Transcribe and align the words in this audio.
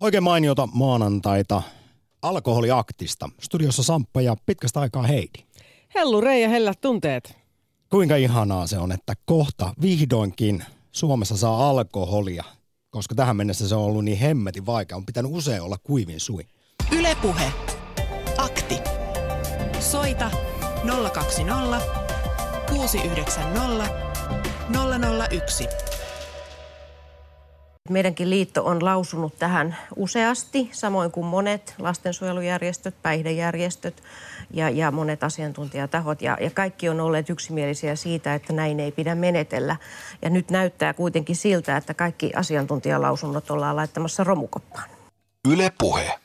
Oikein 0.00 0.22
mainiota 0.22 0.66
maanantaita 0.66 1.62
alkoholiaktista. 2.22 3.30
Studiossa 3.40 3.82
Samppa 3.82 4.20
ja 4.20 4.36
pitkästä 4.46 4.80
aikaa 4.80 5.02
Heidi. 5.02 5.38
Hellu 5.94 6.20
Reija, 6.20 6.48
hellät 6.48 6.80
tunteet. 6.80 7.36
Kuinka 7.90 8.16
ihanaa 8.16 8.66
se 8.66 8.78
on, 8.78 8.92
että 8.92 9.14
kohta 9.24 9.74
vihdoinkin 9.82 10.64
Suomessa 10.92 11.36
saa 11.36 11.70
alkoholia, 11.70 12.44
koska 12.90 13.14
tähän 13.14 13.36
mennessä 13.36 13.68
se 13.68 13.74
on 13.74 13.82
ollut 13.82 14.04
niin 14.04 14.18
hemmetin 14.18 14.66
vaikea. 14.66 14.96
On 14.96 15.06
pitänyt 15.06 15.32
usein 15.34 15.62
olla 15.62 15.76
kuivin 15.82 16.20
sui. 16.20 16.44
Ylepuhe. 16.92 17.52
Akti. 18.36 18.78
Soita 19.80 20.30
020 21.12 21.80
690 22.70 23.88
001. 25.30 25.68
Meidänkin 27.90 28.30
liitto 28.30 28.64
on 28.64 28.84
lausunut 28.84 29.38
tähän 29.38 29.76
useasti, 29.96 30.70
samoin 30.72 31.10
kuin 31.10 31.26
monet 31.26 31.74
lastensuojelujärjestöt, 31.78 32.94
päihdejärjestöt 33.02 34.02
ja, 34.50 34.70
ja 34.70 34.90
monet 34.90 35.24
asiantuntijatahot. 35.24 36.22
Ja, 36.22 36.38
ja 36.40 36.50
kaikki 36.50 36.88
on 36.88 37.00
olleet 37.00 37.30
yksimielisiä 37.30 37.96
siitä, 37.96 38.34
että 38.34 38.52
näin 38.52 38.80
ei 38.80 38.92
pidä 38.92 39.14
menetellä. 39.14 39.76
Ja 40.22 40.30
nyt 40.30 40.50
näyttää 40.50 40.94
kuitenkin 40.94 41.36
siltä, 41.36 41.76
että 41.76 41.94
kaikki 41.94 42.32
asiantuntijalausunnot 42.34 43.50
ollaan 43.50 43.76
laittamassa 43.76 44.24
romukoppaan. 44.24 44.90
Yle 45.48 45.72
Puhe. 45.78 46.18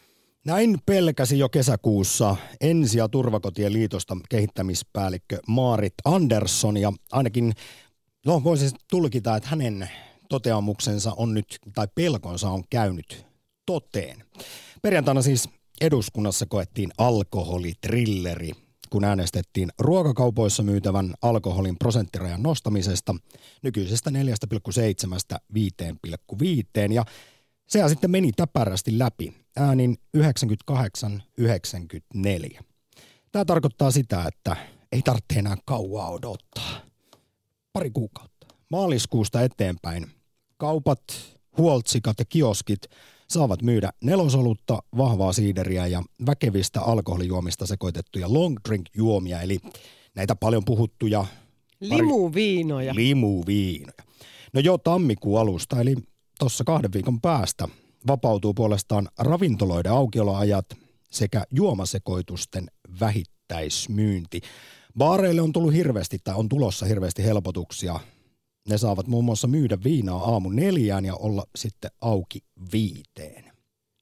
Näin 0.45 0.79
pelkäsi 0.85 1.39
jo 1.39 1.49
kesäkuussa 1.49 2.35
Ensi- 2.61 2.97
ja 2.97 3.07
Turvakotien 3.07 3.73
liitosta 3.73 4.17
kehittämispäällikkö 4.29 5.39
Maarit 5.47 5.93
Andersson 6.05 6.77
ja 6.77 6.93
ainakin, 7.11 7.53
no 8.25 8.43
voisin 8.43 8.69
tulkita, 8.89 9.35
että 9.35 9.49
hänen 9.49 9.89
toteamuksensa 10.33 11.13
on 11.17 11.33
nyt, 11.33 11.59
tai 11.75 11.87
pelkonsa 11.95 12.49
on 12.49 12.63
käynyt 12.69 13.25
toteen. 13.65 14.23
Perjantaina 14.81 15.21
siis 15.21 15.49
eduskunnassa 15.81 16.45
koettiin 16.45 16.91
alkoholitrilleri, 16.97 18.51
kun 18.89 19.03
äänestettiin 19.03 19.69
ruokakaupoissa 19.79 20.63
myytävän 20.63 21.13
alkoholin 21.21 21.77
prosenttirajan 21.77 22.43
nostamisesta 22.43 23.15
nykyisestä 23.63 24.09
4,7 24.09 24.17
5,5 25.53 26.93
ja 26.93 27.05
se 27.67 27.89
sitten 27.89 28.11
meni 28.11 28.31
täpärästi 28.31 28.99
läpi 28.99 29.33
äänin 29.57 29.97
98-94. 30.17 30.21
Tämä 33.31 33.45
tarkoittaa 33.45 33.91
sitä, 33.91 34.23
että 34.27 34.55
ei 34.91 35.01
tarvitse 35.01 35.39
enää 35.39 35.57
kauaa 35.65 36.09
odottaa. 36.09 36.81
Pari 37.73 37.91
kuukautta. 37.91 38.47
Maaliskuusta 38.69 39.41
eteenpäin 39.41 40.22
kaupat, 40.63 41.03
huoltsikat 41.57 42.19
ja 42.19 42.25
kioskit 42.25 42.81
saavat 43.29 43.61
myydä 43.61 43.89
nelosolutta, 44.01 44.83
vahvaa 44.97 45.33
siideriä 45.33 45.87
ja 45.87 46.03
väkevistä 46.25 46.81
alkoholijuomista 46.81 47.65
sekoitettuja 47.65 48.33
long 48.33 48.57
drink 48.67 48.85
juomia, 48.97 49.41
eli 49.41 49.59
näitä 50.15 50.35
paljon 50.35 50.65
puhuttuja 50.65 51.25
Limuviinoja. 51.79 52.95
limuviinoja. 52.95 54.03
No 54.53 54.59
jo 54.59 54.77
tammikuun 54.77 55.39
alusta, 55.39 55.81
eli 55.81 55.95
tuossa 56.39 56.63
kahden 56.63 56.93
viikon 56.93 57.21
päästä 57.21 57.67
vapautuu 58.07 58.53
puolestaan 58.53 59.07
ravintoloiden 59.19 59.91
aukioloajat 59.91 60.65
sekä 61.11 61.43
juomasekoitusten 61.51 62.67
vähittäismyynti. 62.99 64.41
Baareille 64.97 65.41
on 65.41 65.53
tullut 65.53 65.73
hirveästi 65.73 66.17
tai 66.23 66.35
on 66.35 66.49
tulossa 66.49 66.85
hirveästi 66.85 67.23
helpotuksia. 67.23 67.99
Ne 68.69 68.77
saavat 68.77 69.07
muun 69.07 69.25
muassa 69.25 69.47
myydä 69.47 69.77
viinaa 69.83 70.31
aamu 70.31 70.49
neljään 70.49 71.05
ja 71.05 71.15
olla 71.15 71.43
sitten 71.55 71.91
auki 72.01 72.39
viiteen. 72.73 73.51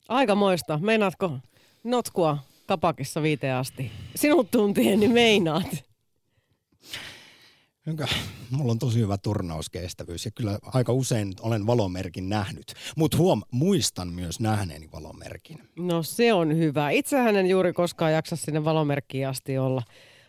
Aika 0.09 0.35
moista. 0.35 0.77
Meinaatko 0.77 1.37
notkua 1.83 2.37
kapakissa 2.67 3.21
viiteen 3.21 3.55
asti? 3.55 3.91
Sinut 4.15 4.51
tuntien, 4.51 4.99
niin 4.99 5.11
meinaat. 5.11 5.83
Jonka, 7.85 8.07
mulla 8.49 8.71
on 8.71 8.79
tosi 8.79 8.99
hyvä 8.99 9.17
turnauskestävyys 9.17 10.25
ja 10.25 10.31
kyllä 10.31 10.59
aika 10.63 10.93
usein 10.93 11.33
olen 11.41 11.67
valomerkin 11.67 12.29
nähnyt. 12.29 12.73
Mutta 12.97 13.17
huom, 13.17 13.41
muistan 13.51 14.07
myös 14.07 14.39
nähneeni 14.39 14.89
valomerkin. 14.91 15.59
No 15.75 16.03
se 16.03 16.33
on 16.33 16.57
hyvä. 16.57 16.89
Itsehän 16.89 17.35
en 17.35 17.47
juuri 17.47 17.73
koskaan 17.73 18.13
jaksa 18.13 18.35
sinne 18.35 18.63
valomerkkiin 18.63 19.27
asti 19.27 19.57
olla. 19.57 19.83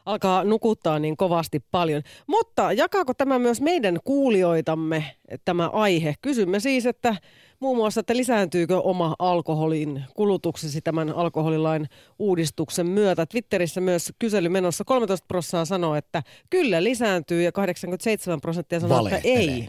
Alkaa 0.06 0.44
nukuttaa 0.44 0.98
niin 0.98 1.16
kovasti 1.16 1.64
paljon. 1.70 2.02
Mutta 2.26 2.72
jakaako 2.72 3.14
tämä 3.14 3.38
myös 3.38 3.60
meidän 3.60 3.98
kuulijoitamme 4.04 5.04
tämä 5.44 5.68
aihe? 5.68 6.14
Kysymme 6.22 6.60
siis, 6.60 6.86
että 6.86 7.16
muun 7.60 7.76
muassa, 7.76 8.00
että 8.00 8.16
lisääntyykö 8.16 8.80
oma 8.80 9.16
alkoholin 9.18 10.04
kulutuksesi 10.14 10.80
tämän 10.80 11.12
alkoholilain 11.12 11.88
uudistuksen 12.18 12.86
myötä. 12.86 13.26
Twitterissä 13.26 13.80
myös 13.80 14.12
kysely 14.18 14.48
menossa 14.48 14.84
13 14.84 15.26
prosenttia 15.28 15.64
sanoo, 15.64 15.94
että 15.94 16.22
kyllä 16.50 16.84
lisääntyy 16.84 17.42
ja 17.42 17.52
87 17.52 18.40
prosenttia 18.40 18.80
sanoo, 18.80 19.06
että 19.06 19.20
ei. 19.24 19.68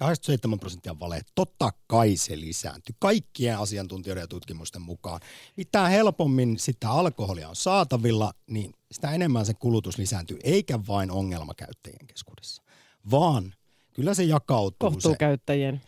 Valehtelee. 0.00 0.16
87 0.16 0.58
prosenttia 0.58 1.00
vale. 1.00 1.20
Totta 1.34 1.72
kai 1.86 2.16
se 2.16 2.40
lisääntyy. 2.40 2.94
Kaikkien 2.98 3.58
asiantuntijoiden 3.58 4.22
ja 4.22 4.26
tutkimusten 4.26 4.82
mukaan. 4.82 5.20
Mitä 5.56 5.88
helpommin 5.88 6.58
sitä 6.58 6.90
alkoholia 6.90 7.48
on 7.48 7.56
saatavilla, 7.56 8.32
niin 8.46 8.74
sitä 8.92 9.10
enemmän 9.10 9.46
se 9.46 9.54
kulutus 9.54 9.98
lisääntyy, 9.98 10.38
eikä 10.44 10.80
vain 10.88 11.10
ongelmakäyttäjien 11.10 12.06
keskuudessa. 12.06 12.62
Vaan 13.10 13.54
kyllä 13.92 14.14
se 14.14 14.22
jakautuu 14.24 14.90
se. 15.00 15.08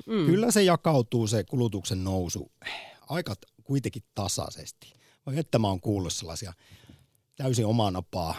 Mm. 0.06 0.26
Kyllä 0.26 0.50
se 0.50 0.62
jakautuu 0.62 1.26
se 1.26 1.44
kulutuksen 1.44 2.04
nousu 2.04 2.52
aika 3.08 3.34
kuitenkin 3.64 4.02
tasaisesti. 4.14 4.92
Vai 5.26 5.38
että 5.38 5.58
mä 5.58 5.68
oon 5.68 5.80
kuullut 5.80 6.12
sellaisia 6.12 6.52
täysin 7.36 7.66
omaa 7.66 7.90
napaa 7.90 8.34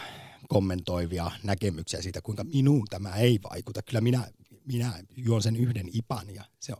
kommentoivia 0.48 1.30
näkemyksiä 1.44 2.02
siitä, 2.02 2.22
kuinka 2.22 2.44
minuun 2.44 2.86
tämä 2.90 3.16
ei 3.16 3.38
vaikuta. 3.50 3.82
Kyllä 3.82 4.00
minä, 4.00 4.28
minä 4.66 4.92
juon 5.16 5.42
sen 5.42 5.56
yhden 5.56 5.86
ipan 5.92 6.34
ja 6.34 6.44
se 6.60 6.72
on 6.72 6.78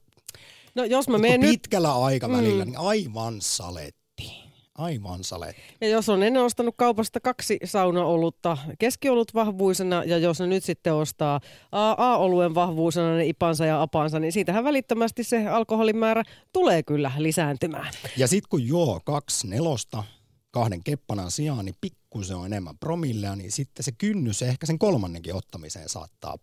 No 0.74 0.84
jos 0.84 1.08
mä 1.08 1.12
Mutta 1.12 1.20
menen 1.22 1.40
nyt 1.40 1.50
pitkällä 1.50 1.94
aikavälillä 2.04 2.64
Mm. 2.64 2.70
niin 2.70 2.80
aivan 2.80 3.40
saletti. 3.40 4.46
Aivan 4.74 5.24
saletti. 5.24 5.62
Ja 5.80 5.88
jos 5.88 6.08
on 6.08 6.22
ennen 6.22 6.42
ostanut 6.42 6.74
kaupasta 6.78 7.20
kaksi 7.20 7.58
saunaolutta 7.64 8.58
keskiolut 8.78 9.34
vahvuisena 9.34 10.04
ja 10.04 10.18
jos 10.18 10.40
ne 10.40 10.46
nyt 10.46 10.64
sitten 10.64 10.94
ostaa 10.94 11.40
A-oluen 11.72 12.54
vahvuisena 12.54 13.16
ne 13.16 13.26
ipansa 13.26 13.66
ja 13.66 13.82
apansa, 13.82 14.18
niin 14.20 14.32
siitähän 14.32 14.64
välittömästi 14.64 15.24
se 15.24 15.46
alkoholin 15.48 15.96
määrä 15.96 16.22
tulee 16.52 16.82
kyllä 16.82 17.12
lisääntymään. 17.18 17.92
Ja 18.16 18.28
sitten 18.28 18.48
kun 18.48 18.66
juo 18.66 19.00
kaksi 19.04 19.48
nelosta 19.48 20.04
kahden 20.50 20.84
keppanan 20.84 21.30
sijaan, 21.30 21.64
niin 21.64 21.76
pikkusen 21.80 22.36
on 22.36 22.46
enemmän 22.46 22.78
promillea, 22.78 23.36
niin 23.36 23.52
sitten 23.52 23.84
se 23.84 23.92
kynnys 23.92 24.42
ehkä 24.42 24.66
sen 24.66 24.78
kolmannenkin 24.78 25.34
ottamiseen 25.34 25.88
saattaa 25.88 26.36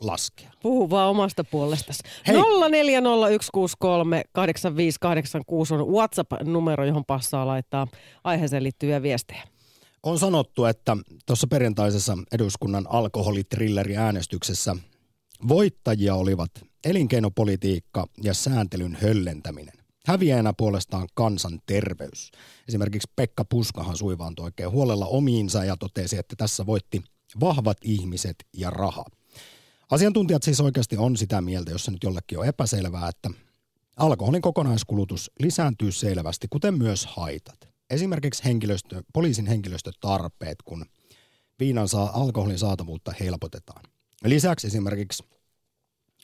laskea. 0.00 0.50
Puhu 0.62 0.90
vaan 0.90 1.10
omasta 1.10 1.44
puolestasi. 1.44 2.02
Hei. 2.26 2.36
0401638586 2.36 2.42
on 5.72 5.92
WhatsApp-numero, 5.92 6.84
johon 6.84 7.04
passaa 7.04 7.46
laittaa 7.46 7.86
aiheeseen 8.24 8.62
liittyviä 8.62 9.02
viestejä. 9.02 9.42
On 10.02 10.18
sanottu, 10.18 10.64
että 10.64 10.96
tuossa 11.26 11.46
perjantaisessa 11.46 12.18
eduskunnan 12.32 12.86
alkoholitrilleri-äänestyksessä 12.88 14.76
voittajia 15.48 16.14
olivat 16.14 16.50
elinkeinopolitiikka 16.84 18.06
ja 18.22 18.34
sääntelyn 18.34 18.98
höllentäminen. 19.02 19.74
Häviäjänä 20.06 20.52
puolestaan 20.56 21.08
kansanterveys. 21.14 22.30
Esimerkiksi 22.68 23.12
Pekka 23.16 23.44
Puskahan 23.44 23.96
suivaantui 23.96 24.44
oikein 24.44 24.70
huolella 24.70 25.06
omiinsa 25.06 25.64
ja 25.64 25.76
totesi, 25.76 26.18
että 26.18 26.36
tässä 26.36 26.66
voitti 26.66 27.02
vahvat 27.40 27.76
ihmiset 27.84 28.36
ja 28.56 28.70
raha. 28.70 29.04
Asiantuntijat 29.90 30.42
siis 30.42 30.60
oikeasti 30.60 30.96
on 30.96 31.16
sitä 31.16 31.40
mieltä, 31.40 31.70
jos 31.70 31.84
se 31.84 31.90
nyt 31.90 32.02
jollekin 32.02 32.38
on 32.38 32.46
epäselvää, 32.46 33.08
että 33.08 33.30
alkoholin 33.96 34.42
kokonaiskulutus 34.42 35.30
lisääntyy 35.40 35.92
selvästi, 35.92 36.48
kuten 36.50 36.78
myös 36.78 37.06
haitat. 37.06 37.68
Esimerkiksi 37.90 38.44
henkilöstö, 38.44 39.02
poliisin 39.12 39.46
henkilöstötarpeet, 39.46 40.62
kun 40.64 40.86
viinan 41.58 41.88
saa, 41.88 42.20
alkoholin 42.20 42.58
saatavuutta 42.58 43.12
helpotetaan. 43.20 43.82
Lisäksi 44.24 44.66
esimerkiksi 44.66 45.24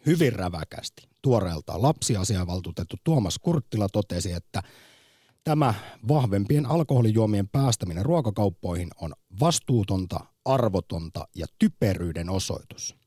hyvin 0.06 0.32
räväkästi 0.32 1.08
tuoreeltaan 1.22 1.82
lapsiasiavaltuutettu 1.82 2.96
Tuomas 3.04 3.38
Kurttila 3.38 3.88
totesi, 3.88 4.32
että 4.32 4.62
tämä 5.44 5.74
vahvempien 6.08 6.66
alkoholijuomien 6.66 7.48
päästäminen 7.48 8.04
ruokakauppoihin 8.04 8.88
on 8.96 9.12
vastuutonta, 9.40 10.20
arvotonta 10.44 11.28
ja 11.34 11.46
typeryyden 11.58 12.30
osoitus. 12.30 12.99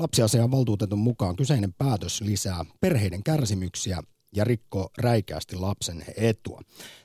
Lapsiasian 0.00 0.50
valtuutetun 0.50 0.98
mukaan 0.98 1.36
kyseinen 1.36 1.72
päätös 1.72 2.20
lisää 2.20 2.64
perheiden 2.80 3.22
kärsimyksiä 3.22 4.02
ja 4.36 4.44
rikkoo 4.44 4.90
räikeästi 4.98 5.56
lapsen 5.56 6.04
etua. 6.16 6.60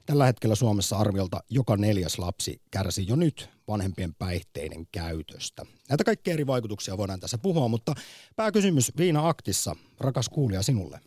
Tällä 0.05 0.25
hetkellä 0.25 0.55
Suomessa 0.55 0.97
arviolta 0.97 1.39
joka 1.49 1.77
neljäs 1.77 2.19
lapsi 2.19 2.61
kärsii 2.71 3.07
jo 3.07 3.15
nyt 3.15 3.49
vanhempien 3.67 4.15
päihteiden 4.15 4.87
käytöstä. 4.91 5.65
Näitä 5.89 6.03
kaikkia 6.03 6.33
eri 6.33 6.47
vaikutuksia 6.47 6.97
voidaan 6.97 7.19
tässä 7.19 7.37
puhua, 7.37 7.67
mutta 7.67 7.93
pääkysymys 8.35 8.91
Viina 8.97 9.29
Aktissa, 9.29 9.75
rakas 9.99 10.29
kuulija 10.29 10.63
sinulle. 10.63 10.99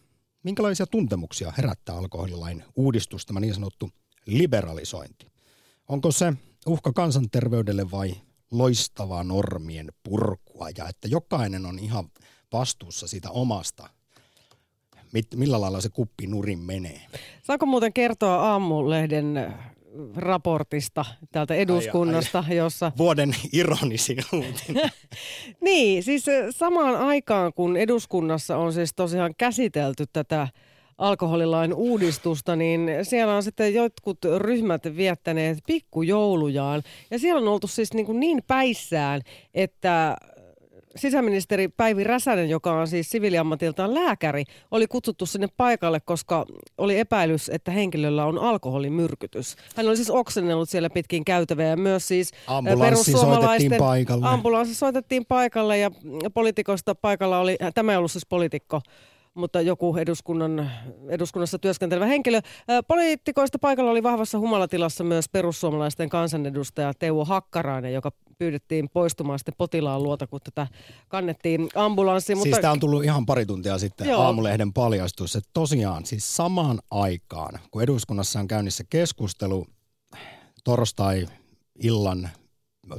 Minkälaisia 0.42 0.86
tuntemuksia 0.86 1.52
herättää 1.56 1.96
alkoholilain 1.96 2.64
uudistus, 2.76 3.26
tämä 3.26 3.40
niin 3.40 3.54
sanottu 3.54 3.90
liberalisointi? 4.26 5.26
Onko 5.88 6.12
se 6.12 6.32
uhka 6.66 6.92
kansanterveydelle 6.92 7.90
vai 7.90 8.14
loistavaa 8.50 9.24
normien 9.24 9.88
purkua 10.02 10.68
ja 10.76 10.88
että 10.88 11.08
jokainen 11.08 11.66
on 11.66 11.78
ihan 11.78 12.08
vastuussa 12.52 13.08
siitä 13.08 13.30
omasta, 13.30 13.88
millä 15.36 15.60
lailla 15.60 15.80
se 15.80 15.88
kuppi 15.88 16.26
nurin 16.26 16.58
menee. 16.58 17.00
Saako 17.42 17.66
muuten 17.66 17.92
kertoa 17.92 18.34
aamulehden 18.34 19.54
raportista 20.16 21.04
täältä 21.32 21.54
eduskunnasta, 21.54 22.38
ai, 22.38 22.44
ai, 22.50 22.56
jossa... 22.56 22.92
Vuoden 22.98 23.34
ironisin 23.52 24.18
niin, 25.60 26.02
siis 26.02 26.24
samaan 26.50 26.96
aikaan 26.96 27.52
kun 27.52 27.76
eduskunnassa 27.76 28.56
on 28.56 28.72
siis 28.72 28.90
tosiaan 28.96 29.34
käsitelty 29.38 30.04
tätä 30.12 30.48
alkoholilain 30.98 31.74
uudistusta, 31.74 32.56
niin 32.56 32.90
siellä 33.02 33.36
on 33.36 33.42
sitten 33.42 33.74
jotkut 33.74 34.18
ryhmät 34.38 34.82
viettäneet 34.96 35.58
pikkujoulujaan. 35.66 36.82
Ja 37.10 37.18
siellä 37.18 37.40
on 37.40 37.48
oltu 37.48 37.66
siis 37.66 37.94
niin, 37.94 38.06
kuin 38.06 38.20
niin 38.20 38.42
päissään, 38.46 39.20
että 39.54 40.16
sisäministeri 40.96 41.68
Päivi 41.68 42.04
Räsänen, 42.04 42.50
joka 42.50 42.80
on 42.80 42.88
siis 42.88 43.10
siviiliammatiltaan 43.10 43.94
lääkäri, 43.94 44.44
oli 44.70 44.86
kutsuttu 44.86 45.26
sinne 45.26 45.48
paikalle, 45.56 46.00
koska 46.00 46.46
oli 46.78 46.98
epäilys, 46.98 47.48
että 47.48 47.70
henkilöllä 47.70 48.24
on 48.24 48.38
alkoholimyrkytys. 48.38 49.56
Hän 49.76 49.88
oli 49.88 49.96
siis 49.96 50.10
oksennellut 50.10 50.68
siellä 50.68 50.90
pitkin 50.90 51.24
käytäviä 51.24 51.66
ja 51.66 51.76
myös 51.76 52.08
siis 52.08 52.32
Ambulanssi 52.46 53.12
soitettiin 53.12 53.74
paikalle. 53.78 54.26
Ambulanssi 54.28 54.74
soitettiin 54.74 55.26
paikalle 55.26 55.78
ja 55.78 55.90
poliitikoista 56.34 56.94
paikalla 56.94 57.38
oli, 57.38 57.56
tämä 57.74 57.92
ei 57.92 57.98
ollut 57.98 58.12
siis 58.12 58.26
poliitikko, 58.26 58.80
mutta 59.38 59.60
joku 59.60 59.96
eduskunnan, 59.96 60.70
eduskunnassa 61.08 61.58
työskentelevä 61.58 62.06
henkilö. 62.06 62.40
Poliitikoista 62.88 63.58
paikalla 63.58 63.90
oli 63.90 64.02
vahvassa 64.02 64.38
humalatilassa 64.38 65.04
myös 65.04 65.28
perussuomalaisten 65.28 66.08
kansanedustaja 66.08 66.94
Teuvo 66.94 67.24
Hakkarainen, 67.24 67.92
joka 67.92 68.12
pyydettiin 68.38 68.88
poistumaan 68.88 69.38
sitten 69.38 69.54
potilaan 69.58 70.02
luota, 70.02 70.26
kun 70.26 70.40
tätä 70.44 70.66
kannettiin 71.08 71.68
ambulanssiin. 71.74 72.36
Siis 72.36 72.46
mutta... 72.46 72.60
tämä 72.60 72.72
on 72.72 72.80
tullut 72.80 73.04
ihan 73.04 73.26
pari 73.26 73.46
tuntia 73.46 73.78
sitten 73.78 74.08
Joo. 74.08 74.22
aamulehden 74.22 74.72
paljastus, 74.72 75.36
että 75.36 75.50
tosiaan 75.52 76.06
siis 76.06 76.36
samaan 76.36 76.78
aikaan, 76.90 77.58
kun 77.70 77.82
eduskunnassa 77.82 78.40
on 78.40 78.48
käynnissä 78.48 78.84
keskustelu 78.90 79.66
torstai-illan 80.64 82.28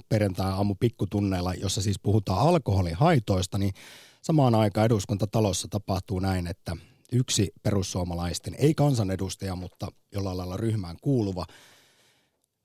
perjantai-aamu 0.09 0.75
pikkutunneilla, 0.79 1.53
jossa 1.53 1.81
siis 1.81 1.99
puhutaan 1.99 2.39
alkoholihaitoista, 2.39 3.57
niin 3.57 3.73
samaan 4.21 4.55
aikaan 4.55 4.85
eduskuntatalossa 4.85 5.67
tapahtuu 5.67 6.19
näin, 6.19 6.47
että 6.47 6.77
yksi 7.11 7.51
perussuomalaisten, 7.63 8.55
ei 8.57 8.73
kansanedustaja, 8.73 9.55
mutta 9.55 9.87
jollain 10.13 10.37
lailla 10.37 10.57
ryhmään 10.57 10.97
kuuluva, 11.01 11.45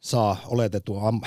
saa 0.00 0.36
oletetun 0.46 1.08
am- 1.08 1.20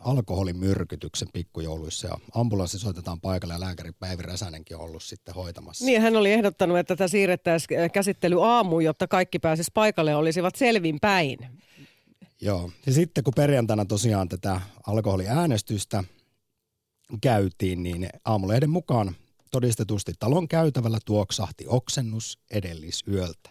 alkoholimyrkytyksen 0.00 1.28
pikkujouluissa 1.32 2.08
ja 2.08 2.18
ambulanssi 2.34 2.78
soitetaan 2.78 3.20
paikalle 3.20 3.54
ja 3.54 3.60
lääkäri 3.60 3.92
Päivi 3.92 4.22
Räsänenkin 4.22 4.76
on 4.76 4.82
ollut 4.82 5.02
sitten 5.02 5.34
hoitamassa. 5.34 5.84
Niin, 5.84 6.02
hän 6.02 6.16
oli 6.16 6.32
ehdottanut, 6.32 6.78
että 6.78 6.96
tätä 6.96 7.08
siirrettäisiin 7.08 7.90
käsittely 7.90 8.46
aamuun, 8.46 8.84
jotta 8.84 9.08
kaikki 9.08 9.38
pääsis 9.38 9.70
paikalle 9.70 10.10
ja 10.10 10.18
olisivat 10.18 10.56
selvin 10.56 11.00
päin. 11.00 11.38
Joo, 12.40 12.70
ja 12.86 12.92
sitten 12.92 13.24
kun 13.24 13.32
perjantaina 13.36 13.84
tosiaan 13.84 14.28
tätä 14.28 14.60
alkoholiäänestystä 14.86 16.04
käytiin, 17.20 17.82
niin 17.82 18.08
aamulehden 18.24 18.70
mukaan 18.70 19.16
todistetusti 19.54 20.12
talon 20.18 20.48
käytävällä 20.48 20.98
tuoksahti 21.04 21.64
oksennus 21.68 22.38
edellisyöltä. 22.50 23.50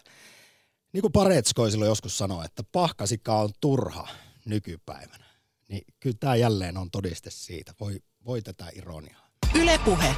Niin 0.92 1.00
kuin 1.00 1.12
Paretskoi 1.12 1.70
silloin 1.70 1.88
joskus 1.88 2.18
sanoi, 2.18 2.44
että 2.44 2.62
pahkasika 2.72 3.38
on 3.38 3.50
turha 3.60 4.08
nykypäivänä. 4.44 5.24
Niin 5.68 5.82
kyllä 6.00 6.16
tämä 6.20 6.36
jälleen 6.36 6.76
on 6.76 6.90
todiste 6.90 7.30
siitä. 7.30 7.72
Voi, 7.80 8.00
voi 8.24 8.42
tätä 8.42 8.66
ironiaa. 8.74 9.28
Ylepuhe. 9.54 10.16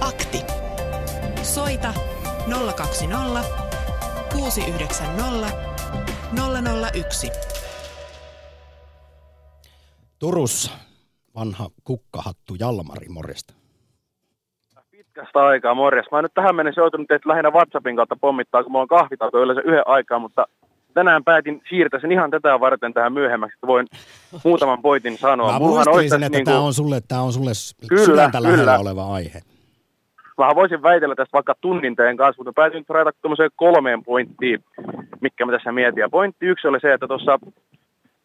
Akti. 0.00 0.38
Soita 1.42 1.94
020 2.76 3.44
690 4.32 5.74
001. 6.94 7.30
Turussa 10.18 10.70
vanha 11.34 11.70
kukkahattu 11.84 12.54
Jalmari, 12.54 13.08
morjesta 13.08 13.63
pitkästä 15.14 15.46
aikaa, 15.46 15.74
morjes. 15.74 16.06
Mä 16.12 16.22
nyt 16.22 16.34
tähän 16.34 16.54
mennessä 16.54 16.80
joutunut 16.80 17.08
teitä 17.08 17.28
lähinnä 17.28 17.50
WhatsAppin 17.50 17.96
kautta 17.96 18.16
pommittaa, 18.20 18.62
kun 18.62 18.72
mulla 18.72 18.82
on 18.82 18.88
kahvitauko 18.88 19.38
yleensä 19.38 19.62
yhden 19.64 19.82
aikaa, 19.86 20.18
mutta 20.18 20.46
tänään 20.94 21.24
päätin 21.24 21.62
siirtää 21.68 22.00
sen 22.00 22.12
ihan 22.12 22.30
tätä 22.30 22.60
varten 22.60 22.94
tähän 22.94 23.12
myöhemmäksi, 23.12 23.56
että 23.56 23.66
voin 23.66 23.86
muutaman 24.44 24.82
pointin 24.82 25.18
sanoa. 25.18 25.52
Mä 25.52 25.58
muistelisin, 25.58 26.22
että 26.22 26.38
niin 26.38 26.44
kuin... 26.44 26.44
tämä 26.44 26.66
on 26.66 26.74
sulle, 26.74 27.00
tämä 27.08 27.20
on 27.20 27.32
sulle 27.32 27.50
kyllä, 27.88 28.04
sydäntä 28.04 28.42
lähellä 28.42 28.78
oleva 28.78 29.14
aihe. 29.14 29.40
Mä 30.38 30.54
voisin 30.54 30.82
väitellä 30.82 31.14
tästä 31.14 31.32
vaikka 31.32 31.54
tunnin 31.60 31.96
teidän 31.96 32.16
kanssa, 32.16 32.40
mutta 32.40 32.52
päätin 32.52 32.78
nyt 32.78 32.90
rajata 32.90 33.12
kolmeen 33.56 34.04
pointtiin, 34.04 34.64
mikä 35.20 35.46
mä 35.46 35.52
tässä 35.52 35.72
mietin. 35.72 36.00
Ja 36.00 36.08
pointti 36.08 36.46
yksi 36.46 36.68
oli 36.68 36.80
se, 36.80 36.92
että 36.92 37.06
tuossa 37.08 37.38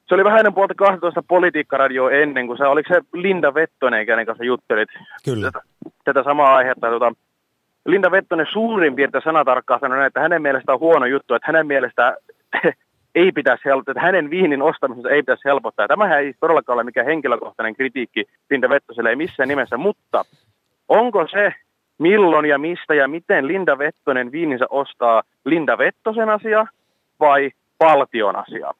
se 0.09 0.15
oli 0.15 0.23
vähän 0.23 0.39
ennen 0.39 0.53
puolta 0.53 0.73
12 0.75 1.23
politiikkaradioa 1.27 2.11
ennen, 2.11 2.47
kun 2.47 2.57
se 2.57 2.63
oliko 2.63 2.93
se 2.93 3.01
Linda 3.13 3.53
Vettonen, 3.53 4.05
kenen 4.05 4.25
kanssa 4.25 4.43
juttelit 4.43 4.89
Kyllä. 5.25 5.51
Tätä, 5.51 5.65
tätä 6.03 6.23
samaa 6.23 6.55
aihetta. 6.55 6.89
Tota, 6.89 7.13
Linda 7.85 8.11
Vettonen 8.11 8.47
suurin 8.51 8.95
piirtein 8.95 9.23
sanatarkkaan 9.23 9.79
sanoi, 9.79 10.05
että 10.05 10.19
hänen 10.19 10.41
mielestään 10.41 10.73
on 10.73 10.79
huono 10.79 11.05
juttu, 11.05 11.33
että 11.33 11.47
hänen 11.47 11.67
mielestään 11.67 12.13
ei 13.15 13.31
pitäisi 13.31 13.65
helpottaa, 13.65 13.91
että 13.91 14.01
hänen 14.01 14.29
viinin 14.29 14.61
ostamisessa 14.61 15.09
ei 15.09 15.21
pitäisi 15.21 15.45
helpottaa. 15.45 15.87
Tämähän 15.87 16.19
ei 16.19 16.33
todellakaan 16.39 16.75
ole 16.75 16.83
mikään 16.83 17.07
henkilökohtainen 17.07 17.75
kritiikki 17.75 18.25
Linda 18.49 18.69
Vettoselle, 18.69 19.09
ei 19.09 19.15
missään 19.15 19.49
nimessä, 19.49 19.77
mutta 19.77 20.25
onko 20.87 21.27
se, 21.27 21.53
milloin 21.97 22.45
ja 22.45 22.57
mistä 22.57 22.93
ja 22.93 23.07
miten 23.07 23.47
Linda 23.47 23.77
Vettonen 23.77 24.31
viininsä 24.31 24.65
ostaa 24.69 25.23
Linda 25.45 25.77
Vettosen 25.77 26.29
asia 26.29 26.67
vai 27.19 27.51
valtion 27.79 28.35
asia? 28.35 28.73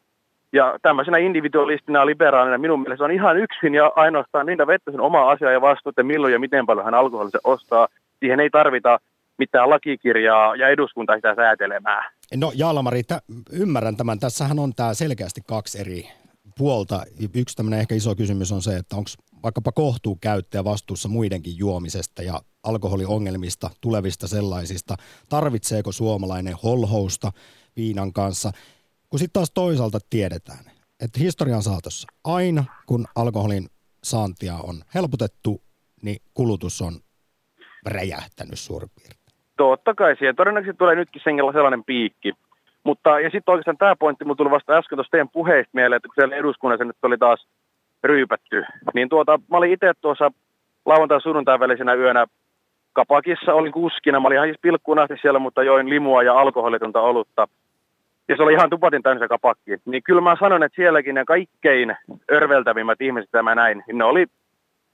Ja 0.54 0.80
tämmöisenä 0.82 1.18
individualistina 1.18 2.06
liberaalina 2.06 2.58
minun 2.58 2.82
mielestä 2.82 3.06
on 3.06 3.12
ihan 3.12 3.38
yksin 3.38 3.74
ja 3.76 3.92
ainoastaan 3.96 4.46
Linda 4.46 4.68
Vettosen 4.68 5.02
oma 5.02 5.32
asia 5.32 5.52
ja 5.52 5.62
vastuu, 5.62 5.90
että 5.90 6.04
milloin 6.04 6.34
ja 6.34 6.40
miten 6.40 6.66
paljon 6.66 6.86
hän 6.86 6.94
alkoholisen 6.94 7.42
ostaa. 7.44 7.88
Siihen 8.20 8.40
ei 8.40 8.50
tarvita 8.50 9.00
mitään 9.38 9.70
lakikirjaa 9.70 10.56
ja 10.56 10.70
eduskunta 10.70 11.16
sitä 11.16 11.36
säätelemään. 11.36 12.12
No 12.36 12.52
Jalmari, 12.56 13.04
t- 13.04 13.52
ymmärrän 13.52 13.98
tämän. 13.98 14.20
Tässähän 14.20 14.60
on 14.60 14.74
tämä 14.76 14.94
selkeästi 14.94 15.42
kaksi 15.48 15.80
eri 15.80 16.10
puolta. 16.58 17.04
Yksi 17.36 17.56
tämmöinen 17.56 17.80
ehkä 17.80 17.96
iso 17.96 18.16
kysymys 18.16 18.52
on 18.52 18.62
se, 18.62 18.76
että 18.76 18.96
onko 18.96 19.10
vaikkapa 19.44 19.72
kohtuukäyttäjä 19.72 20.64
vastuussa 20.64 21.10
muidenkin 21.10 21.58
juomisesta 21.58 22.24
ja 22.24 22.40
alkoholiongelmista, 22.64 23.70
tulevista 23.82 24.28
sellaisista. 24.28 24.96
Tarvitseeko 25.30 25.92
suomalainen 25.92 26.56
holhousta 26.64 27.32
viinan 27.76 28.14
kanssa? 28.14 28.52
Kun 29.10 29.20
sitten 29.20 29.34
taas 29.34 29.52
toisaalta 29.52 30.00
tiedetään, 30.10 30.66
että 31.04 31.20
historian 31.20 31.62
saatossa 31.62 32.08
aina 32.24 32.64
kun 32.86 33.06
alkoholin 33.16 33.66
saantia 34.04 34.54
on 34.64 34.76
helpotettu, 34.96 35.62
niin 36.02 36.18
kulutus 36.34 36.82
on 36.82 36.94
räjähtänyt 37.86 38.60
suurin 38.60 38.90
piirtein. 38.96 39.38
Totta 39.58 39.94
kai 39.94 40.16
siihen. 40.16 40.36
Todennäköisesti 40.36 40.78
tulee 40.78 40.96
nytkin 40.96 41.22
sellainen 41.26 41.84
piikki. 41.84 42.34
Mutta, 42.84 43.20
ja 43.20 43.30
sitten 43.30 43.52
oikeastaan 43.52 43.78
tämä 43.78 43.96
pointti, 43.96 44.26
mulla 44.26 44.36
tuli 44.36 44.52
vasta 44.52 44.74
äsken 44.74 44.96
tuosta 44.98 45.12
teidän 45.12 45.30
puheista 45.30 45.72
mieleen, 45.74 45.98
että 45.98 46.10
siellä 46.16 46.36
eduskunnassa 46.36 46.86
nyt 46.86 46.98
oli 47.04 47.18
taas 47.18 47.48
ryypätty, 48.04 48.64
niin 48.94 49.10
tuota, 49.10 49.40
mä 49.50 49.58
olin 49.58 49.74
itse 49.74 49.92
tuossa 50.02 50.32
lauantai 50.86 51.22
sunnuntain 51.22 51.60
välisenä 51.60 51.94
yönä 51.94 52.26
kapakissa, 52.94 53.54
olin 53.54 53.72
kuskina, 53.72 54.20
mä 54.20 54.28
olin 54.28 54.36
ihan 54.36 54.48
siis 54.48 54.62
pilkkuun 54.62 55.00
asti 55.00 55.16
siellä, 55.22 55.40
mutta 55.40 55.64
join 55.64 55.90
limua 55.90 56.24
ja 56.24 56.40
alkoholitonta 56.40 57.02
olutta 57.02 57.48
ja 58.30 58.36
se 58.38 58.44
oli 58.44 58.54
ihan 58.54 58.70
tupatin 58.70 59.04
täynnä 59.04 59.20
se 59.20 59.28
kapakki. 59.28 59.72
Niin 59.86 60.04
kyllä 60.04 60.22
mä 60.22 60.36
sanon, 60.40 60.64
että 60.64 60.76
sielläkin 60.76 61.16
ne 61.16 61.26
kaikkein 61.26 61.96
örveltävimmät 62.32 63.02
ihmiset 63.02 63.30
tämä 63.32 63.56
näin, 63.56 63.84
niin 63.88 63.98
ne 63.98 64.04
oli 64.04 64.26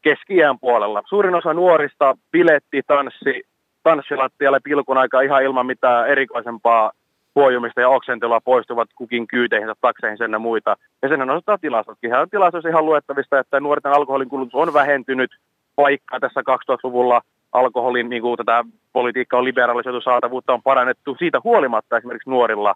keski 0.02 0.36
puolella. 0.62 1.04
Suurin 1.10 1.36
osa 1.36 1.54
nuorista 1.54 2.18
piletti, 2.32 2.82
tanssi, 2.88 3.44
tanssilattialle 3.84 4.60
pilkun 4.64 4.98
aika 4.98 5.22
ihan 5.22 5.44
ilman 5.44 5.66
mitään 5.66 6.08
erikoisempaa 6.08 6.92
huojumista 7.36 7.82
ja 7.82 7.90
oksentelua 7.90 8.42
poistuvat 8.42 8.90
kukin 8.96 9.28
kyyteihin, 9.28 9.70
takseihin 9.82 10.18
sen 10.18 10.32
ja 10.32 10.40
muita. 10.40 10.76
Ja 11.02 11.10
sen 11.10 11.30
osoittaa 11.30 11.58
tilastotkin. 11.58 12.10
Ihan 12.10 12.30
tilastot 12.30 12.66
ihan 12.66 12.86
luettavista, 12.86 13.40
että 13.40 13.60
nuorten 13.60 13.92
alkoholin 13.92 14.30
kulutus 14.30 14.56
on 14.56 14.74
vähentynyt, 14.74 15.32
vaikka 15.78 16.20
tässä 16.20 16.42
2000-luvulla 16.42 17.22
alkoholin 17.52 18.10
niin 18.10 18.22
kuin 18.22 18.38
tätä 18.38 18.64
politiikkaa 18.94 19.38
on 19.38 19.46
liberalisoitu, 19.46 20.02
saatavuutta 20.02 20.54
on 20.54 20.64
parannettu. 20.64 21.16
Siitä 21.20 21.42
huolimatta 21.44 21.98
esimerkiksi 21.98 22.30
nuorilla 22.30 22.76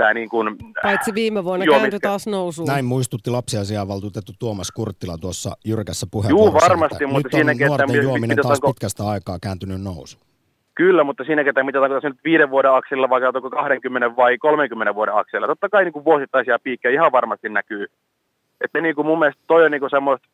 tämä 0.00 0.14
niin 0.14 0.28
kuin, 0.28 0.56
Paitsi 0.82 1.14
viime 1.14 1.44
vuonna 1.44 1.64
juomiske. 1.64 1.80
kääntyi 1.80 2.00
taas 2.00 2.26
nousuun. 2.26 2.68
Näin 2.68 2.84
muistutti 2.84 3.30
lapsiasiavaltuutettu 3.30 4.32
Tuomas 4.38 4.70
Kurttila 4.70 5.18
tuossa 5.18 5.50
jyrkässä 5.64 6.06
puheenvuorossa. 6.10 6.66
Joo, 6.66 6.68
varmasti, 6.68 7.06
mutta 7.06 7.36
nyt 7.36 7.50
on 7.50 7.68
nuorten 7.68 7.90
että 7.90 8.02
juominen 8.02 8.36
taas 8.42 8.60
pitkästä 8.66 9.08
aikaa 9.08 9.38
kääntynyt 9.42 9.82
nousu. 9.82 10.18
Kyllä, 10.74 11.04
mutta 11.04 11.24
siinäkin, 11.24 11.48
että 11.48 11.62
mitä 11.62 11.80
tarkoittaa 11.80 12.10
nyt 12.10 12.24
viiden 12.24 12.50
vuoden 12.50 12.72
akselilla, 12.72 13.08
vai 13.08 13.24
onko 13.24 13.50
20 13.50 14.16
vai 14.16 14.38
30 14.38 14.94
vuoden 14.94 15.14
akselilla. 15.14 15.46
Totta 15.46 15.68
kai 15.68 15.84
niin 15.84 15.92
kuin 15.92 16.04
vuosittaisia 16.04 16.58
piikkejä 16.58 16.94
ihan 16.94 17.12
varmasti 17.12 17.48
näkyy. 17.48 17.86
Että 18.60 18.80
niin 18.80 18.94
kuin 18.94 19.06
mun 19.06 19.18
mielestä 19.18 19.42
toi 19.46 19.64
on 19.64 19.70
niin 19.70 19.80
kuin 19.80 19.90
semmoista 19.90 20.28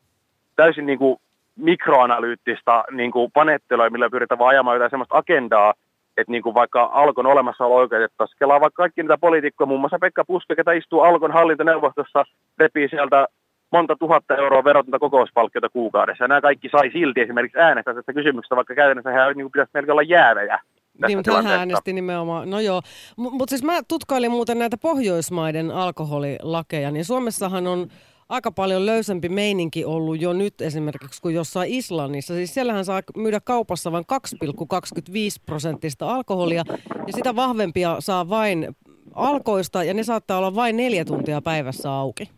täysin 0.55 0.85
niin 0.85 0.99
kuin 0.99 1.17
mikroanalyyttistä 1.55 2.83
niin 2.91 3.11
kuin 3.11 3.31
panettelua, 3.31 3.89
millä 3.89 4.09
pyritään 4.09 4.39
vaan 4.39 4.49
ajamaan 4.49 4.75
jotain 4.75 4.89
semmoista 4.89 5.17
agendaa, 5.17 5.73
että 6.17 6.31
niin 6.31 6.43
kuin 6.43 6.55
vaikka 6.55 6.89
Alkon 6.93 7.25
olemassaolo 7.25 7.75
oikeutettaisiin. 7.75 8.37
Kelaa 8.39 8.61
vaikka 8.61 8.83
kaikki 8.83 9.01
niitä 9.01 9.17
poliitikkoja, 9.17 9.67
muun 9.67 9.79
muassa 9.79 9.99
Pekka 9.99 10.25
Puske, 10.25 10.55
ketä 10.55 10.71
istuu 10.71 11.01
Alkon 11.01 11.31
hallintoneuvostossa, 11.31 12.25
repii 12.57 12.89
sieltä 12.89 13.27
monta 13.71 13.95
tuhatta 13.99 14.35
euroa 14.35 14.63
verotonta 14.63 14.99
kokouspalkkiota 14.99 15.69
kuukaudessa. 15.69 16.23
Ja 16.23 16.27
nämä 16.27 16.41
kaikki 16.41 16.69
sai 16.71 16.91
silti 16.91 17.21
esimerkiksi 17.21 17.59
äänestää 17.59 17.93
tästä 17.93 18.13
kysymyksestä, 18.13 18.55
vaikka 18.55 18.75
käytännössä 18.75 19.11
hän 19.11 19.35
niin 19.35 19.51
pitäisi 19.51 19.71
melkein 19.73 19.91
olla 19.91 20.01
jäävejä. 20.01 20.59
Niin, 21.07 21.17
mutta 21.17 21.41
hän 21.41 21.59
äänesti 21.59 21.93
nimenomaan. 21.93 22.49
No 22.49 22.59
joo, 22.59 22.81
mutta 23.17 23.49
siis 23.49 23.63
mä 23.63 23.79
tutkailin 23.87 24.31
muuten 24.31 24.59
näitä 24.59 24.77
Pohjoismaiden 24.77 25.71
alkoholilakeja, 25.71 26.91
niin 26.91 27.05
Suomessahan 27.05 27.67
on 27.67 27.87
aika 28.29 28.51
paljon 28.51 28.85
löysempi 28.85 29.29
meininki 29.29 29.85
ollut 29.85 30.21
jo 30.21 30.33
nyt 30.33 30.61
esimerkiksi 30.61 31.21
kuin 31.21 31.35
jossain 31.35 31.71
Islannissa. 31.71 32.33
Siis 32.33 32.53
siellähän 32.53 32.85
saa 32.85 33.01
myydä 33.15 33.39
kaupassa 33.39 33.91
vain 33.91 34.05
2,25 34.43 35.43
prosenttista 35.45 36.09
alkoholia 36.09 36.63
ja 37.07 37.13
sitä 37.13 37.35
vahvempia 37.35 37.95
saa 37.99 38.29
vain 38.29 38.75
alkoista 39.15 39.83
ja 39.83 39.93
ne 39.93 40.03
saattaa 40.03 40.37
olla 40.37 40.55
vain 40.55 40.77
neljä 40.77 41.05
tuntia 41.05 41.41
päivässä 41.41 41.91
auki. 41.91 42.29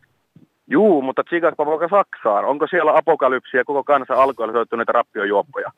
Juu, 0.67 1.01
mutta 1.01 1.23
tsiikaspa 1.23 1.65
vaikka 1.65 1.97
Saksaan. 1.97 2.45
Onko 2.45 2.67
siellä 2.67 2.97
apokalypsia 2.97 3.65
koko 3.65 3.83
kansa 3.83 4.13
alkoholisoituneita 4.13 4.91
rappiojuoppoja? 4.91 5.71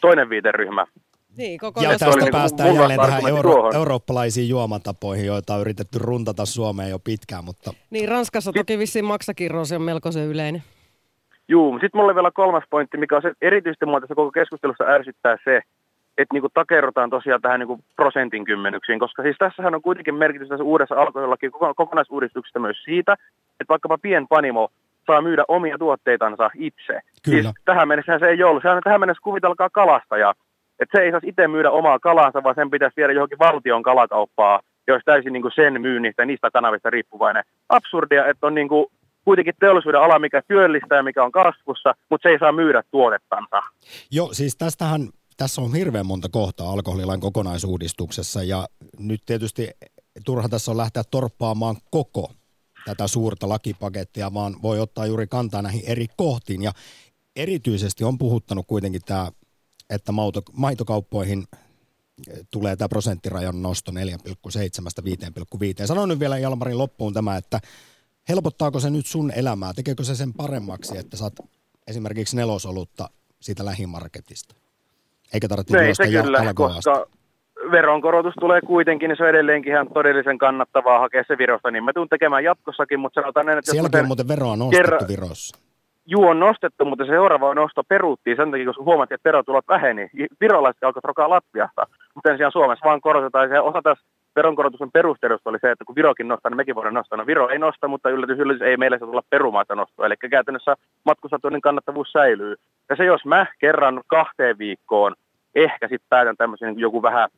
Toinen 0.00 0.28
viiteryhmä. 0.28 0.86
Niin, 1.36 1.60
ja 1.82 1.98
tästä 1.98 2.20
niin 2.20 2.32
päästään 2.32 2.68
niin 2.68 2.80
jälleen 2.80 3.00
tähän 3.00 3.28
euro- 3.28 3.74
eurooppalaisiin 3.74 4.48
juomatapoihin, 4.48 5.26
joita 5.26 5.54
on 5.54 5.60
yritetty 5.60 5.98
runtata 5.98 6.46
Suomeen 6.46 6.90
jo 6.90 6.98
pitkään. 6.98 7.44
Mutta... 7.44 7.70
Niin, 7.90 8.08
Ranskassa 8.08 8.52
toki 8.52 8.78
vissiin 8.78 9.04
maksakirros 9.04 9.72
on 9.72 9.82
melkoisen 9.82 10.26
yleinen. 10.26 10.62
Juu, 11.48 11.72
sitten 11.72 11.98
mulla 11.98 12.10
on 12.10 12.16
vielä 12.16 12.30
kolmas 12.30 12.64
pointti, 12.70 12.96
mikä 12.96 13.16
on 13.16 13.22
se, 13.22 13.32
erityisesti 13.42 13.86
mua 13.86 14.00
tässä 14.00 14.14
koko 14.14 14.30
keskustelussa 14.30 14.84
ärsyttää 14.84 15.36
se, 15.44 15.60
että 16.18 16.34
niinku 16.34 16.48
takerrotaan 16.54 17.10
tosiaan 17.10 17.42
tähän 17.42 17.60
niinku 17.60 17.80
prosentin 17.96 18.44
kymmenyksiin, 18.44 18.98
koska 18.98 19.22
siis 19.22 19.36
tässähän 19.38 19.74
on 19.74 19.82
kuitenkin 19.82 20.14
merkitys 20.14 20.48
tässä 20.48 20.64
uudessa 20.64 20.94
alkoholillakin 20.94 21.50
kokonaisuudistuksesta 21.76 22.58
myös 22.58 22.76
siitä, 22.84 23.12
että 23.60 23.68
vaikkapa 23.68 23.98
pienpanimo 23.98 24.68
saa 25.06 25.22
myydä 25.22 25.44
omia 25.48 25.78
tuotteitansa 25.78 26.50
itse. 26.54 27.00
Kyllä. 27.24 27.42
Siis 27.42 27.54
tähän 27.64 27.88
mennessä 27.88 28.18
se 28.18 28.26
ei 28.26 28.42
ollut. 28.42 28.62
Sehän 28.62 28.82
tähän 28.84 29.00
mennessä 29.00 29.22
kuvitelkaa 29.22 29.70
kalastaja. 29.70 30.34
Että 30.84 30.98
se 30.98 31.04
ei 31.04 31.10
saisi 31.10 31.28
itse 31.28 31.48
myydä 31.48 31.70
omaa 31.70 31.98
kalansa, 31.98 32.42
vaan 32.42 32.54
sen 32.54 32.70
pitäisi 32.70 32.96
viedä 32.96 33.12
johonkin 33.12 33.38
valtion 33.38 33.82
kalakauppaa, 33.82 34.60
jos 34.86 35.02
täysin 35.04 35.32
niin 35.32 35.42
kuin 35.42 35.52
sen 35.54 35.80
myynnistä 35.80 36.22
ja 36.22 36.26
niistä 36.26 36.50
kanavista 36.50 36.90
riippuvainen. 36.90 37.44
Absurdia, 37.68 38.26
että 38.26 38.46
on 38.46 38.54
niin 38.54 38.68
kuin 38.68 38.86
kuitenkin 39.24 39.54
teollisuuden 39.60 40.00
ala, 40.00 40.18
mikä 40.18 40.42
työllistää 40.48 41.02
mikä 41.02 41.24
on 41.24 41.32
kasvussa, 41.32 41.94
mutta 42.10 42.22
se 42.22 42.32
ei 42.32 42.38
saa 42.38 42.52
myydä 42.52 42.82
tuotettansa. 42.90 43.62
Joo, 44.10 44.28
siis 44.32 44.56
tästähän 44.56 45.08
tässä 45.36 45.62
on 45.62 45.74
hirveän 45.74 46.06
monta 46.06 46.28
kohtaa 46.28 46.70
alkoholilain 46.70 47.20
kokonaisuudistuksessa 47.20 48.42
ja 48.42 48.66
nyt 48.98 49.20
tietysti 49.26 49.70
turha 50.24 50.48
tässä 50.48 50.70
on 50.70 50.76
lähteä 50.76 51.02
torppaamaan 51.10 51.76
koko 51.90 52.30
tätä 52.84 53.06
suurta 53.06 53.48
lakipakettia, 53.48 54.34
vaan 54.34 54.54
voi 54.62 54.80
ottaa 54.80 55.06
juuri 55.06 55.26
kantaa 55.26 55.62
näihin 55.62 55.82
eri 55.86 56.06
kohtiin. 56.16 56.62
Ja 56.62 56.72
erityisesti 57.36 58.04
on 58.04 58.18
puhuttanut 58.18 58.66
kuitenkin 58.66 59.00
tämä, 59.06 59.28
että 59.90 60.12
maitokauppoihin 60.52 61.44
tulee 62.50 62.76
tämä 62.76 62.88
prosenttirajan 62.88 63.62
nosto 63.62 63.92
4,7-5,5. 63.92 65.86
Sanon 65.86 66.08
nyt 66.08 66.20
vielä 66.20 66.38
Jalmarin 66.38 66.78
loppuun 66.78 67.14
tämä, 67.14 67.36
että 67.36 67.60
helpottaako 68.28 68.80
se 68.80 68.90
nyt 68.90 69.06
sun 69.06 69.32
elämää? 69.36 69.72
Tekeekö 69.72 70.04
se 70.04 70.14
sen 70.14 70.34
paremmaksi, 70.34 70.98
että 70.98 71.16
saat 71.16 71.32
esimerkiksi 71.86 72.36
nelosolutta 72.36 73.10
siitä 73.40 73.64
lähimarketista? 73.64 74.54
Eikä 75.34 75.48
tarvitse 75.48 75.76
no 75.76 75.82
juosta 75.82 76.04
kyllä, 76.22 76.54
koska 76.54 77.06
veronkorotus 77.70 78.34
tulee 78.40 78.60
kuitenkin, 78.60 79.08
niin 79.08 79.16
se 79.16 79.22
on 79.22 79.28
edelleenkin 79.28 79.72
ihan 79.72 79.88
todellisen 79.94 80.38
kannattavaa 80.38 80.98
hakea 80.98 81.24
se 81.28 81.38
Virosta, 81.38 81.70
niin 81.70 81.84
mä 81.84 81.92
tuun 81.92 82.08
tekemään 82.08 82.44
jatkossakin, 82.44 83.00
mutta 83.00 83.20
sanotaan 83.20 83.46
näin, 83.46 83.58
että... 83.58 83.70
Sielläkin 83.70 84.00
on 84.00 84.06
muuten 84.06 84.28
veroa 84.28 84.56
nostettu 84.56 84.90
kerran, 84.90 85.08
Virossa. 85.08 85.58
Juu, 86.06 86.28
on 86.28 86.40
nostettu, 86.40 86.84
mutta 86.84 87.04
se 87.04 87.08
seuraava 87.08 87.54
nosto 87.54 87.82
peruttiin 87.88 88.36
sen 88.36 88.50
takia, 88.50 88.66
koska 88.66 88.82
huomattiin, 88.82 89.14
että 89.14 89.28
verotulot 89.28 89.64
väheni. 89.68 90.10
Virolaiset 90.40 90.84
alkoivat 90.84 91.04
rokaa 91.04 91.30
Latviasta, 91.30 91.86
mutta 92.14 92.28
sen 92.30 92.36
sijaan 92.36 92.52
Suomessa 92.52 92.84
vaan 92.84 93.00
korotetaan. 93.00 93.48
Se 93.48 93.60
osa 93.60 93.82
tässä 93.82 94.04
veronkorotuksen 94.36 94.92
perustelusta 94.92 95.50
oli 95.50 95.58
se, 95.60 95.70
että 95.70 95.84
kun 95.84 95.94
Virokin 95.94 96.28
nostaa, 96.28 96.50
niin 96.50 96.56
mekin 96.56 96.74
voidaan 96.74 96.94
nostaa. 96.94 97.18
No 97.18 97.26
Viro 97.26 97.48
ei 97.48 97.58
nosta, 97.58 97.88
mutta 97.88 98.10
yllätys, 98.10 98.38
yllätys 98.38 98.62
ei 98.62 98.76
meille 98.76 98.98
saa 98.98 99.08
tulla 99.08 99.22
perumaita 99.30 99.74
nostoa. 99.74 100.06
Eli 100.06 100.16
käytännössä 100.30 100.76
matkustatuinnin 101.04 101.62
kannattavuus 101.62 102.12
säilyy. 102.12 102.56
Ja 102.88 102.96
se, 102.96 103.04
jos 103.04 103.24
mä 103.24 103.46
kerran 103.58 104.00
kahteen 104.06 104.58
viikkoon 104.58 105.14
ehkä 105.54 105.88
sitten 105.88 106.08
päätän 106.08 106.36
tämmöisen 106.36 106.68
niin 106.68 106.80
joku 106.80 107.02
vähän 107.02 107.28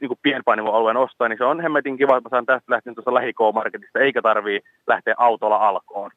niin 0.00 0.08
kuin 0.08 0.18
pienpainivoalueen 0.22 0.96
ostaa, 0.96 1.28
niin 1.28 1.38
se 1.38 1.44
on 1.44 1.60
hemmetin 1.60 1.96
kiva, 1.96 2.16
että 2.16 2.28
mä 2.28 2.30
saan 2.30 2.46
tästä 2.46 2.72
lähteä 2.72 2.94
tuosta 2.94 3.14
lähikomarketista, 3.14 3.98
eikä 3.98 4.22
tarvii 4.22 4.60
lähteä 4.86 5.14
autolla 5.18 5.56
alkoon. 5.56 6.10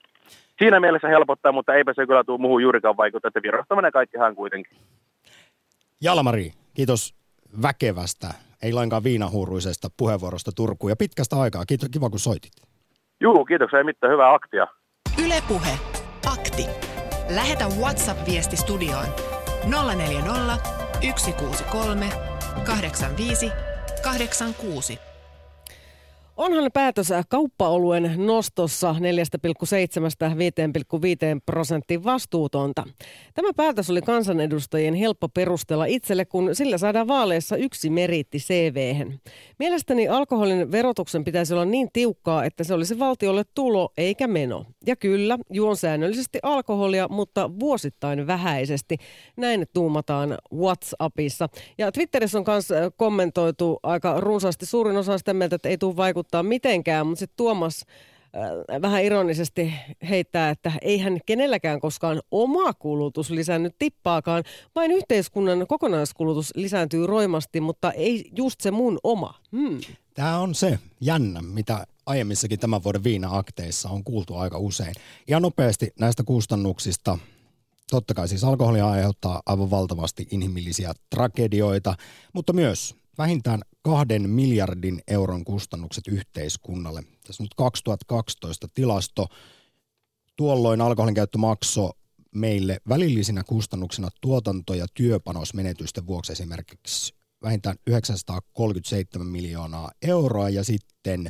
Siinä 0.62 0.80
mielessä 0.80 1.08
helpottaa, 1.08 1.52
mutta 1.52 1.74
eipä 1.74 1.94
se 1.96 2.06
kyllä 2.08 2.24
tule 2.24 2.42
muuhun 2.42 2.62
juurikaan 2.62 2.98
vaikuttaa, 2.98 3.28
että 3.28 3.42
Virosta 3.44 3.76
menee 3.76 3.92
kaikkihan 3.92 4.36
kuitenkin. 4.36 4.78
Jalmari, 6.02 6.52
kiitos 6.74 7.16
väkevästä, 7.62 8.28
ei 8.64 8.74
lainkaan 8.74 9.04
viinahuuruisesta 9.04 9.88
puheenvuorosta 9.98 10.52
Turkuun 10.56 10.92
ja 10.92 10.96
pitkästä 10.96 11.36
aikaa. 11.36 11.66
Kiitos, 11.66 11.90
kiva 11.90 12.10
kun 12.10 12.20
soitit. 12.20 12.52
Juu, 13.20 13.46
kiitoksia, 13.46 13.80
ei 13.80 13.84
mitään, 13.84 14.14
hyvää 14.14 14.34
aktia. 14.34 14.68
Ylepuhe 15.26 15.72
akti. 16.34 16.66
Lähetä 17.36 17.66
WhatsApp-viesti 17.80 18.58
studioon 18.58 19.08
040 19.98 20.58
163 21.16 22.10
85 22.66 23.52
86. 24.04 25.11
Onhan 26.42 26.72
päätös 26.74 27.10
kauppaoluen 27.30 28.14
nostossa 28.18 28.96
4,7-5,5 28.98 28.98
prosenttiin 31.46 32.04
vastuutonta. 32.04 32.84
Tämä 33.34 33.50
päätös 33.56 33.90
oli 33.90 34.02
kansanedustajien 34.02 34.94
helppo 34.94 35.30
perustella 35.30 35.86
itselle, 35.86 36.26
kun 36.26 36.56
sillä 36.56 36.78
saadaan 36.78 37.08
vaaleissa 37.08 37.56
yksi 37.56 37.90
meritti 37.90 38.38
cv. 38.38 39.06
Mielestäni 39.60 40.08
alkoholin 40.08 40.72
verotuksen 40.72 41.24
pitäisi 41.24 41.54
olla 41.54 41.66
niin 41.66 41.88
tiukkaa, 41.94 42.46
että 42.46 42.64
se 42.64 42.74
olisi 42.74 43.00
valtiolle 43.00 43.44
tulo 43.56 43.90
eikä 43.98 44.28
meno. 44.28 44.66
Ja 44.86 44.96
kyllä, 44.96 45.38
juon 45.50 45.78
säännöllisesti 45.78 46.40
alkoholia, 46.44 47.08
mutta 47.10 47.60
vuosittain 47.60 48.28
vähäisesti. 48.28 48.98
Näin 49.38 49.66
tuumataan 49.74 50.38
WhatsAppissa. 50.54 51.50
Ja 51.78 51.92
Twitterissä 51.92 52.38
on 52.38 52.46
myös 52.48 52.70
kommentoitu 52.98 53.80
aika 53.84 54.20
runsaasti. 54.20 54.66
Suurin 54.66 54.98
osa 54.98 55.18
sitä 55.18 55.34
mieltä, 55.34 55.56
että 55.56 55.70
ei 55.70 55.78
tule 55.78 55.96
vaikuttaa 55.96 56.31
mitenkään, 56.44 57.08
mutta 57.08 57.20
sitten 57.20 57.38
Tuomas 57.38 57.86
äh, 58.36 58.82
vähän 58.82 59.04
ironisesti 59.04 59.74
heittää, 60.10 60.50
että 60.50 60.72
eihän 60.82 61.20
kenelläkään 61.26 61.80
koskaan 61.80 62.22
oma 62.32 62.74
kulutus 62.74 63.30
lisännyt 63.30 63.76
tippaakaan, 63.80 64.44
vain 64.76 64.92
yhteiskunnan 64.92 65.68
kokonaiskulutus 65.68 66.52
lisääntyy 66.56 67.08
roimasti, 67.08 67.62
mutta 67.62 67.92
ei 67.92 68.30
just 68.36 68.62
se 68.62 68.72
mun 68.72 69.00
oma. 69.04 69.34
Hmm. 69.52 69.80
Tämä 70.14 70.40
on 70.40 70.56
se 70.56 70.80
jännä, 71.02 71.42
mitä 71.42 71.86
aiemmissakin 72.06 72.60
tämän 72.60 72.84
vuoden 72.84 73.04
viina-akteissa 73.04 73.90
on 73.90 74.04
kuultu 74.04 74.36
aika 74.36 74.58
usein. 74.58 74.94
Ja 75.28 75.40
nopeasti 75.40 75.94
näistä 76.00 76.24
kustannuksista. 76.24 77.18
Totta 77.92 78.14
kai 78.14 78.28
siis 78.28 78.44
alkoholia 78.44 78.90
aiheuttaa 78.90 79.42
aivan 79.46 79.72
valtavasti 79.72 80.28
inhimillisiä 80.32 80.94
tragedioita, 81.10 81.96
mutta 82.34 82.54
myös 82.54 82.96
vähintään 83.22 83.62
kahden 83.82 84.30
miljardin 84.30 85.02
euron 85.08 85.44
kustannukset 85.46 86.08
yhteiskunnalle. 86.08 87.04
Tässä 87.28 87.44
nyt 87.44 87.54
2012 87.58 88.68
tilasto. 88.74 89.28
Tuolloin 90.36 90.82
alkoholin 90.82 91.16
käyttö 91.16 91.38
maksoi 91.38 91.92
meille 92.36 92.78
välillisinä 92.90 93.44
kustannuksina 93.44 94.10
tuotanto- 94.22 94.74
ja 94.74 94.86
työpanosmenetysten 94.94 96.08
vuoksi 96.08 96.32
esimerkiksi 96.32 97.14
vähintään 97.44 97.76
937 97.88 99.28
miljoonaa 99.28 99.92
euroa 100.02 100.50
ja 100.50 100.64
sitten 100.64 101.28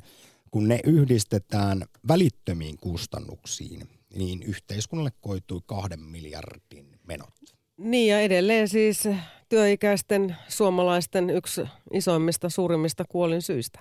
kun 0.51 0.67
ne 0.67 0.79
yhdistetään 0.83 1.85
välittömiin 2.07 2.77
kustannuksiin, 2.77 3.89
niin 4.15 4.43
yhteiskunnalle 4.43 5.11
koitui 5.21 5.61
kahden 5.65 5.99
miljardin 5.99 6.99
menot. 7.07 7.60
Niin 7.77 8.11
ja 8.11 8.21
edelleen 8.21 8.67
siis 8.67 9.09
työikäisten 9.49 10.37
suomalaisten 10.47 11.29
yksi 11.29 11.61
isoimmista, 11.93 12.49
suurimmista 12.49 13.05
kuolin 13.09 13.41
syistä. 13.41 13.79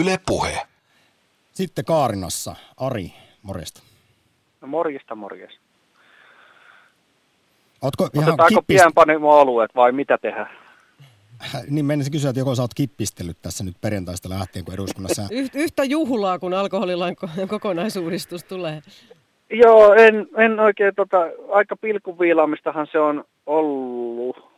Yle 0.00 0.20
Puhe. 0.26 0.66
Sitten 1.52 1.84
Kaarinassa. 1.84 2.56
Ari, 2.76 3.12
morjesta. 3.42 3.82
No 4.60 4.68
morjesta, 4.68 5.14
morjesta. 5.14 5.60
Ootko 7.82 8.08
ihan 8.14 8.28
Otetaanko 8.28 8.60
kippist... 8.60 8.66
pienpanimo-oluet 8.66 9.74
vai 9.74 9.92
mitä 9.92 10.18
tehdään? 10.18 10.50
Niin 11.70 11.84
menisin 11.84 12.12
kysyä, 12.12 12.30
että 12.30 12.40
joko 12.40 12.54
sä 12.54 12.62
oot 12.62 12.74
kippistellyt 12.74 13.36
tässä 13.42 13.64
nyt 13.64 13.76
perjantaista 13.80 14.28
lähtien, 14.28 14.64
kun 14.64 14.74
eduskunnassa... 14.74 15.22
Yht, 15.30 15.54
yhtä 15.54 15.84
juhlaa, 15.84 16.38
kun 16.38 16.54
alkoholilain 16.54 17.16
ko- 17.24 17.46
kokonaisuudistus 17.46 18.44
tulee. 18.44 18.82
Joo, 19.50 19.94
en, 19.94 20.26
en 20.36 20.60
oikein, 20.60 20.94
tota, 20.94 21.16
aika 21.50 21.76
pilkuviilaamistahan 21.76 22.86
se 22.92 22.98
on 22.98 23.24
ollut, 23.46 24.50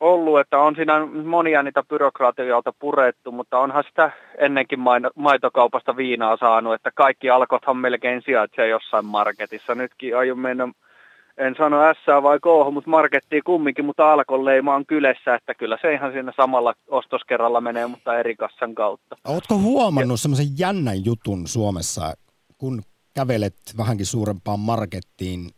ollut, 0.00 0.40
että 0.40 0.58
on 0.58 0.76
siinä 0.76 1.06
monia 1.06 1.62
niitä 1.62 1.82
byrokraatioita 1.88 2.72
purettu, 2.78 3.32
mutta 3.32 3.58
onhan 3.58 3.84
sitä 3.88 4.10
ennenkin 4.38 4.78
maitokaupasta 5.14 5.96
viinaa 5.96 6.36
saanut, 6.36 6.74
että 6.74 6.90
kaikki 6.94 7.30
alkothan 7.30 7.76
melkein 7.76 8.22
sijaitsee 8.24 8.68
jossain 8.68 9.06
marketissa. 9.06 9.74
Nytkin 9.74 10.16
aion 10.16 10.38
mennä, 10.38 10.68
en 11.36 11.54
sano 11.58 11.94
S 11.94 12.22
vai 12.22 12.38
K, 12.40 12.72
mutta 12.72 12.90
markettiin 12.90 13.42
kumminkin, 13.44 13.84
mutta 13.84 14.12
alkon 14.12 14.44
leima 14.44 14.74
on 14.74 14.86
kylässä, 14.86 15.34
että 15.34 15.54
kyllä 15.54 15.78
se 15.82 15.92
ihan 15.92 16.12
siinä 16.12 16.32
samalla 16.36 16.74
ostoskerralla 16.88 17.60
menee, 17.60 17.86
mutta 17.86 18.18
eri 18.18 18.36
kassan 18.36 18.74
kautta. 18.74 19.16
Ootko 19.28 19.58
huomannut 19.58 20.20
semmoisen 20.20 20.58
jännän 20.58 21.04
jutun 21.04 21.46
Suomessa, 21.46 22.14
kun 22.58 22.82
kävelet 23.14 23.56
vähänkin 23.76 24.06
suurempaan 24.06 24.60
markettiin, 24.60 25.50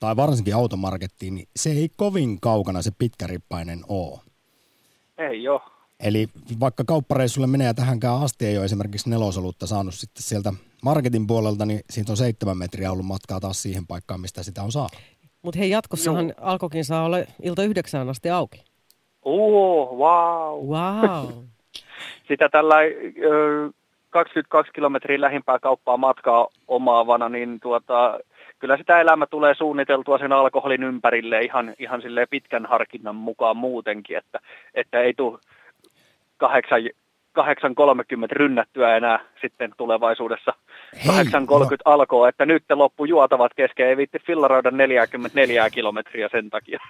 tai 0.00 0.16
varsinkin 0.16 0.54
automarkettiin, 0.54 1.34
niin 1.34 1.48
se 1.56 1.70
ei 1.70 1.88
kovin 1.96 2.40
kaukana 2.40 2.82
se 2.82 2.90
pitkärippainen 2.98 3.80
ole. 3.88 4.20
Ei 5.18 5.42
joo. 5.42 5.62
Eli 6.00 6.28
vaikka 6.60 6.84
kauppareissulle 6.84 7.46
menee 7.46 7.66
ja 7.66 7.74
tähänkään 7.74 8.22
asti 8.22 8.46
ei 8.46 8.56
ole 8.56 8.64
esimerkiksi 8.64 9.10
nelosolutta 9.10 9.66
saanut 9.66 9.94
sitten 9.94 10.22
sieltä 10.22 10.52
marketin 10.82 11.26
puolelta, 11.26 11.66
niin 11.66 11.80
siitä 11.90 12.12
on 12.12 12.16
seitsemän 12.16 12.58
metriä 12.58 12.92
ollut 12.92 13.06
matkaa 13.06 13.40
taas 13.40 13.62
siihen 13.62 13.86
paikkaan, 13.86 14.20
mistä 14.20 14.42
sitä 14.42 14.62
on 14.62 14.72
saanut. 14.72 14.92
Mutta 15.42 15.58
hei, 15.58 15.70
jatkossahan 15.70 16.34
alkokin 16.40 16.84
saa 16.84 17.04
olla 17.04 17.16
ilta 17.42 17.62
yhdeksään 17.62 18.08
asti 18.08 18.30
auki. 18.30 18.64
Oo, 19.24 19.96
wow. 19.96 20.66
Wow. 20.66 21.44
Sitä 22.28 22.48
tällä 22.48 22.76
ö, 22.78 23.70
22 24.12 24.72
kilometriä 24.72 25.20
lähimpää 25.20 25.58
kauppaa 25.58 25.96
matkaa 25.96 26.48
omaavana, 26.68 27.28
niin 27.28 27.60
tuota, 27.60 28.18
kyllä 28.58 28.76
sitä 28.76 29.00
elämä 29.00 29.26
tulee 29.26 29.54
suunniteltua 29.54 30.18
sen 30.18 30.32
alkoholin 30.32 30.82
ympärille 30.82 31.40
ihan, 31.40 31.74
ihan 31.78 32.02
silleen 32.02 32.26
pitkän 32.30 32.66
harkinnan 32.66 33.16
mukaan 33.16 33.56
muutenkin, 33.56 34.16
että, 34.16 34.38
että 34.74 35.00
ei 35.00 35.14
tule 35.14 35.38
8.30 36.44 36.48
rynnättyä 38.30 38.96
enää 38.96 39.18
sitten 39.40 39.72
tulevaisuudessa. 39.76 40.52
8.30 40.96 41.02
alkoi, 41.84 42.28
että 42.28 42.46
nyt 42.46 42.64
te 42.68 42.74
loppu 42.74 43.04
juotavat 43.04 43.54
kesken, 43.56 43.86
ei 43.88 43.96
viitti 43.96 44.18
fillaroida 44.18 44.70
44 44.70 45.70
kilometriä 45.70 46.28
sen 46.32 46.50
takia. 46.50 46.80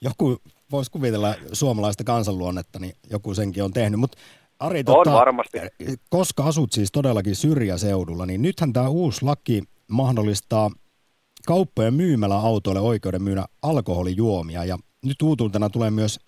Joku 0.00 0.38
voisi 0.70 0.90
kuvitella 0.90 1.34
suomalaista 1.52 2.04
kansanluonnetta, 2.04 2.78
niin 2.78 2.92
joku 3.10 3.34
senkin 3.34 3.64
on 3.64 3.72
tehnyt. 3.72 4.00
Mutta 4.00 4.18
Ari, 4.60 4.78
On 4.78 4.84
tota, 4.84 5.12
varmasti. 5.12 5.58
koska 6.10 6.44
asut 6.44 6.72
siis 6.72 6.92
todellakin 6.92 7.36
syrjäseudulla, 7.36 8.26
niin 8.26 8.42
nythän 8.42 8.72
tämä 8.72 8.88
uusi 8.88 9.24
laki 9.24 9.62
mahdollistaa 9.88 10.70
kauppojen 11.46 11.94
myymäläautoille 11.94 12.80
oikeuden 12.80 13.22
myydä 13.22 13.44
alkoholijuomia. 13.62 14.64
Ja 14.64 14.78
nyt 15.04 15.22
uutuutena 15.22 15.70
tulee 15.70 15.90
myös 15.90 16.20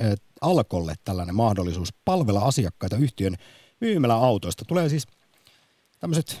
äh, 0.00 0.12
Alkolle 0.40 0.94
tällainen 1.04 1.34
mahdollisuus 1.34 1.92
palvella 2.04 2.40
asiakkaita 2.40 2.96
yhtiön 2.96 3.36
myymäläautoista. 3.80 4.64
Tulee 4.64 4.88
siis 4.88 5.06
tämmöiset 6.00 6.40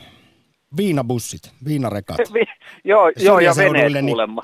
viinabussit, 0.76 1.50
viinarekat. 1.64 2.18
joo, 2.84 3.12
joo, 3.16 3.38
ja 3.40 3.52
veneet 3.56 3.92
niin 3.92 4.06
kuulemma. 4.06 4.42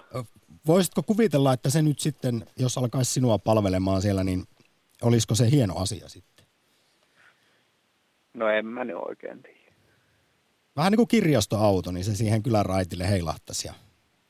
Voisitko 0.67 1.03
kuvitella, 1.03 1.53
että 1.53 1.71
se 1.71 1.83
nyt 1.83 1.99
sitten, 1.99 2.47
jos 2.59 2.79
alkaisi 2.79 3.13
sinua 3.13 3.39
palvelemaan 3.39 4.03
siellä, 4.03 4.25
niin 4.25 4.45
olisiko 5.03 5.35
se 5.35 5.51
hieno 5.51 5.77
asia 5.77 6.09
sitten? 6.09 6.30
No 8.35 8.49
en 8.49 8.67
mä 8.67 8.85
nyt 8.85 8.97
oikein 8.97 9.43
tiedä. 9.43 9.61
Vähän 10.77 10.91
niin 10.91 10.97
kuin 10.97 11.09
kirjastoauto, 11.09 11.91
niin 11.91 12.05
se 12.05 12.15
siihen 12.15 12.43
kylän 12.43 12.67
raitille 12.67 13.09
heilahtaisi. 13.11 13.69
Ja 13.69 13.75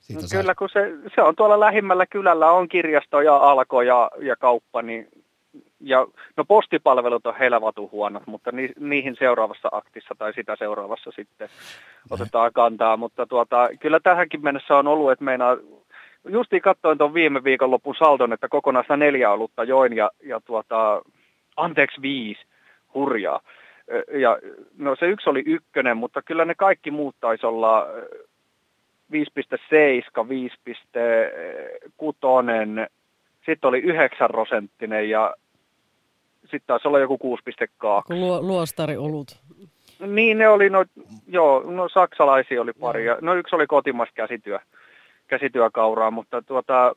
siitä 0.00 0.22
No, 0.22 0.28
sai- 0.28 0.40
kyllä, 0.40 0.54
kun 0.54 0.68
se, 0.72 0.92
se 1.14 1.22
on 1.22 1.36
tuolla 1.36 1.60
lähimmällä 1.60 2.06
kylällä, 2.06 2.50
on 2.50 2.68
kirjasto 2.68 3.20
ja 3.20 3.36
alko 3.36 3.82
ja, 3.82 4.10
ja 4.18 4.36
kauppa, 4.36 4.82
niin 4.82 5.08
ja, 5.80 6.06
no 6.36 6.44
postipalvelut 6.44 7.26
on 7.26 7.38
helvatu 7.38 7.88
huonot, 7.92 8.26
mutta 8.26 8.52
ni, 8.52 8.72
niihin 8.78 9.16
seuraavassa 9.18 9.68
aktissa 9.72 10.14
tai 10.18 10.32
sitä 10.32 10.56
seuraavassa 10.58 11.10
sitten 11.10 11.48
otetaan 12.10 12.52
kantaa. 12.52 12.96
Mutta 12.96 13.26
tuota, 13.26 13.68
kyllä 13.80 14.00
tähänkin 14.00 14.42
mennessä 14.42 14.76
on 14.76 14.86
ollut, 14.86 15.10
että 15.10 15.24
meinaa, 15.24 15.56
justiin 16.28 16.62
katsoin 16.62 16.98
tuon 16.98 17.14
viime 17.14 17.44
viikonlopun 17.44 17.94
saldon, 17.98 18.32
että 18.32 18.48
kokonaista 18.48 18.96
neljä 18.96 19.30
olutta 19.30 19.64
join 19.64 19.96
ja, 19.96 20.10
ja 20.22 20.40
tuota, 20.40 21.02
anteeksi 21.56 22.02
viisi, 22.02 22.40
hurjaa. 22.94 23.40
Ja, 24.20 24.38
no 24.78 24.96
se 24.96 25.06
yksi 25.06 25.30
oli 25.30 25.42
ykkönen, 25.46 25.96
mutta 25.96 26.22
kyllä 26.22 26.44
ne 26.44 26.54
kaikki 26.54 26.90
muut 26.90 27.16
taisi 27.20 27.46
olla 27.46 27.82
ö, 27.82 28.08
5,7, 29.12 29.18
5,6, 32.82 32.90
sitten 33.46 33.68
oli 33.68 33.78
9 33.78 34.28
prosenttinen 34.30 35.10
ja 35.10 35.34
sitten 36.40 36.66
taisi 36.66 36.88
olla 36.88 36.98
joku 36.98 37.18
6,2. 37.48 38.02
Kun 38.06 38.20
luo, 38.20 38.42
luostari 38.42 38.96
olut. 38.96 39.40
Niin 40.06 40.38
ne 40.38 40.48
oli, 40.48 40.70
no, 40.70 40.84
joo, 41.26 41.62
no 41.70 41.88
saksalaisia 41.88 42.62
oli 42.62 42.72
pari 42.72 43.06
ja 43.06 43.18
no 43.20 43.34
yksi 43.34 43.56
oli 43.56 43.66
kotimaista 43.66 44.14
käsityö, 44.14 44.58
käsityökauraa, 45.26 46.10
mutta 46.10 46.42
tuota, 46.42 46.94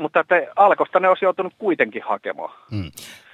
mutta 0.00 0.20
että 0.20 0.34
alkosta 0.56 1.00
ne 1.00 1.08
olisi 1.08 1.24
joutunut 1.24 1.52
kuitenkin 1.58 2.02
hakemaan. 2.02 2.54
Mm. 2.70 2.90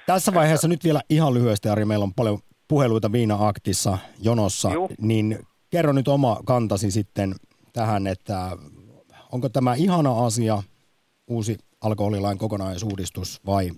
Tässä 0.09 0.33
vaiheessa 0.33 0.67
nyt 0.67 0.83
vielä 0.83 1.01
ihan 1.09 1.33
lyhyesti, 1.33 1.69
Ari, 1.69 1.85
meillä 1.85 2.03
on 2.03 2.13
paljon 2.13 2.39
puheluita 2.67 3.11
Viina-aktissa 3.11 3.97
jonossa, 4.23 4.69
Juu. 4.73 4.89
niin 5.01 5.39
kerro 5.71 5.93
nyt 5.93 6.07
oma 6.07 6.37
kantasi 6.45 6.91
sitten 6.91 7.33
tähän, 7.73 8.07
että 8.07 8.35
onko 9.31 9.49
tämä 9.49 9.73
ihana 9.75 10.25
asia, 10.25 10.57
uusi 11.27 11.57
alkoholilain 11.81 12.37
kokonaisuudistus, 12.37 13.41
vai 13.45 13.69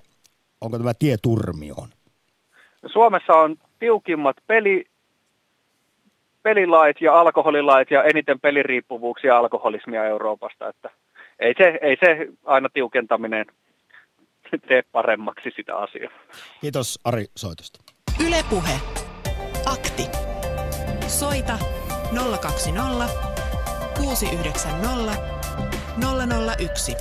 onko 0.61 0.77
tämä 0.77 0.93
tie 0.93 1.15
turmioon? 1.23 1.89
Suomessa 2.85 3.33
on 3.33 3.55
tiukimmat 3.79 4.37
peli, 4.47 4.85
pelilait 6.43 7.01
ja 7.01 7.19
alkoholilait 7.19 7.91
ja 7.91 8.03
eniten 8.03 8.39
peliriippuvuuksia 8.39 9.37
alkoholismia 9.37 10.05
Euroopasta, 10.05 10.69
että 10.69 10.89
ei 11.39 11.53
se, 11.57 11.79
ei 11.81 11.97
se 11.99 12.27
aina 12.45 12.69
tiukentaminen 12.73 13.45
tee 14.67 14.81
paremmaksi 14.91 15.49
sitä 15.55 15.75
asiaa. 15.75 16.11
Kiitos 16.61 16.99
Ari 17.03 17.25
soitosta. 17.37 17.79
Ylepuhe. 18.27 18.79
Akti. 19.65 20.03
Soita 21.07 21.57
020 22.41 23.13
690 23.97 25.17
001. 26.57 26.95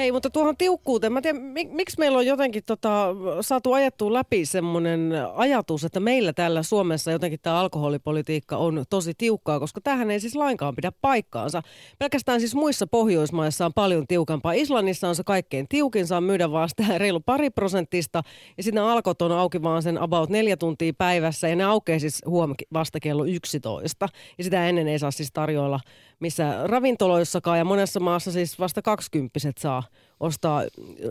Hei, 0.00 0.12
mutta 0.12 0.30
tuohon 0.30 0.56
tiukkuuteen, 0.56 1.12
mä 1.12 1.20
tiedän, 1.20 1.42
mik, 1.42 1.70
miksi 1.72 1.98
meillä 1.98 2.18
on 2.18 2.26
jotenkin 2.26 2.62
tota, 2.66 3.14
saatu 3.40 3.72
ajettua 3.72 4.12
läpi 4.12 4.46
semmoinen 4.46 5.12
ajatus, 5.34 5.84
että 5.84 6.00
meillä 6.00 6.32
täällä 6.32 6.62
Suomessa 6.62 7.10
jotenkin 7.10 7.40
tämä 7.42 7.60
alkoholipolitiikka 7.60 8.56
on 8.56 8.84
tosi 8.90 9.12
tiukkaa, 9.18 9.60
koska 9.60 9.80
tähän 9.80 10.10
ei 10.10 10.20
siis 10.20 10.36
lainkaan 10.36 10.76
pidä 10.76 10.92
paikkaansa. 11.00 11.62
Pelkästään 11.98 12.40
siis 12.40 12.54
muissa 12.54 12.86
Pohjoismaissa 12.86 13.66
on 13.66 13.72
paljon 13.74 14.06
tiukampaa. 14.06 14.52
Islannissa 14.52 15.08
on 15.08 15.14
se 15.14 15.24
kaikkein 15.24 15.66
tiukin, 15.68 16.06
saa 16.06 16.20
myydä 16.20 16.50
vaan 16.50 16.68
sitä 16.68 16.84
reilu 16.98 17.20
pari 17.20 17.50
prosenttista, 17.50 18.22
ja 18.56 18.62
sitten 18.62 18.82
alkot 18.82 19.22
on 19.22 19.32
auki 19.32 19.62
vaan 19.62 19.82
sen 19.82 19.98
about 19.98 20.30
neljä 20.30 20.56
tuntia 20.56 20.92
päivässä, 20.98 21.48
ja 21.48 21.56
ne 21.56 21.64
aukeaa 21.64 21.98
siis 21.98 22.22
huom 22.26 22.54
vasta 22.72 23.00
kello 23.00 23.24
11. 23.24 24.08
Ja 24.38 24.44
sitä 24.44 24.68
ennen 24.68 24.88
ei 24.88 24.98
saa 24.98 25.10
siis 25.10 25.30
tarjoilla 25.32 25.80
missä 26.20 26.66
ravintoloissakaan, 26.66 27.58
ja 27.58 27.64
monessa 27.64 28.00
maassa 28.00 28.32
siis 28.32 28.58
vasta 28.58 28.82
kaksikymppiset 28.82 29.58
saa 29.58 29.82
ostaa 30.20 30.62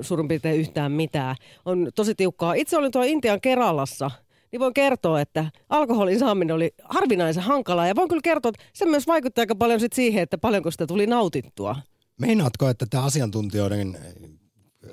suurin 0.02 0.28
piirtein 0.28 0.60
yhtään 0.60 0.91
mitään. 0.91 1.36
On 1.65 1.88
tosi 1.95 2.15
tiukkaa. 2.15 2.54
Itse 2.54 2.78
olin 2.78 2.91
tuolla 2.91 3.08
Intian 3.08 3.41
Keralassa, 3.41 4.12
niin 4.52 4.60
voin 4.60 4.74
kertoa, 4.74 5.22
että 5.22 5.52
alkoholin 5.69 6.19
saaminen 6.19 6.56
oli 6.56 6.72
harvinaisen 6.84 7.43
hankalaa. 7.43 7.88
Ja 7.88 7.95
voin 7.95 8.10
kyllä 8.10 8.22
kertoa, 8.22 8.50
että 8.50 8.63
se 8.74 8.86
myös 8.86 9.08
vaikutti 9.08 9.41
aika 9.41 9.56
paljon 9.56 9.80
sit 9.80 9.93
siihen, 9.93 10.24
että 10.24 10.38
paljonko 10.38 10.72
sitä 10.72 10.88
tuli 10.88 11.08
nautittua. 11.08 11.76
Meinaatko, 12.19 12.69
että 12.69 12.86
tämä 12.89 13.04
asiantuntijoiden 13.04 13.98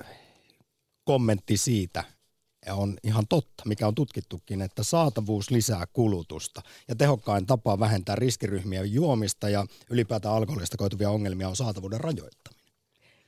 äh, 0.01 0.07
kommentti 1.05 1.57
siitä 1.57 2.05
on 2.75 2.99
ihan 3.03 3.27
totta, 3.29 3.63
mikä 3.67 3.87
on 3.87 3.95
tutkittukin, 3.95 4.63
että 4.63 4.83
saatavuus 4.83 5.51
lisää 5.51 5.85
kulutusta 5.93 6.63
ja 6.89 6.97
tehokkain 6.97 7.47
tapa 7.47 7.81
vähentää 7.81 8.17
riskiryhmiä 8.17 8.85
juomista 8.85 9.49
ja 9.49 9.67
ylipäätään 9.91 10.35
alkoholista 10.35 10.77
koituvia 10.77 11.11
ongelmia 11.11 11.49
on 11.49 11.57
saatavuuden 11.57 12.01
rajoittaminen. 12.01 12.56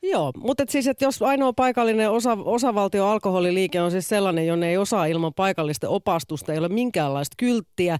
Joo, 0.03 0.31
mutta 0.37 0.63
et 0.63 0.69
siis, 0.69 0.87
että 0.87 1.05
jos 1.05 1.21
ainoa 1.21 1.53
paikallinen 1.53 2.11
osa, 2.11 2.37
osavaltio 2.45 3.07
alkoholiliike 3.07 3.81
on 3.81 3.91
siis 3.91 4.09
sellainen, 4.09 4.47
jonne 4.47 4.69
ei 4.69 4.77
osaa 4.77 5.05
ilman 5.05 5.33
paikallista 5.33 5.89
opastusta, 5.89 6.53
ei 6.53 6.59
ole 6.59 6.69
minkäänlaista 6.69 7.35
kylttiä, 7.37 7.97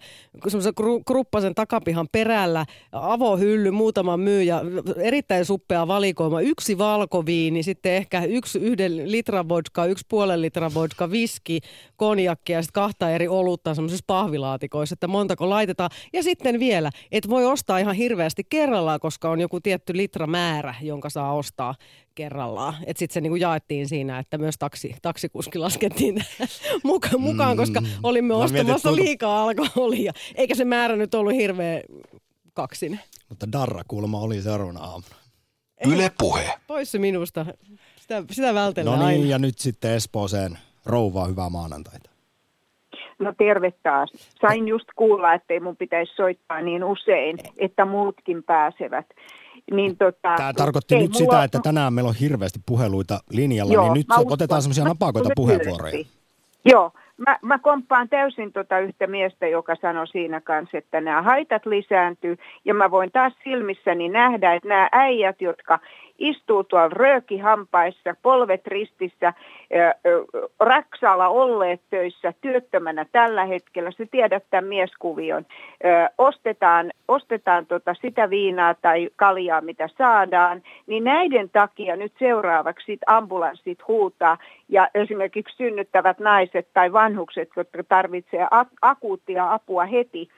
semmoisen 0.48 0.74
gru, 0.78 1.04
kruppasen 1.04 1.56
takapihan 1.56 2.08
perällä, 2.12 2.66
avohylly, 2.92 3.72
muutama 3.72 4.18
myyjä, 4.18 4.62
erittäin 4.98 5.46
suppea 5.46 5.88
valikoima, 5.88 6.42
yksi 6.42 6.78
valkoviini, 6.78 7.64
sitten 7.64 7.94
ehkä 7.94 8.24
yksi 8.24 8.60
yhden 8.60 9.12
litran 9.12 9.50
vodka, 9.50 9.86
yksi 9.86 10.06
puolen 10.10 10.42
litran 10.42 10.74
vodka, 10.74 11.12
viski, 11.12 11.60
konjakki 11.96 12.54
ja 12.54 12.62
sitten 12.62 12.82
kahta 12.82 13.10
eri 13.12 13.28
olutta 13.28 13.76
semmoisissa 13.76 14.06
pahvilaatikoissa, 14.08 14.94
että 14.94 15.08
montako 15.08 15.50
laitetaan. 15.50 15.90
Ja 16.14 16.24
sitten 16.24 16.60
vielä, 16.60 16.92
että 17.12 17.30
voi 17.30 17.46
ostaa 17.46 17.80
ihan 17.80 17.96
hirveästi 17.96 18.44
kerrallaan, 18.50 19.00
koska 19.00 19.30
on 19.30 19.42
joku 19.42 19.60
tietty 19.62 19.98
litramäärä, 19.98 20.76
jonka 20.82 21.10
saa 21.10 21.34
ostaa 21.34 21.76
kerrallaan. 22.16 22.76
Että 22.86 23.00
sitten 23.00 23.14
se 23.14 23.22
niinku 23.22 23.36
jaettiin 23.36 23.88
siinä, 23.88 24.20
että 24.20 24.38
myös 24.38 24.56
taksi, 24.60 24.96
taksikuski 25.02 25.60
laskettiin 25.60 26.16
mukaan, 26.84 27.22
mukaan, 27.22 27.58
koska 27.58 27.82
mm. 27.82 27.88
olimme 28.04 28.34
Mä 28.34 28.40
ostamassa 28.40 28.90
mietin, 28.90 29.06
liikaa 29.06 29.44
alkoholia. 29.44 30.14
Eikä 30.36 30.56
se 30.56 30.66
määrä 30.66 30.96
nyt 30.96 31.16
ollut 31.16 31.34
hirveä 31.34 31.82
kaksin. 32.54 33.00
Mutta 33.30 33.52
Darra 33.52 33.82
kuulemma 33.88 34.20
oli 34.20 34.42
seuraavana 34.42 34.80
aamuna. 34.80 35.16
Yle 35.88 36.12
puhe. 36.18 36.54
Pois 36.68 36.92
se 36.92 37.00
minusta. 37.00 37.46
Sitä, 37.96 38.24
sitä 38.32 38.54
vältellä 38.54 38.92
No 38.92 38.98
niin, 38.98 39.08
aina. 39.08 39.26
ja 39.26 39.40
nyt 39.40 39.60
sitten 39.60 39.92
Espooseen 39.92 40.58
rouvaa 40.86 41.26
hyvää 41.26 41.50
maanantaita. 41.50 42.10
No 43.20 43.34
terve 43.38 43.74
taas. 43.84 44.10
Sain 44.42 44.68
just 44.68 44.88
kuulla, 44.96 45.34
että 45.34 45.54
ei 45.54 45.60
mun 45.60 45.78
pitäisi 45.78 46.16
soittaa 46.16 46.62
niin 46.62 46.84
usein, 46.84 47.38
että 47.58 47.86
muutkin 47.86 48.44
pääsevät. 48.44 49.06
Niin 49.72 49.98
tota, 49.98 50.36
Tämä 50.38 50.54
tarkoitti 50.54 50.96
nyt 50.96 51.12
mulla- 51.12 51.18
sitä, 51.18 51.44
että 51.44 51.60
tänään 51.64 51.94
meillä 51.94 52.10
on 52.10 52.16
hirveästi 52.16 52.60
puheluita 52.66 53.20
linjalla, 53.30 53.74
Joo, 53.74 53.84
niin 53.84 53.94
nyt 53.94 54.08
uskon. 54.10 54.34
otetaan 54.34 54.62
semmoisia 54.62 54.84
napakoita 54.84 55.30
puheenvuoroja. 55.36 55.92
lyhyesti. 55.94 56.20
Joo, 56.66 56.92
mä, 57.28 57.40
mä 57.42 57.60
komppaan 57.60 58.10
täysin 58.10 58.54
tota 58.54 58.80
yhtä 58.80 59.08
miestä, 59.08 59.48
joka 59.48 59.76
sanoi 59.82 60.08
siinä 60.08 60.42
kanssa, 60.42 60.78
että 60.78 61.02
nämä 61.02 61.22
haitat 61.22 61.66
lisääntyy. 61.66 62.38
Ja 62.66 62.74
mä 62.74 62.92
voin 62.92 63.12
taas 63.12 63.34
silmissäni 63.44 64.10
nähdä, 64.10 64.54
että 64.54 64.70
nämä 64.70 64.90
äijät, 64.92 65.42
jotka 65.42 65.80
istuu 66.20 66.64
tuolla 66.64 66.90
röökihampaissa, 66.90 68.16
polvet 68.22 68.68
ristissä, 68.68 69.34
Raksalla 70.60 71.28
olleet 71.28 71.82
töissä, 71.90 72.34
työttömänä 72.42 73.06
tällä 73.12 73.46
hetkellä, 73.46 73.92
se 73.92 74.06
tiedät 74.06 74.44
tämän 74.50 74.66
mieskuvion. 74.66 75.46
Ostetaan 76.18 76.92
ostetaan 77.08 77.66
tota 77.66 77.94
sitä 78.02 78.30
viinaa 78.30 78.74
tai 78.74 79.10
kaljaa, 79.16 79.62
mitä 79.62 79.90
saadaan, 79.98 80.62
niin 80.88 81.04
näiden 81.04 81.50
takia 81.50 81.96
nyt 81.96 82.14
seuraavaksi 82.20 82.86
sit 82.86 83.02
ambulanssit 83.08 83.88
huutaa 83.88 84.38
ja 84.70 84.88
esimerkiksi 84.96 85.56
synnyttävät 85.56 86.20
naiset 86.20 86.68
tai 86.74 86.94
vanhukset, 86.94 87.50
jotka 87.56 87.84
tarvitsevat 87.84 88.68
akuuttia 88.82 89.54
apua 89.54 89.86
heti, 89.86 90.30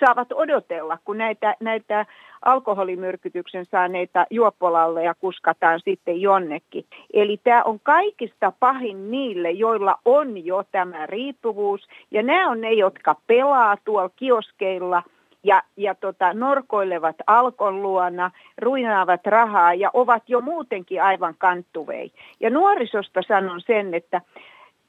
saavat 0.00 0.32
odotella, 0.32 0.98
kun 1.04 1.18
näitä, 1.18 1.54
näitä 1.60 2.06
alkoholimyrkytyksen 2.42 3.66
saaneita 3.66 4.26
juoppolalleja 4.30 5.14
kuskataan 5.14 5.80
sitten 5.84 6.20
jonnekin. 6.20 6.84
Eli 7.14 7.40
tämä 7.44 7.62
on 7.62 7.80
kaikista 7.82 8.52
pahin 8.60 9.10
niille, 9.10 9.50
joilla 9.50 9.98
on 10.04 10.44
jo 10.44 10.64
tämä 10.72 11.06
riippuvuus, 11.06 11.88
ja 12.10 12.22
nämä 12.22 12.50
on 12.50 12.60
ne, 12.60 12.72
jotka 12.72 13.16
pelaa 13.26 13.76
tuolla 13.84 14.10
kioskeilla 14.16 15.02
ja, 15.44 15.62
ja 15.76 15.94
tota, 15.94 16.34
norkoilevat 16.34 17.16
alkon 17.26 17.82
luona, 17.82 18.30
ruinaavat 18.58 19.26
rahaa 19.26 19.74
ja 19.74 19.90
ovat 19.92 20.22
jo 20.28 20.40
muutenkin 20.40 21.02
aivan 21.02 21.34
kanttuvei. 21.38 22.12
Ja 22.40 22.50
nuorisosta 22.50 23.20
sanon 23.28 23.60
sen, 23.60 23.94
että 23.94 24.20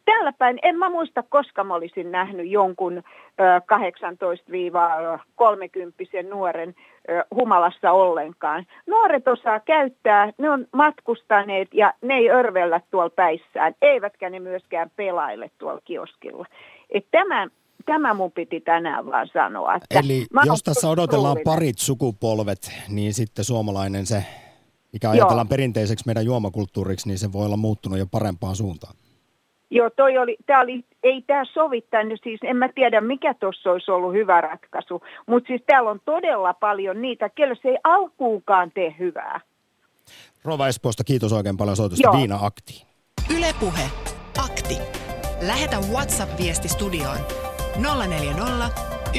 täällä 0.06 0.34
päin, 0.34 0.60
en 0.64 0.78
mä 0.78 0.90
muista, 0.90 1.24
koska 1.30 1.64
mä 1.64 1.76
olisin 1.76 2.12
nähnyt 2.12 2.50
jonkun 2.50 2.98
ö, 2.98 3.02
18-30 6.24 6.30
nuoren 6.30 6.76
humalassa 7.36 7.92
ollenkaan. 7.92 8.66
Nuoret 8.88 9.28
osaa 9.28 9.60
käyttää, 9.60 10.32
ne 10.38 10.50
on 10.50 10.68
matkustaneet 10.74 11.68
ja 11.74 11.94
ne 12.02 12.14
ei 12.14 12.30
örvellä 12.30 12.82
tuolla 12.92 13.10
päissään, 13.10 13.76
eivätkä 13.82 14.30
ne 14.30 14.40
myöskään 14.40 14.92
pelaile 14.96 15.52
tuolla 15.58 15.82
kioskilla. 15.86 16.46
Et 16.90 17.06
tämä, 17.12 17.48
tämä 17.86 18.14
mun 18.14 18.32
piti 18.32 18.62
tänään 18.62 19.06
vaan 19.06 19.28
sanoa. 19.34 19.76
Että 19.76 20.00
Eli 20.00 20.26
jos 20.46 20.64
tässä 20.64 20.90
odotellaan 20.90 21.32
surullinen. 21.32 21.56
parit 21.56 21.78
sukupolvet, 21.78 22.72
niin 22.90 23.14
sitten 23.14 23.46
suomalainen 23.46 24.06
se, 24.06 24.24
mikä 24.94 25.08
Joo. 25.08 25.12
ajatellaan 25.12 25.48
perinteiseksi 25.48 26.06
meidän 26.06 26.26
juomakulttuuriksi, 26.26 27.08
niin 27.08 27.18
se 27.18 27.34
voi 27.34 27.46
olla 27.46 27.58
muuttunut 27.58 28.00
jo 28.00 28.06
parempaan 28.12 28.56
suuntaan. 28.56 28.96
Joo, 29.72 29.90
toi 29.90 30.18
oli, 30.18 30.38
tää 30.46 30.60
oli, 30.60 30.84
ei 31.04 31.22
tämä 31.22 31.46
sovi 31.46 31.82
tänne, 31.82 32.16
siis 32.24 32.40
en 32.44 32.58
mä 32.58 32.70
tiedä 32.76 33.02
mikä 33.02 33.34
tuossa 33.34 33.72
olisi 33.72 33.92
ollut 33.92 34.14
hyvä 34.14 34.42
ratkaisu, 34.42 35.02
mutta 35.28 35.48
siis 35.48 35.62
täällä 35.68 35.90
on 35.90 36.00
todella 36.06 36.54
paljon 36.54 37.02
niitä, 37.02 37.30
kelle 37.30 37.56
se 37.62 37.70
ei 37.70 37.78
alkuukaan 37.84 38.72
tee 38.72 38.96
hyvää. 39.00 39.42
Rova 40.44 40.68
Espoosta, 40.68 41.04
kiitos 41.04 41.34
oikein 41.34 41.58
paljon 41.58 41.76
soitosta 41.76 42.08
Joo. 42.08 42.18
Viina 42.18 42.40
Aktiin. 42.42 42.88
Yle 43.38 43.54
Puhe. 43.60 43.84
Akti. 44.46 44.78
Lähetä 45.48 45.78
WhatsApp-viesti 45.94 46.68
studioon 46.68 47.18
040 48.08 48.68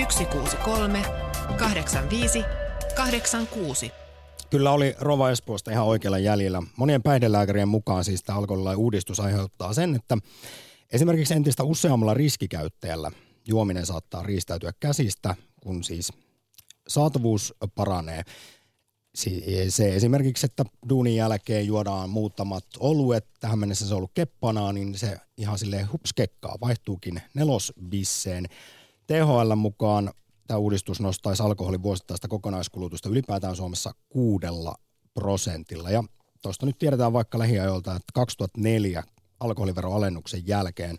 163 0.09 1.03
85 1.59 2.45
86. 2.97 4.02
Kyllä 4.53 4.73
oli 4.73 4.95
Rova 4.99 5.31
Espoosta 5.31 5.71
ihan 5.71 5.87
oikealla 5.87 6.19
jäljellä. 6.19 6.62
Monien 6.77 7.03
päihdelääkärien 7.03 7.69
mukaan 7.69 8.05
siis 8.05 8.23
tämä 8.23 8.38
alkoholilain 8.38 8.79
uudistus 8.79 9.21
aiheuttaa 9.21 9.73
sen, 9.73 9.95
että 9.95 10.19
esimerkiksi 10.93 11.35
entistä 11.35 11.65
useammalla 11.65 12.15
riskikäyttäjällä 12.15 13.11
juominen 13.49 13.87
saattaa 13.87 14.23
riistäytyä 14.23 14.73
käsistä, 14.81 15.35
kun 15.62 15.85
siis 15.85 16.12
saatavuus 16.88 17.55
paranee. 17.75 18.23
Se 19.69 19.95
esimerkiksi, 19.95 20.47
että 20.47 20.65
duunin 20.88 21.17
jälkeen 21.17 21.67
juodaan 21.67 22.11
muutamat 22.11 22.65
oluet, 22.79 23.27
tähän 23.41 23.59
mennessä 23.59 23.87
se 23.88 23.95
on 23.95 23.99
ollut 23.99 24.15
keppanaa, 24.15 24.73
niin 24.73 24.99
se 24.99 25.17
ihan 25.37 25.59
silleen 25.59 25.93
hupskekkaa, 25.93 26.57
vaihtuukin 26.61 27.23
nelosbisseen. 27.35 28.47
THL 29.07 29.55
mukaan 29.55 30.12
tämä 30.53 30.61
uudistus 30.61 31.01
nostaisi 31.01 31.43
alkoholin 31.43 31.83
vuosittaista 31.83 32.29
kokonaiskulutusta 32.29 33.09
ylipäätään 33.09 33.57
Suomessa 33.57 33.95
kuudella 34.09 34.75
prosentilla. 35.15 35.91
Ja 35.91 36.05
tuosta 36.43 36.67
nyt 36.67 36.79
tiedetään 36.79 37.12
vaikka 37.12 37.38
lähiajoilta, 37.38 37.91
että 37.97 38.12
2004 38.15 39.05
alkoholiveroalennuksen 39.41 40.47
jälkeen 40.47 40.99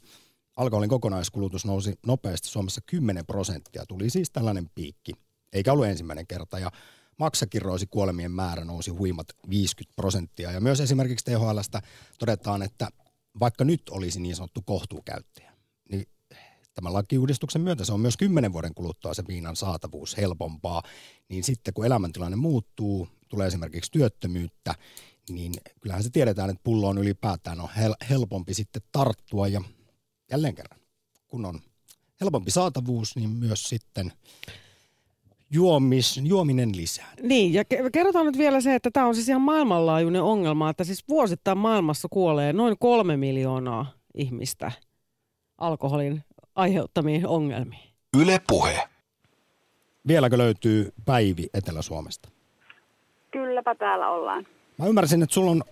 alkoholin 0.55 0.89
kokonaiskulutus 0.89 1.65
nousi 1.65 1.93
nopeasti 2.05 2.47
Suomessa 2.47 2.81
10 2.85 3.25
prosenttia. 3.25 3.85
Tuli 3.85 4.09
siis 4.09 4.29
tällainen 4.31 4.69
piikki, 4.75 5.11
eikä 5.53 5.73
ollut 5.73 5.85
ensimmäinen 5.85 6.27
kerta. 6.27 6.59
Ja 6.59 6.71
maksakirroisi 7.19 7.87
kuolemien 7.87 8.31
määrä 8.31 8.65
nousi 8.65 8.91
huimat 8.91 9.27
50 9.49 9.95
prosenttia. 9.95 10.51
Ja 10.51 10.61
myös 10.61 10.79
esimerkiksi 10.79 11.25
THLstä 11.25 11.81
todetaan, 12.19 12.61
että 12.61 12.87
vaikka 13.39 13.63
nyt 13.63 13.81
olisi 13.89 14.19
niin 14.19 14.35
sanottu 14.35 14.61
kohtuukäyttäjä, 14.65 15.52
tämän 16.75 16.93
lakiuudistuksen 16.93 17.61
myötä 17.61 17.85
se 17.85 17.93
on 17.93 17.99
myös 17.99 18.17
10 18.17 18.53
vuoden 18.53 18.73
kuluttua 18.75 19.13
se 19.13 19.23
viinan 19.27 19.55
saatavuus 19.55 20.17
helpompaa. 20.17 20.83
Niin 21.29 21.43
sitten 21.43 21.73
kun 21.73 21.85
elämäntilanne 21.85 22.35
muuttuu, 22.35 23.07
tulee 23.29 23.47
esimerkiksi 23.47 23.91
työttömyyttä, 23.91 24.75
niin 25.29 25.53
kyllähän 25.81 26.03
se 26.03 26.09
tiedetään, 26.09 26.49
että 26.49 26.63
pulloon 26.63 26.97
ylipäätään 26.97 27.61
on 27.61 27.69
hel- 27.69 28.05
helpompi 28.09 28.53
sitten 28.53 28.81
tarttua 28.91 29.47
ja 29.47 29.61
jälleen 30.31 30.55
kerran, 30.55 30.79
kun 31.27 31.45
on 31.45 31.59
helpompi 32.21 32.51
saatavuus, 32.51 33.15
niin 33.15 33.29
myös 33.29 33.63
sitten 33.63 34.11
juomis, 35.51 36.19
juominen 36.23 36.75
lisää. 36.75 37.13
Niin, 37.21 37.53
ja 37.53 37.63
ke- 37.63 37.89
kerrotaan 37.93 38.25
nyt 38.25 38.37
vielä 38.37 38.61
se, 38.61 38.75
että 38.75 38.91
tämä 38.91 39.07
on 39.07 39.15
siis 39.15 39.29
ihan 39.29 39.41
maailmanlaajuinen 39.41 40.23
ongelma, 40.23 40.69
että 40.69 40.83
siis 40.83 41.03
vuosittain 41.09 41.57
maailmassa 41.57 42.07
kuolee 42.11 42.53
noin 42.53 42.75
kolme 42.79 43.17
miljoonaa 43.17 43.91
ihmistä 44.15 44.71
alkoholin 45.57 46.23
aiheuttamiin 46.55 47.27
ongelmiin. 47.27 47.89
Yle 48.21 48.39
puhe. 48.47 48.79
Vieläkö 50.07 50.37
löytyy 50.37 50.89
Päivi 51.05 51.47
Etelä-Suomesta? 51.53 52.29
Kylläpä 53.31 53.75
täällä 53.75 54.09
ollaan. 54.09 54.47
Mä 54.77 54.87
ymmärsin, 54.87 55.23
että 55.23 55.33
sulla 55.33 55.51
on 55.51 55.63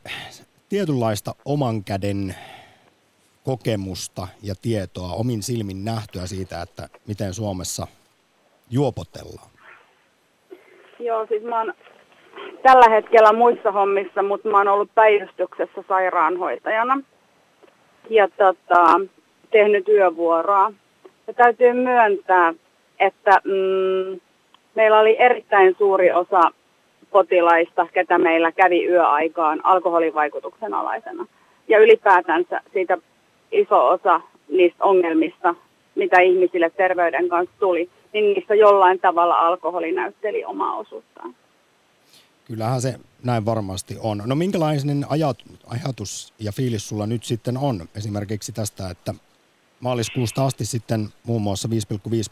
tietynlaista 0.70 1.36
oman 1.46 1.84
käden 1.84 2.36
kokemusta 3.46 4.28
ja 4.44 4.56
tietoa, 4.62 5.13
omin 5.13 5.44
silmin 5.44 5.86
nähtyä 5.86 6.28
siitä, 6.28 6.62
että 6.62 6.89
miten 7.08 7.34
Suomessa 7.34 7.88
juopotellaan. 8.70 9.52
Joo, 11.00 11.26
siis 11.28 11.44
mä 11.44 11.60
oon 11.60 11.74
tällä 12.63 12.96
hetkellä 12.96 13.34
muissa 13.34 13.72
hommissa, 13.72 14.24
mutta 14.24 14.50
mä 14.50 14.58
oon 14.58 14.67
ollut 14.67 14.96
päivystyksessä 14.96 15.84
sairaanhoitajana 15.88 17.02
ja 18.10 18.28
tota, 18.28 19.00
tehnyt 19.52 19.88
yövuoroa. 19.88 20.74
Ja 21.28 21.34
täytyy 21.34 21.74
myöntää, 21.74 22.54
että 23.00 23.42
mm, 23.44 24.20
meillä 24.76 25.00
oli 25.00 25.16
erittäin 25.20 25.76
suuri 25.78 26.12
osa 26.12 26.42
potilaista, 27.12 27.88
ketä 27.94 28.18
meillä 28.18 28.52
kävi 28.52 28.86
yöaikaan 28.86 29.66
alkoholin 29.66 30.14
vaikutuksen 30.14 30.74
alaisena. 30.74 31.26
Ja 31.68 31.80
ylipäätänsä 31.80 32.62
siitä 32.74 32.98
iso 33.52 33.88
osa 33.88 34.22
niistä 34.50 34.84
ongelmista, 34.84 35.56
mitä 35.96 36.22
ihmisille 36.22 36.70
terveyden 36.70 37.30
kanssa 37.30 37.56
tuli, 37.60 37.90
niin 38.14 38.34
niissä 38.34 38.56
jollain 38.56 39.00
tavalla 39.00 39.36
alkoholi 39.36 39.92
näytteli 39.92 40.46
omaa 40.46 40.78
osuuttaan. 40.78 41.36
Kyllähän 42.46 42.82
se 42.82 42.96
näin 43.24 43.46
varmasti 43.46 43.98
on. 44.00 44.24
No 44.26 44.36
minkälainen 44.36 45.06
ajat, 45.10 45.38
ajatus 45.68 46.34
ja 46.40 46.52
fiilis 46.52 46.90
sulla 46.90 47.08
nyt 47.08 47.24
sitten 47.24 47.58
on 47.58 47.88
esimerkiksi 47.96 48.52
tästä, 48.52 48.90
että 48.90 49.14
maaliskuusta 49.82 50.46
asti 50.46 50.65
sitten 50.65 51.08
muun 51.24 51.41
muassa 51.41 51.67
5,5 51.67 51.76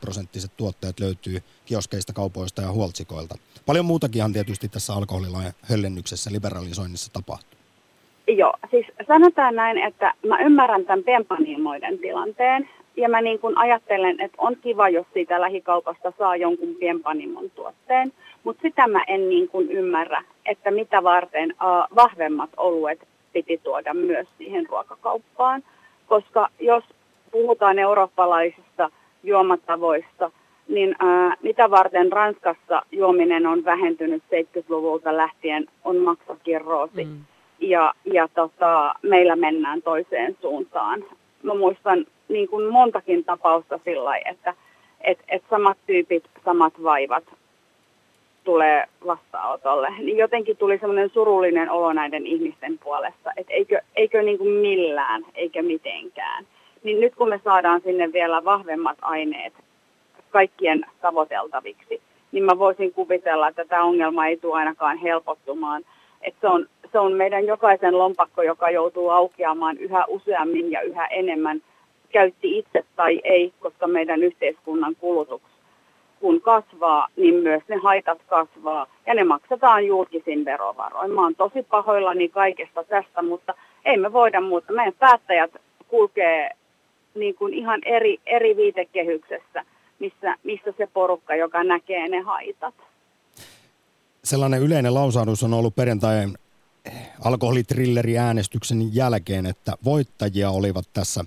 prosenttiset 0.02 0.52
tuotteet 0.58 1.00
löytyy 1.00 1.40
kioskeista, 1.66 2.14
kaupoista 2.14 2.62
ja 2.62 2.72
huoltsikoilta. 2.72 3.36
Paljon 3.66 3.86
muutakin 3.86 4.34
tietysti 4.34 4.70
tässä 4.70 4.94
alkoholilain 4.94 5.52
höllennyksessä, 5.70 6.32
liberalisoinnissa 6.34 7.14
tapahtuu. 7.14 7.60
Joo, 8.28 8.54
siis 8.72 8.86
sanotaan 9.08 9.56
näin, 9.56 9.78
että 9.78 10.14
mä 10.28 10.40
ymmärrän 10.40 10.86
tämän 10.86 11.04
pienpanimoiden 11.04 12.00
tilanteen 12.00 12.70
ja 12.98 13.10
mä 13.10 13.22
niin 13.22 13.40
kuin 13.40 13.58
ajattelen, 13.58 14.22
että 14.22 14.38
on 14.38 14.56
kiva, 14.62 14.90
jos 14.90 15.06
siitä 15.14 15.42
lähikaupasta 15.42 16.14
saa 16.18 16.36
jonkun 16.36 16.76
pienpanimon 16.80 17.50
tuotteen, 17.56 18.14
mutta 18.44 18.62
sitä 18.62 18.88
mä 18.88 19.04
en 19.08 19.30
niin 19.30 19.50
kuin 19.50 19.72
ymmärrä, 19.72 20.24
että 20.46 20.72
mitä 20.72 21.04
varten 21.04 21.52
uh, 21.52 21.96
vahvemmat 21.96 22.50
oluet 22.58 23.08
piti 23.34 23.62
tuoda 23.64 23.94
myös 23.94 24.28
siihen 24.38 24.70
ruokakauppaan, 24.70 25.64
koska 26.08 26.50
jos 26.60 26.84
puhutaan 27.32 27.80
eurooppalaisista 27.80 28.90
juomatavoista, 29.24 30.32
niin 30.68 30.96
ää, 31.00 31.36
mitä 31.44 31.72
varten 31.72 32.12
Ranskassa 32.12 32.82
juominen 32.92 33.48
on 33.48 33.66
vähentynyt 33.66 34.24
70-luvulta 34.24 35.18
lähtien 35.18 35.68
on 35.84 35.98
maksakirroosi. 35.98 37.06
Mm. 37.06 37.20
Ja, 37.60 37.94
ja 38.14 38.28
tota, 38.28 38.96
meillä 39.02 39.36
mennään 39.36 39.82
toiseen 39.82 40.38
suuntaan. 40.42 41.04
Mä 41.44 41.54
muistan 41.54 42.06
niin 42.30 42.48
kuin 42.48 42.72
montakin 42.72 43.26
tapausta 43.26 43.80
sillä 43.86 44.18
että 44.18 44.54
et, 45.02 45.20
et 45.28 45.44
samat 45.50 45.78
tyypit, 45.88 46.24
samat 46.46 46.74
vaivat 46.84 47.24
tulee 48.44 48.86
vastaanotolle. 49.06 49.90
Niin 49.98 50.18
jotenkin 50.18 50.58
tuli 50.58 50.78
semmoinen 50.78 51.10
surullinen 51.10 51.70
olo 51.70 51.94
näiden 51.94 52.28
ihmisten 52.28 52.80
puolesta, 52.84 53.32
että 53.38 53.54
eikö, 53.54 53.82
eikö 53.96 54.22
niin 54.22 54.38
kuin 54.38 54.52
millään, 54.52 55.26
eikä 55.36 55.62
mitenkään. 55.62 56.46
Niin 56.84 57.00
nyt 57.00 57.16
kun 57.16 57.30
me 57.30 57.42
saadaan 57.44 57.82
sinne 57.82 58.14
vielä 58.14 58.46
vahvemmat 58.46 58.98
aineet 59.02 59.54
kaikkien 60.30 60.86
tavoiteltaviksi, 61.02 62.02
niin 62.32 62.44
mä 62.44 62.60
voisin 62.60 62.94
kuvitella, 62.94 63.48
että 63.48 63.66
tämä 63.66 63.84
ongelma 63.84 64.28
ei 64.28 64.38
tule 64.38 64.58
ainakaan 64.58 64.98
helpottumaan. 64.98 65.84
Että 66.22 66.42
se, 66.42 66.48
on, 66.48 66.68
se 66.92 67.00
on 67.00 67.14
meidän 67.14 67.46
jokaisen 67.46 67.98
lompakko, 67.98 68.42
joka 68.42 68.70
joutuu 68.70 69.10
aukeamaan 69.10 69.78
yhä 69.78 70.06
useammin 70.08 70.72
ja 70.72 70.82
yhä 70.82 71.06
enemmän, 71.06 71.62
käytti 72.10 72.58
itse 72.58 72.86
tai 72.96 73.22
ei, 73.24 73.54
koska 73.60 73.88
meidän 73.88 74.24
yhteiskunnan 74.24 74.96
kulutus 74.96 75.42
kun 76.20 76.42
kasvaa, 76.42 77.08
niin 77.16 77.36
myös 77.36 77.64
ne 77.68 77.76
haitat 77.76 78.18
kasvaa 78.28 78.88
ja 79.06 79.14
ne 79.14 79.24
maksetaan 79.24 79.86
julkisin 79.86 80.46
verovaroin. 80.46 81.12
Mä 81.12 81.22
oon 81.22 81.36
tosi 81.36 81.64
pahoillani 81.64 82.30
kaikesta 82.30 82.84
tästä, 82.84 83.22
mutta 83.22 83.54
ei 83.86 83.98
me 83.98 84.14
voida 84.14 84.42
muuta. 84.42 84.74
Meidän 84.74 84.94
päättäjät 85.00 85.52
kulkee 85.88 86.50
niin 87.16 87.36
kuin 87.36 87.54
ihan 87.54 87.80
eri, 87.86 88.18
eri 88.26 88.56
viitekehyksessä, 88.58 89.66
missä, 90.00 90.36
missä 90.44 90.74
se 90.78 90.88
porukka, 90.88 91.36
joka 91.36 91.64
näkee 91.64 92.08
ne 92.08 92.22
haitat. 92.22 92.76
Sellainen 94.24 94.62
yleinen 94.62 94.94
lausahdus 94.94 95.44
on 95.44 95.54
ollut 95.54 95.76
perjantain 95.76 96.38
alkoholitrilleri-äänestyksen 97.24 98.96
jälkeen, 98.96 99.46
että 99.46 99.74
voittajia 99.86 100.50
olivat 100.50 100.86
tässä, 100.94 101.26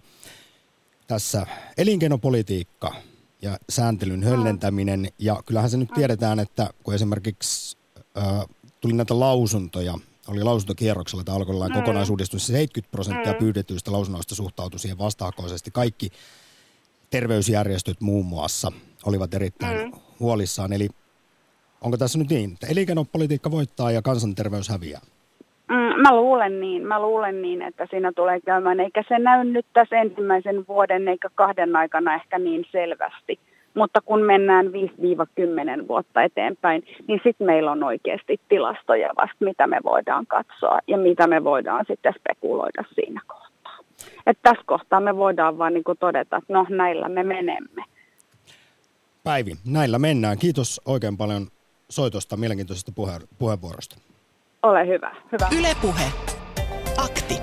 tässä 1.06 1.46
elinkeinopolitiikka 1.78 2.94
ja 3.42 3.58
sääntelyn 3.70 4.22
höllentäminen. 4.22 5.08
Ja 5.18 5.42
kyllähän 5.46 5.70
se 5.70 5.76
nyt 5.76 5.90
tiedetään, 5.94 6.40
että 6.40 6.70
kun 6.82 6.94
esimerkiksi 6.94 7.76
äh, 8.18 8.46
tuli 8.80 8.92
näitä 8.92 9.20
lausuntoja 9.20 9.94
oli 10.28 10.42
lausuntokierroksella 10.42 11.24
tämä 11.24 11.36
alkoholilain 11.36 11.72
mm. 11.72 11.78
kokonaisuudistus. 11.78 12.46
70 12.46 12.90
prosenttia 12.90 13.32
mm. 13.32 13.38
pyydetyistä 13.38 13.92
lausunnoista 13.92 14.34
suhtautui 14.34 14.78
siihen 14.78 14.98
vastahakoisesti. 14.98 15.70
Kaikki 15.70 16.10
terveysjärjestöt 17.10 18.00
muun 18.00 18.26
muassa 18.26 18.72
olivat 19.06 19.34
erittäin 19.34 19.86
mm. 19.86 19.92
huolissaan. 20.20 20.72
Eli 20.72 20.88
onko 21.80 21.96
tässä 21.96 22.18
nyt 22.18 22.30
niin, 22.30 22.52
että 22.52 22.66
elinkeinopolitiikka 22.66 23.50
voittaa 23.50 23.90
ja 23.90 24.02
kansanterveys 24.02 24.68
häviää? 24.68 25.00
Mm, 25.68 26.02
mä 26.02 26.16
luulen 26.16 26.60
niin. 26.60 26.86
Mä 26.86 27.02
luulen 27.02 27.42
niin, 27.42 27.62
että 27.62 27.86
siinä 27.90 28.12
tulee 28.12 28.40
käymään. 28.40 28.80
Eikä 28.80 29.04
se 29.08 29.18
näy 29.18 29.44
nyt 29.44 29.66
tässä 29.72 29.96
ensimmäisen 29.96 30.64
vuoden 30.68 31.08
eikä 31.08 31.28
kahden 31.34 31.76
aikana 31.76 32.14
ehkä 32.14 32.38
niin 32.38 32.64
selvästi. 32.72 33.38
Mutta 33.74 34.00
kun 34.00 34.22
mennään 34.22 34.66
5-10 34.66 35.88
vuotta 35.88 36.22
eteenpäin, 36.22 36.82
niin 37.08 37.20
sitten 37.24 37.46
meillä 37.46 37.72
on 37.72 37.82
oikeasti 37.82 38.40
tilastoja 38.48 39.08
vasta, 39.16 39.36
mitä 39.44 39.66
me 39.66 39.78
voidaan 39.84 40.26
katsoa 40.26 40.78
ja 40.86 40.98
mitä 40.98 41.26
me 41.26 41.44
voidaan 41.44 41.84
sitten 41.88 42.14
spekuloida 42.20 42.84
siinä 42.94 43.20
kohtaa. 43.26 43.78
Että 44.26 44.50
tässä 44.50 44.64
kohtaa 44.66 45.00
me 45.00 45.16
voidaan 45.16 45.58
vaan 45.58 45.74
niin 45.74 45.84
todeta, 46.00 46.36
että 46.36 46.52
no 46.52 46.66
näillä 46.68 47.08
me 47.08 47.22
menemme. 47.22 47.84
Päivi, 49.24 49.52
näillä 49.72 49.98
mennään. 49.98 50.38
Kiitos 50.38 50.80
oikein 50.84 51.16
paljon 51.16 51.46
soitosta, 51.90 52.36
mielenkiintoisesta 52.36 52.92
puhe- 52.94 53.26
puheenvuorosta. 53.38 53.96
Ole 54.62 54.86
hyvä. 54.86 55.16
hyvä. 55.32 55.48
Yle 55.58 55.76
Puhe. 55.82 56.04
Akti. 56.96 57.34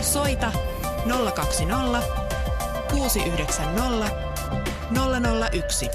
Soita 0.00 0.52
020 1.34 2.00
690 2.90 4.33
001. 5.52 5.88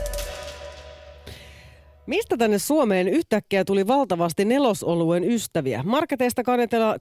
Mistä 2.08 2.38
tänne 2.38 2.60
Suomeen 2.60 3.08
yhtäkkiä 3.08 3.66
tuli 3.66 3.88
valtavasti 3.88 4.46
nelosoluen 4.46 5.24
ystäviä? 5.24 5.84
Marketeista 5.84 6.42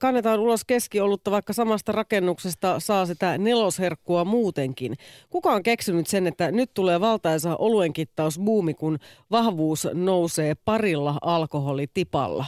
kannetaan 0.00 0.40
ulos 0.40 0.64
keskiolutta, 0.64 1.30
vaikka 1.30 1.52
samasta 1.52 1.92
rakennuksesta 1.92 2.80
saa 2.80 3.06
sitä 3.06 3.38
nelosherkkua 3.38 4.24
muutenkin. 4.24 4.94
Kuka 5.30 5.52
on 5.52 5.62
keksinyt 5.62 6.06
sen, 6.06 6.26
että 6.26 6.50
nyt 6.50 6.70
tulee 6.74 7.00
valtaisa 7.00 7.56
oluenkittausbuumi, 7.56 8.74
kun 8.74 8.98
vahvuus 9.30 9.88
nousee 9.94 10.54
parilla 10.64 11.18
alkoholitipalla? 11.22 12.46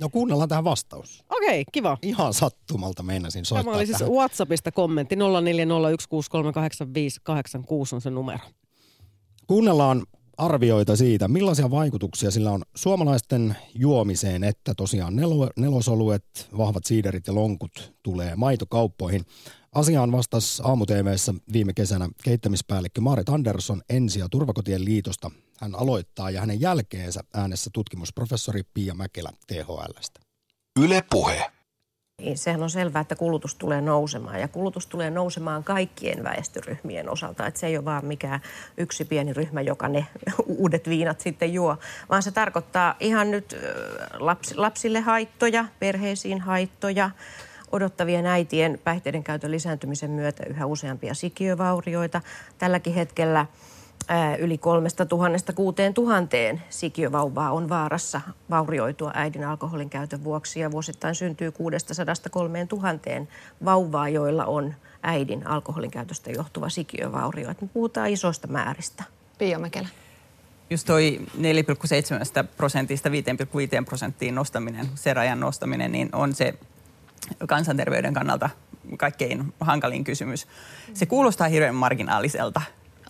No 0.00 0.08
kuunnellaan 0.08 0.48
tähän 0.48 0.64
vastaus. 0.64 1.24
Okei, 1.30 1.48
okay, 1.48 1.64
kiva. 1.72 1.98
Ihan 2.02 2.34
sattumalta 2.34 3.02
meinasin 3.02 3.44
soittaa 3.44 3.64
Tämä 3.64 3.76
oli 3.76 3.86
siis 3.86 3.98
tähän. 3.98 4.14
WhatsAppista 4.14 4.72
kommentti 4.72 5.14
0401638586 5.14 5.20
on 7.92 8.00
se 8.00 8.10
numero. 8.10 8.40
Kuunnellaan 9.50 10.06
arvioita 10.36 10.96
siitä, 10.96 11.28
millaisia 11.28 11.70
vaikutuksia 11.70 12.30
sillä 12.30 12.50
on 12.50 12.62
suomalaisten 12.74 13.56
juomiseen, 13.74 14.44
että 14.44 14.74
tosiaan 14.74 15.16
nelo, 15.16 15.50
nelosoluet, 15.56 16.24
vahvat 16.58 16.84
siiderit 16.84 17.26
ja 17.26 17.34
lonkut 17.34 17.92
tulee 18.02 18.36
maitokauppoihin. 18.36 19.24
Asiaan 19.74 20.12
vastasi 20.12 20.62
aamu 20.64 20.84
viime 21.52 21.72
kesänä 21.72 22.08
kehittämispäällikkö 22.24 23.00
Maaret 23.00 23.28
Andersson 23.28 23.82
Ensi- 23.88 24.18
ja 24.18 24.28
Turvakotien 24.30 24.84
liitosta. 24.84 25.30
Hän 25.60 25.74
aloittaa 25.74 26.30
ja 26.30 26.40
hänen 26.40 26.60
jälkeensä 26.60 27.20
äänessä 27.34 27.70
tutkimusprofessori 27.72 28.62
Pia 28.74 28.94
Mäkelä 28.94 29.30
THLstä. 29.46 30.20
Yle 30.80 31.04
Puhe. 31.10 31.59
Niin 32.20 32.38
sehän 32.38 32.62
on 32.62 32.70
selvää, 32.70 33.00
että 33.00 33.16
kulutus 33.16 33.54
tulee 33.54 33.80
nousemaan 33.80 34.40
ja 34.40 34.48
kulutus 34.48 34.86
tulee 34.86 35.10
nousemaan 35.10 35.64
kaikkien 35.64 36.24
väestöryhmien 36.24 37.10
osalta. 37.10 37.46
Että 37.46 37.60
se 37.60 37.66
ei 37.66 37.76
ole 37.76 37.84
vaan 37.84 38.04
mikään 38.04 38.40
yksi 38.76 39.04
pieni 39.04 39.32
ryhmä, 39.32 39.60
joka 39.60 39.88
ne 39.88 40.06
uudet 40.46 40.88
viinat 40.88 41.20
sitten 41.20 41.54
juo, 41.54 41.76
vaan 42.10 42.22
se 42.22 42.30
tarkoittaa 42.30 42.94
ihan 43.00 43.30
nyt 43.30 43.56
laps, 44.18 44.54
lapsille 44.56 45.00
haittoja, 45.00 45.64
perheisiin 45.78 46.40
haittoja, 46.40 47.10
odottavien 47.72 48.26
äitien 48.26 48.80
päihteiden 48.84 49.24
käytön 49.24 49.50
lisääntymisen 49.50 50.10
myötä 50.10 50.42
yhä 50.46 50.66
useampia 50.66 51.14
sikiövaurioita. 51.14 52.20
Tälläkin 52.58 52.94
hetkellä– 52.94 53.46
yli 54.38 54.58
kolmesta 54.58 55.06
tuhannesta 55.06 55.52
kuuteen 55.52 55.94
tuhanteen 55.94 56.62
sikiövauvaa 56.70 57.52
on 57.52 57.68
vaarassa 57.68 58.20
vaurioitua 58.50 59.10
äidin 59.14 59.44
alkoholin 59.44 59.90
käytön 59.90 60.24
vuoksi 60.24 60.60
ja 60.60 60.70
vuosittain 60.70 61.14
syntyy 61.14 61.52
kuudesta 61.52 61.94
sadasta 61.94 62.30
kolmeen 62.30 62.68
tuhanteen 62.68 63.28
vauvaa, 63.64 64.08
joilla 64.08 64.44
on 64.44 64.74
äidin 65.02 65.46
alkoholin 65.46 65.90
käytöstä 65.90 66.30
johtuva 66.30 66.68
sikiövaurio. 66.68 67.48
me 67.60 67.68
puhutaan 67.72 68.10
isoista 68.10 68.46
määristä. 68.46 69.04
Pia 69.38 69.58
Mäkelä. 69.58 69.88
Just 70.70 70.86
toi 70.86 71.20
4,7 71.36 72.44
prosentista 72.56 73.08
5,5 73.08 73.14
prosenttiin 73.84 74.34
nostaminen, 74.34 74.88
se 74.94 75.14
rajan 75.14 75.40
nostaminen, 75.40 75.92
niin 75.92 76.08
on 76.12 76.34
se 76.34 76.54
kansanterveyden 77.48 78.14
kannalta 78.14 78.50
kaikkein 78.96 79.54
hankalin 79.60 80.04
kysymys. 80.04 80.46
Se 80.94 81.06
kuulostaa 81.06 81.48
hirveän 81.48 81.74
marginaaliselta 81.74 82.60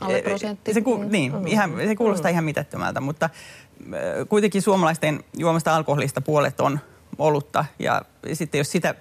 alle 0.00 0.22
prosentti. 0.22 0.74
Se, 0.74 0.80
ku, 0.80 0.96
niin, 1.02 1.32
mm. 1.32 1.46
ihan, 1.46 1.72
se 1.86 1.96
kuulostaa 1.96 2.30
mm. 2.30 2.32
ihan 2.32 2.44
mitättömältä, 2.44 3.00
mutta 3.00 3.26
äh, 3.26 4.00
kuitenkin 4.28 4.62
suomalaisten 4.62 5.24
juomasta 5.36 5.76
alkoholista 5.76 6.20
puolet 6.20 6.60
on 6.60 6.80
olutta 7.18 7.64
ja 7.78 8.02
sitten 8.32 8.58
jos 8.58 8.72
sitä 8.72 8.94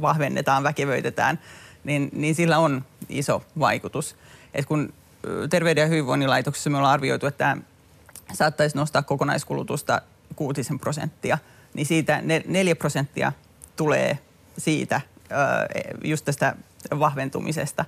vahvennetaan, 0.00 0.62
väkevöitetään, 0.62 1.38
niin, 1.84 2.10
niin 2.12 2.34
sillä 2.34 2.58
on 2.58 2.84
iso 3.08 3.42
vaikutus. 3.58 4.16
Et 4.54 4.66
kun 4.66 4.92
Terveyden 5.50 5.82
ja 5.82 5.88
hyvinvoinnin 5.88 6.30
laitoksessa 6.30 6.70
me 6.70 6.76
ollaan 6.76 6.94
arvioitu, 6.94 7.26
että 7.26 7.38
tämä 7.38 7.56
saattaisi 8.32 8.76
nostaa 8.76 9.02
kokonaiskulutusta 9.02 10.02
kuutisen 10.36 10.78
prosenttia, 10.78 11.38
niin 11.74 11.86
siitä 11.86 12.22
neljä 12.46 12.76
prosenttia 12.76 13.32
tulee 13.76 14.18
siitä 14.58 15.00
just 16.04 16.24
tästä 16.24 16.56
vahventumisesta. 16.98 17.84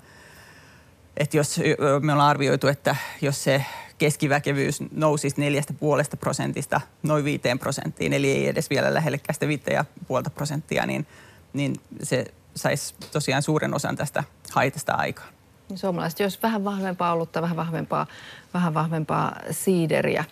Että 1.16 1.36
jos 1.36 1.60
me 2.00 2.12
ollaan 2.12 2.30
arvioitu, 2.30 2.66
että 2.68 2.96
jos 3.20 3.44
se 3.44 3.64
keskiväkevyys 3.98 4.80
nousisi 4.92 5.40
neljästä 5.40 5.72
puolesta 5.72 6.16
prosentista 6.16 6.80
noin 7.02 7.24
viiteen 7.24 7.58
prosenttiin, 7.58 8.12
eli 8.12 8.30
ei 8.30 8.48
edes 8.48 8.70
vielä 8.70 8.94
lähellekään 8.94 9.34
sitä 9.34 9.48
viittä 9.48 9.72
ja 9.72 9.84
puolta 10.08 10.30
prosenttia, 10.30 10.86
niin, 10.86 11.06
niin 11.52 11.76
se 12.02 12.24
saisi 12.54 12.94
tosiaan 13.12 13.42
suuren 13.42 13.74
osan 13.74 13.96
tästä 13.96 14.24
haitasta 14.52 14.92
aikaan. 14.92 15.28
Niin 15.68 15.78
suomalaiset 15.78 16.20
jos 16.20 16.42
vähän 16.42 16.64
vahvempaa 16.64 17.12
olutta, 17.12 17.42
vähän 17.42 17.56
vahvempaa, 17.56 18.06
vähän 18.54 18.74
vahvempaa 18.74 19.36
siideriä. 19.50 20.24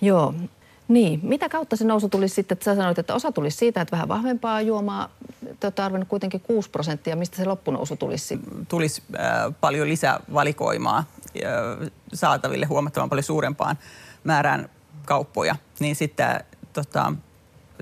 Joo, 0.00 0.34
niin. 0.88 1.20
Mitä 1.22 1.48
kautta 1.48 1.76
se 1.76 1.84
nousu 1.84 2.08
tulisi 2.08 2.34
sitten? 2.34 2.54
Että 2.56 2.64
sä 2.64 2.76
sanoit, 2.76 2.98
että 2.98 3.14
osa 3.14 3.32
tulisi 3.32 3.56
siitä, 3.56 3.80
että 3.80 3.92
vähän 3.96 4.08
vahvempaa 4.08 4.60
juomaa. 4.60 5.08
Te 5.62 5.66
olette 5.66 5.82
arvinnut 5.82 6.08
kuitenkin 6.08 6.40
6 6.40 6.70
prosenttia. 6.70 7.16
Mistä 7.16 7.36
se 7.36 7.44
loppunousu 7.44 7.96
tulisi? 7.96 8.38
Tulisi 8.68 9.02
äh, 9.20 9.54
paljon 9.60 9.88
lisää 9.88 10.20
valikoimaa 10.34 10.98
äh, 10.98 11.90
saataville 12.14 12.66
huomattavan 12.66 13.08
paljon 13.08 13.24
suurempaan 13.24 13.78
määrään 14.24 14.68
kauppoja. 15.04 15.56
Niin 15.80 15.96
sitten 15.96 16.44
tota, 16.72 17.12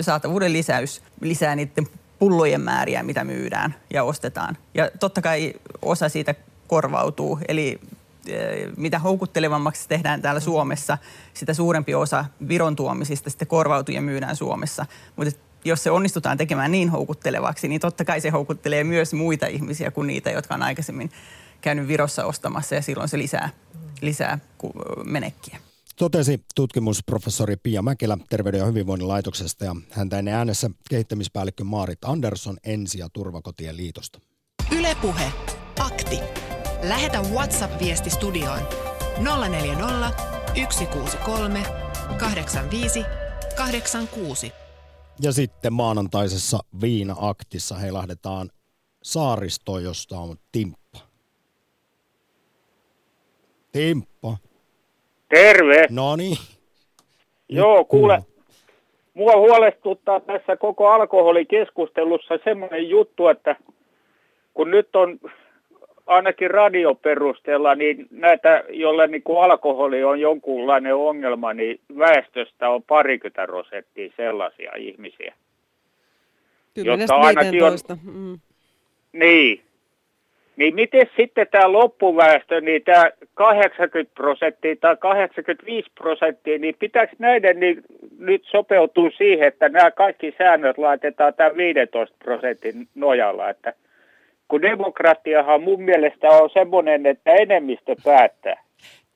saatavuuden 0.01 0.53
lisäys 0.53 1.03
lisää 1.21 1.57
niiden 1.57 1.89
pullojen 2.19 2.61
määriä, 2.61 3.03
mitä 3.03 3.25
myydään 3.25 3.75
ja 3.93 4.05
ostetaan. 4.05 4.57
Ja 4.75 4.91
totta 5.01 5.23
kai 5.23 5.55
osa 5.83 6.09
siitä 6.09 6.35
korvautuu. 6.67 7.39
Eli 7.49 7.81
eh, 8.27 8.69
mitä 8.77 8.99
houkuttelevammaksi 8.99 9.89
tehdään 9.89 10.23
täällä 10.23 10.41
Suomessa, 10.41 10.99
sitä 11.35 11.55
suurempi 11.55 11.95
osa 11.95 12.25
Viron 12.49 12.77
tuomisista 12.77 13.31
sitten 13.31 13.49
korvautuu 13.49 13.95
ja 13.95 14.03
myydään 14.03 14.37
Suomessa. 14.37 14.87
Mutta 15.17 15.35
jos 15.65 15.83
se 15.83 15.91
onnistutaan 15.91 16.39
tekemään 16.39 16.73
niin 16.73 16.89
houkuttelevaksi, 16.89 17.69
niin 17.69 17.81
totta 17.81 18.05
kai 18.05 18.21
se 18.21 18.31
houkuttelee 18.31 18.85
myös 18.85 19.13
muita 19.13 19.47
ihmisiä 19.47 19.91
kuin 19.91 20.07
niitä, 20.07 20.31
jotka 20.31 20.55
on 20.55 20.63
aikaisemmin 20.63 21.11
käynyt 21.61 21.89
Virossa 21.89 22.25
ostamassa 22.25 22.75
ja 22.75 22.83
silloin 22.83 23.09
se 23.09 23.19
lisää, 23.19 23.51
lisää 24.01 24.39
menekkiä. 25.05 25.59
Totesi 25.97 26.41
tutkimusprofessori 26.55 27.57
Pia 27.57 27.83
Mäkelä 27.83 28.19
Terveyden 28.29 28.59
ja 28.59 28.67
hyvinvoinnin 28.67 29.09
laitoksesta 29.09 29.65
ja 29.65 29.77
häntä 29.91 30.19
ennen 30.19 30.35
äänessä 30.35 30.71
kehittämispäällikkö 30.91 31.65
Maarit 31.65 31.99
Andersson 32.05 32.57
Ensi- 32.65 32.99
ja 32.99 33.09
Turvakotien 33.13 33.77
liitosta. 33.77 34.21
Ylepuhe 34.71 35.33
Akti. 35.81 36.19
Lähetä 36.83 37.21
WhatsApp-viesti 37.21 38.11
studioon 38.11 38.61
040 39.49 40.13
163 40.71 41.63
85 42.19 43.05
86. 43.57 44.53
Ja 45.23 45.33
sitten 45.33 45.73
maanantaisessa 45.73 46.59
Viina-aktissa 46.81 47.75
heilahdetaan 47.75 48.51
saaristoon, 49.03 49.85
josta 49.85 50.19
on 50.19 50.37
Timppa. 50.53 50.99
Timppa. 53.73 54.37
Terve. 55.29 55.87
No 55.91 56.17
niin. 56.17 56.37
Joo, 57.49 57.85
kuule. 57.85 58.19
Mua 59.15 59.33
huolestuttaa 59.37 60.21
tässä 60.21 60.57
koko 60.57 60.89
alkoholikeskustelussa 60.89 62.39
semmoinen 62.45 62.89
juttu, 62.89 63.29
että 63.29 63.57
kun 64.55 64.71
nyt 64.71 64.97
on 64.97 65.21
ainakin 66.11 66.51
radioperusteella, 66.51 67.75
niin 67.75 68.07
näitä, 68.11 68.65
jolle 68.69 69.07
niin 69.07 69.23
kuin 69.23 69.43
alkoholi 69.45 70.05
on 70.05 70.21
jonkunlainen 70.21 70.95
ongelma, 70.95 71.53
niin 71.53 71.81
väestöstä 71.99 72.71
on 72.71 72.83
parikymmentä 72.83 73.47
prosenttia 73.47 74.13
sellaisia 74.17 74.73
ihmisiä. 74.77 75.35
Jotka 76.77 77.17
ainakin 77.17 77.65
on, 77.65 77.73
mm. 78.05 78.39
Niin. 79.13 79.63
Niin 80.57 80.75
miten 80.75 81.11
sitten 81.17 81.47
tämä 81.51 81.73
loppuväestö, 81.73 82.61
niin 82.61 82.83
tämä 82.83 83.11
80 83.35 84.15
prosenttia 84.15 84.77
tai 84.77 84.97
85 84.97 85.91
prosenttia, 85.95 86.59
niin 86.59 86.77
pitääkö 86.79 87.17
näiden 87.19 87.61
niin 87.61 87.83
nyt 88.19 88.43
sopeutua 88.45 89.11
siihen, 89.11 89.49
että 89.49 89.69
nämä 89.69 89.91
kaikki 89.91 90.35
säännöt 90.39 90.79
laitetaan 90.79 91.35
tämän 91.35 91.57
15 91.57 92.17
prosentin 92.25 92.89
nojalla, 92.95 93.51
että– 93.51 93.73
kun 94.51 94.63
demokratiahan 94.63 95.63
mun 95.63 95.83
mielestä 95.83 96.29
on 96.29 96.51
semmoinen, 96.53 97.07
että 97.07 97.31
enemmistö 97.31 97.95
päättää. 98.05 98.65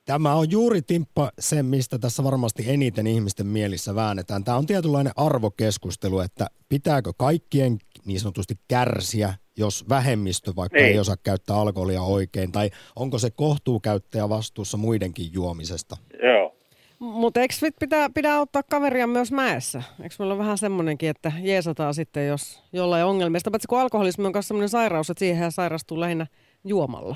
Tämä 0.05 0.35
on 0.35 0.51
juuri 0.51 0.81
Timppa 0.81 1.31
se, 1.39 1.63
mistä 1.63 1.99
tässä 1.99 2.23
varmasti 2.23 2.63
eniten 2.67 3.07
ihmisten 3.07 3.47
mielissä 3.47 3.95
väännetään. 3.95 4.43
Tämä 4.43 4.57
on 4.57 4.65
tietynlainen 4.65 5.13
arvokeskustelu, 5.15 6.19
että 6.19 6.47
pitääkö 6.69 7.11
kaikkien 7.17 7.77
niin 8.05 8.19
sanotusti 8.19 8.53
kärsiä, 8.67 9.33
jos 9.57 9.89
vähemmistö 9.89 10.51
vaikka 10.55 10.77
ei, 10.77 10.83
ei 10.85 10.99
osaa 10.99 11.15
käyttää 11.23 11.55
alkoholia 11.55 12.01
oikein, 12.01 12.51
tai 12.51 12.69
onko 12.95 13.19
se 13.19 13.29
kohtuukäyttäjä 13.35 14.29
vastuussa 14.29 14.77
muidenkin 14.77 15.33
juomisesta? 15.33 15.97
Joo. 16.23 16.54
Mutta 16.99 17.41
eikö 17.41 17.53
pitää, 17.79 18.09
pitää 18.13 18.41
ottaa 18.41 18.61
kaveria 18.71 19.07
myös 19.07 19.31
mäessä? 19.31 19.83
Eikö 20.03 20.15
meillä 20.19 20.33
ole 20.33 20.39
vähän 20.39 20.57
semmoinenkin, 20.57 21.09
että 21.09 21.31
jeesataan 21.41 21.93
sitten, 21.93 22.27
jos 22.27 22.63
jollain 22.73 23.05
ongelmista. 23.05 23.51
Paitsi 23.51 23.67
kun 23.67 23.79
alkoholismi 23.79 24.25
on 24.25 24.31
myös 24.33 24.47
semmoinen 24.47 24.69
sairaus, 24.69 25.09
että 25.09 25.19
siihen 25.19 25.51
sairastuu 25.51 25.99
lähinnä 25.99 26.27
juomalla. 26.63 27.15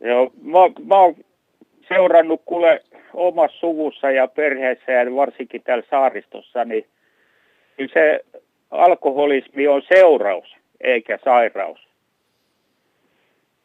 Joo, 0.00 0.30
mä, 0.42 0.58
mä 0.84 1.00
oon 1.00 1.14
seurannut 1.88 2.42
kuule 2.44 2.82
omassa 3.14 3.58
suvussa 3.58 4.10
ja 4.10 4.28
perheessä 4.28 4.92
ja 4.92 5.14
varsinkin 5.16 5.62
täällä 5.62 5.84
saaristossa, 5.90 6.64
niin 6.64 6.86
se 7.94 8.20
alkoholismi 8.70 9.68
on 9.68 9.82
seuraus 9.94 10.56
eikä 10.80 11.18
sairaus 11.24 11.88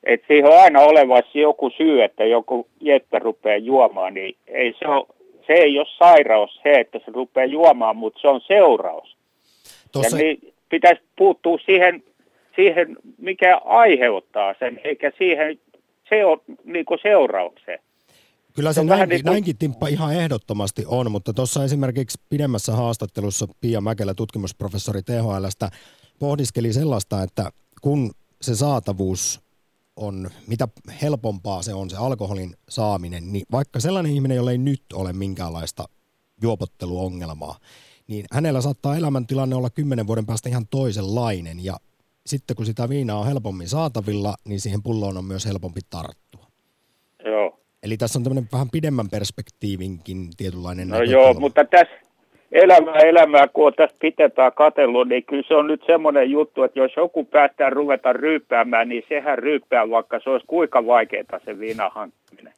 että 0.03 0.27
siihen 0.27 0.45
on 0.45 0.59
aina 0.59 0.79
olevassa 0.79 1.37
joku 1.37 1.69
syy, 1.77 2.03
että 2.03 2.25
joku 2.25 2.67
jeppe 2.79 3.19
rupeaa 3.19 3.57
juomaan, 3.57 4.13
niin 4.13 4.35
ei 4.47 4.73
se, 4.79 4.87
ole, 4.87 5.07
se 5.47 5.53
ei 5.53 5.79
ole 5.79 5.87
sairaus 5.99 6.59
se, 6.63 6.73
että 6.73 6.99
se 7.05 7.11
rupeaa 7.11 7.45
juomaan, 7.45 7.95
mutta 7.95 8.21
se 8.21 8.27
on 8.27 8.41
seuraus. 8.47 9.17
Tossa... 9.91 10.17
Ja 10.17 10.23
niin 10.23 10.53
pitäisi 10.69 11.01
puuttua 11.17 11.57
siihen, 11.65 12.03
siihen, 12.55 12.97
mikä 13.17 13.57
aiheuttaa 13.57 14.55
sen, 14.59 14.81
eikä 14.83 15.11
siihen 15.17 15.59
se 16.09 16.25
on 16.25 16.41
niin 16.63 16.85
kuin 16.85 16.99
seuraukseen. 17.01 17.79
Kyllä 18.55 18.73
se, 18.73 18.81
se 18.81 18.85
näinkin, 18.85 19.09
niin 19.09 19.23
kuin... 19.23 19.31
näinkin 19.31 19.57
Timppa 19.57 19.87
ihan 19.87 20.15
ehdottomasti 20.15 20.83
on, 20.87 21.11
mutta 21.11 21.33
tuossa 21.33 21.63
esimerkiksi 21.63 22.21
pidemmässä 22.29 22.71
haastattelussa 22.71 23.47
Pia 23.61 23.81
Mäkelä, 23.81 24.13
tutkimusprofessori 24.13 25.01
THLstä, 25.01 25.69
pohdiskeli 26.19 26.73
sellaista, 26.73 27.23
että 27.23 27.51
kun 27.81 28.11
se 28.41 28.55
saatavuus 28.55 29.41
on, 29.95 30.29
mitä 30.47 30.67
helpompaa 31.01 31.61
se 31.61 31.73
on 31.73 31.89
se 31.89 31.97
alkoholin 31.97 32.55
saaminen, 32.69 33.33
niin 33.33 33.45
vaikka 33.51 33.79
sellainen 33.79 34.11
ihminen, 34.11 34.37
jolla 34.37 34.51
ei 34.51 34.57
nyt 34.57 34.83
ole 34.93 35.13
minkäänlaista 35.13 35.85
juopotteluongelmaa, 36.41 37.59
niin 38.07 38.25
hänellä 38.31 38.61
saattaa 38.61 38.97
elämäntilanne 38.97 39.55
olla 39.55 39.69
kymmenen 39.69 40.07
vuoden 40.07 40.25
päästä 40.25 40.49
ihan 40.49 40.67
toisenlainen 40.67 41.65
ja 41.65 41.77
sitten 42.25 42.55
kun 42.55 42.65
sitä 42.65 42.89
viinaa 42.89 43.19
on 43.19 43.27
helpommin 43.27 43.69
saatavilla, 43.69 44.35
niin 44.45 44.59
siihen 44.59 44.83
pulloon 44.83 45.17
on 45.17 45.25
myös 45.25 45.45
helpompi 45.45 45.81
tarttua. 45.89 46.47
Joo. 47.25 47.59
Eli 47.83 47.97
tässä 47.97 48.19
on 48.19 48.23
tämmöinen 48.23 48.49
vähän 48.51 48.69
pidemmän 48.69 49.09
perspektiivinkin 49.09 50.29
tietynlainen 50.37 50.87
No 50.87 51.01
joo, 51.01 51.33
mutta 51.33 51.65
tässä 51.65 52.00
elämää 52.51 52.99
elämää, 52.99 53.47
kun 53.47 53.67
on 53.67 53.73
tässä 53.73 53.95
pitempään 53.99 54.53
katsellut, 54.53 55.07
niin 55.07 55.23
kyllä 55.23 55.43
se 55.47 55.55
on 55.55 55.67
nyt 55.67 55.83
semmoinen 55.85 56.31
juttu, 56.31 56.63
että 56.63 56.79
jos 56.79 56.91
joku 56.97 57.25
päättää 57.25 57.69
ruveta 57.69 58.13
ryyppäämään, 58.13 58.89
niin 58.89 59.03
sehän 59.09 59.37
ryyppää, 59.37 59.89
vaikka 59.89 60.19
se 60.19 60.29
olisi 60.29 60.47
kuinka 60.47 60.85
vaikeaa 60.85 61.39
se 61.45 61.59
viina 61.59 61.89
hankkiminen. 61.89 62.53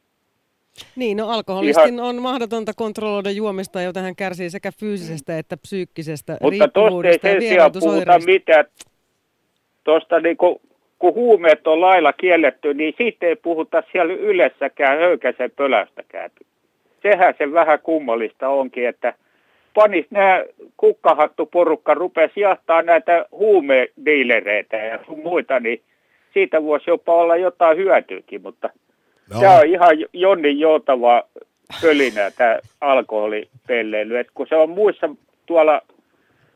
Niin, 0.96 1.18
no 1.18 1.30
alkoholistin 1.30 1.94
Ihan... 1.94 2.10
on 2.10 2.22
mahdotonta 2.22 2.72
kontrolloida 2.76 3.32
juomista, 3.32 3.82
joten 3.82 4.04
hän 4.04 4.16
kärsii 4.16 4.50
sekä 4.50 4.72
fyysisestä 4.80 5.38
että 5.38 5.58
psyykkisestä 5.58 6.38
Mutta 6.42 6.68
tuosta 6.68 7.08
ei 7.08 7.20
sen 7.20 7.42
sijaan 7.42 7.72
puhuta 7.80 8.20
mitään. 8.26 8.66
Tuosta 9.84 10.20
niin 10.20 10.38
kun, 10.38 10.60
kun 11.00 11.14
huumeet 11.14 11.68
on 11.68 11.82
lailla 11.82 12.14
kielletty, 12.14 12.74
niin 12.74 12.94
siitä 12.98 13.26
ei 13.26 13.36
puhuta 13.36 13.84
siellä 13.92 14.14
ylessäkään 14.14 15.00
höykäsen 15.00 15.52
pölästäkään. 15.52 16.32
Sehän 17.02 17.34
se 17.38 17.52
vähän 17.52 17.80
kummallista 17.80 18.50
onkin, 18.50 18.88
että 18.88 19.14
panis 19.74 20.06
nämä 20.12 20.44
kukkahattuporukka 20.78 21.94
rupesi 21.94 22.40
jahtaa 22.40 22.82
näitä 22.82 23.26
huumediilereitä 23.32 24.78
ja 24.78 25.00
muita, 25.24 25.60
niin 25.60 25.82
siitä 26.34 26.64
voisi 26.64 26.90
jopa 26.90 27.14
olla 27.14 27.36
jotain 27.36 27.78
hyötyäkin, 27.78 28.42
mutta 28.42 28.70
Tämä 29.40 29.58
on 29.60 29.68
ihan 29.68 29.98
Jonni 30.14 30.60
joutava 30.60 31.24
pölinä 31.82 32.32
tämä 32.32 32.60
alkoholipelleily. 32.82 34.18
Et 34.18 34.28
kun 34.34 34.48
se 34.48 34.56
on 34.56 34.70
muissa 34.70 35.10
tuolla 35.46 35.82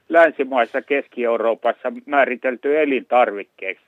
länsimaissa, 0.09 0.81
Keski-Euroopassa 0.81 1.91
määritelty 2.05 2.79
elintarvikkeeksi, 2.79 3.85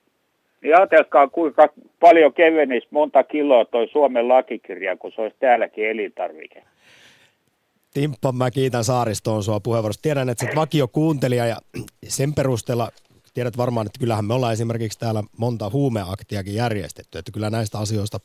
niin 0.61 0.77
ajatelkaa 0.77 1.27
kuinka 1.27 1.69
paljon 1.99 2.33
kevenisi 2.33 2.87
monta 2.91 3.23
kiloa 3.23 3.65
toi 3.65 3.87
Suomen 3.87 4.27
lakikirja, 4.27 4.97
kun 4.97 5.11
se 5.11 5.21
olisi 5.21 5.35
täälläkin 5.39 5.89
elintarvike. 5.89 6.63
Timppa, 7.93 8.31
mä 8.31 8.51
kiitän 8.51 8.83
Saaristoon 8.83 9.43
sua 9.43 9.59
puheenvuorosta. 9.59 10.01
Tiedän, 10.01 10.29
että 10.29 10.45
sä 10.45 10.51
vakio 10.55 10.87
kuuntelija 10.87 11.45
ja 11.45 11.57
sen 12.07 12.33
perusteella 12.33 12.91
tiedät 13.33 13.57
varmaan, 13.57 13.85
että 13.85 13.99
kyllähän 13.99 14.25
me 14.25 14.33
ollaan 14.33 14.53
esimerkiksi 14.53 14.99
täällä 14.99 15.23
monta 15.37 15.69
huumeaktiakin 15.69 16.55
järjestetty, 16.55 17.17
että 17.17 17.31
kyllä 17.31 17.49
näistä 17.49 17.79
asioista, 17.79 18.19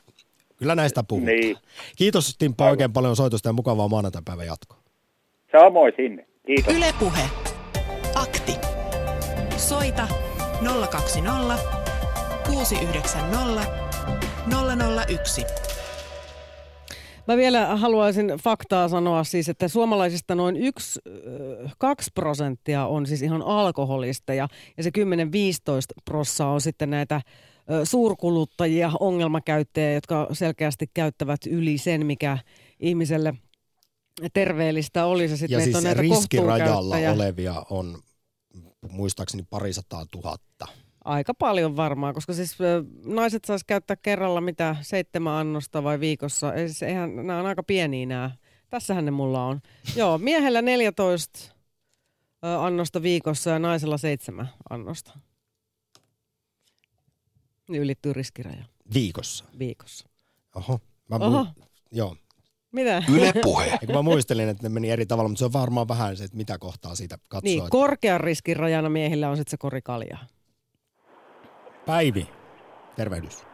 kyllä 0.57 0.75
näistä 0.75 1.05
puhutaan. 1.09 1.37
Niin. 1.37 1.57
Kiitos 1.97 2.37
Timppa 2.39 2.71
oikein 2.71 2.93
paljon 2.93 3.17
soitosta 3.17 3.49
ja 3.49 3.53
mukavaa 3.53 3.89
maanantaipäivän 3.89 4.47
jatkoa. 4.47 4.79
Samoin 5.53 5.93
sinne. 5.97 6.27
Kiitos. 6.47 6.75
Yle 6.75 6.95
Puhe. 6.99 7.31
Akti. 8.15 8.53
Soita 9.57 10.09
020 10.91 11.59
690 12.47 13.67
001. 15.09 15.45
Mä 17.29 17.37
vielä 17.37 17.77
haluaisin 17.77 18.33
faktaa 18.43 18.89
sanoa 18.89 19.25
siis, 19.25 19.49
että 19.49 19.69
suomalaisista 19.69 20.35
noin 20.35 20.57
1-2 20.57 20.59
prosenttia 22.15 22.87
on 22.87 23.07
siis 23.07 23.23
ihan 23.23 23.43
alkoholista 23.43 24.35
ja, 24.35 24.49
se 24.81 24.91
10-15 24.91 24.93
prossaa 26.05 26.53
on 26.53 26.61
sitten 26.61 26.91
näitä 26.91 27.21
suurkuluttajia, 27.85 28.91
ongelmakäyttäjiä, 29.01 29.93
jotka 29.93 30.29
selkeästi 30.33 30.91
käyttävät 30.95 31.41
yli 31.47 31.79
sen, 31.79 32.07
mikä 32.07 32.39
ihmiselle 32.81 33.35
terveellistä 34.33 35.07
olisi. 35.07 35.37
Sitten 35.37 35.59
Ja 35.59 35.65
siis 35.65 35.77
on 35.77 35.83
näitä 35.85 36.01
riskirajalla 36.01 36.97
olevia 37.13 37.67
on 37.71 37.99
muistaakseni 38.91 39.43
parisataa 39.51 40.07
tuhatta. 40.11 40.67
Aika 41.05 41.35
paljon 41.35 41.77
varmaan, 41.77 42.15
koska 42.15 42.33
siis 42.33 42.57
naiset 43.05 43.45
sais 43.45 43.65
käyttää 43.65 43.97
kerralla 43.97 44.41
mitä 44.41 44.77
seitsemän 44.83 45.33
annosta 45.33 45.83
vai 45.85 46.01
viikossa. 46.01 46.55
Ei, 46.55 46.69
siis 46.69 46.83
eihän, 46.83 47.17
nämä 47.17 47.41
on 47.41 47.47
aika 47.47 47.63
pieniä 47.63 48.07
nämä. 48.07 48.31
Tässähän 48.71 49.05
ne 49.05 49.11
mulla 49.11 49.45
on. 49.45 49.61
Joo, 49.97 50.19
miehellä 50.19 50.63
14 50.63 51.55
ö, 52.45 52.61
annosta 52.61 53.03
viikossa 53.03 53.51
ja 53.51 53.59
naisella 53.59 53.99
seitsemän 53.99 54.49
annosta. 54.71 55.19
Niin 57.69 57.83
ylittyy 57.83 58.13
riskiraja 58.13 58.65
Viikossa. 58.95 59.45
viikossa. 59.59 60.09
Oho. 60.55 60.81
Mä 61.09 61.17
Oho. 61.17 61.47
Mu- 61.61 61.65
joo. 61.93 62.17
Mitä? 62.73 63.03
Yle 63.13 63.33
Puhe. 63.43 63.67
Ja 63.67 63.79
kun 63.87 63.95
mä 63.95 64.03
muistelin, 64.03 64.49
että 64.49 64.63
ne 64.63 64.69
meni 64.69 64.91
eri 64.91 65.07
tavalla, 65.07 65.29
mutta 65.29 65.39
se 65.39 65.45
on 65.45 65.53
varmaan 65.53 65.89
vähän 65.89 66.17
se, 66.17 66.25
että 66.25 66.37
mitä 66.37 66.59
kohtaa 66.59 66.95
siitä 66.95 67.19
katsoo. 67.29 67.43
Niin, 67.45 67.71
korkean 67.71 68.21
riskin 68.21 68.57
rajana 68.57 68.89
miehillä 68.89 69.31
on 69.31 69.37
sitten 69.37 69.51
se 69.51 69.57
korikalja. 69.57 70.19
Päivi, 71.87 72.29
tervehdys. 72.97 73.47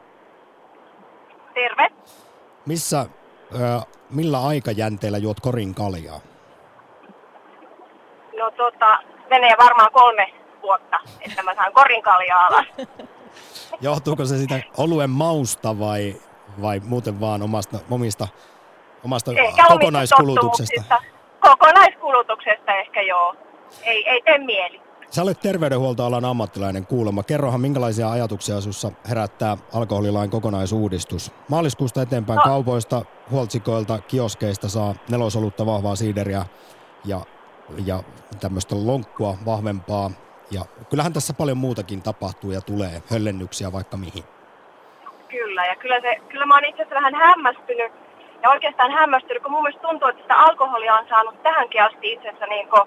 Terve. 1.55 1.89
Missä, 2.67 3.07
millä 4.11 4.47
aikajänteellä 4.47 5.19
juot 5.19 5.41
korin 5.41 5.75
kaljaa? 5.75 6.21
No 8.39 8.51
tota, 8.51 8.99
menee 9.31 9.55
varmaan 9.59 9.93
kolme 9.93 10.35
vuotta, 10.63 10.99
että 11.21 11.43
mä 11.43 11.55
saan 11.55 11.73
korin 11.73 12.03
kaljaa 12.03 12.47
alas. 12.47 12.67
Johtuuko 13.81 14.25
se 14.25 14.39
sitä 14.39 14.61
oluen 14.77 15.11
mausta 15.11 15.79
vai, 15.79 16.17
vai 16.63 16.81
muuten 16.85 17.21
vaan 17.21 17.43
omasta, 17.43 17.79
omista, 17.91 18.29
omasta 19.05 19.33
Ehkä 19.37 19.65
kokonaiskulutuksesta? 19.69 21.03
Kokonaiskulutuksesta 21.41 22.75
ehkä 22.75 23.03
joo. 23.03 23.35
Ei, 23.83 24.09
ei 24.09 24.23
tee 24.23 24.39
mieli. 24.39 24.90
Sä 25.11 25.23
olet 25.23 25.41
terveydenhuoltoalan 25.41 26.25
ammattilainen 26.25 26.87
kuulemma. 26.87 27.23
Kerrohan, 27.23 27.61
minkälaisia 27.61 28.11
ajatuksia 28.11 28.61
sinussa 28.61 28.93
herättää 29.09 29.57
alkoholilain 29.75 30.31
kokonaisuudistus. 30.31 31.33
Maaliskuusta 31.49 32.03
eteenpäin 32.03 32.37
No. 32.37 32.43
kaupoista, 32.43 33.03
huoltsikoilta, 33.31 33.99
kioskeista 33.99 34.69
saa 34.69 34.95
nelosolutta, 35.11 35.67
vahvaa 35.67 35.97
siideriä 35.97 36.43
ja, 37.05 37.21
ja 37.87 38.03
tämmöistä 38.41 38.77
lonkkua 38.87 39.35
vahvempaa. 39.47 40.11
Ja 40.51 40.63
kyllähän 40.91 41.13
tässä 41.13 41.33
paljon 41.33 41.59
muutakin 41.59 42.03
tapahtuu 42.03 42.51
ja 42.51 42.61
tulee 42.61 43.03
höllennyksiä 43.11 43.73
vaikka 43.73 43.97
mihin. 43.97 44.25
Kyllä, 45.29 45.67
ja 45.67 45.77
kyllä, 45.77 46.01
se, 46.01 46.21
kyllä 46.29 46.47
mä 46.47 46.55
oon 46.55 46.65
itse 46.65 46.83
asiassa 46.83 46.95
vähän 46.95 47.15
hämmästynyt. 47.15 47.93
Ja 48.43 48.51
oikeastaan 48.51 48.91
hämmästynyt, 48.91 49.43
kun 49.43 49.53
mun 49.53 49.63
mielestä 49.63 49.89
tuntuu, 49.89 50.09
että 50.09 50.23
sitä 50.23 50.37
alkoholia 50.37 50.95
on 50.95 51.09
saanut 51.09 51.43
tähänkin 51.43 51.83
asti 51.83 52.13
itse 52.13 52.29
asiassa 52.29 52.47
niin 52.47 52.69
kuin 52.69 52.83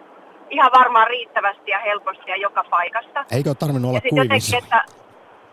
ihan 0.50 0.72
varmaan 0.80 1.08
riittävästi 1.08 1.72
ja 1.72 1.80
helposti 1.80 2.32
ja 2.32 2.36
joka 2.36 2.64
paikasta. 2.70 3.26
Eikö 3.32 3.50
ole 3.50 3.56
tarvinnut 3.56 3.90
olla 3.90 4.02
että 4.58 4.84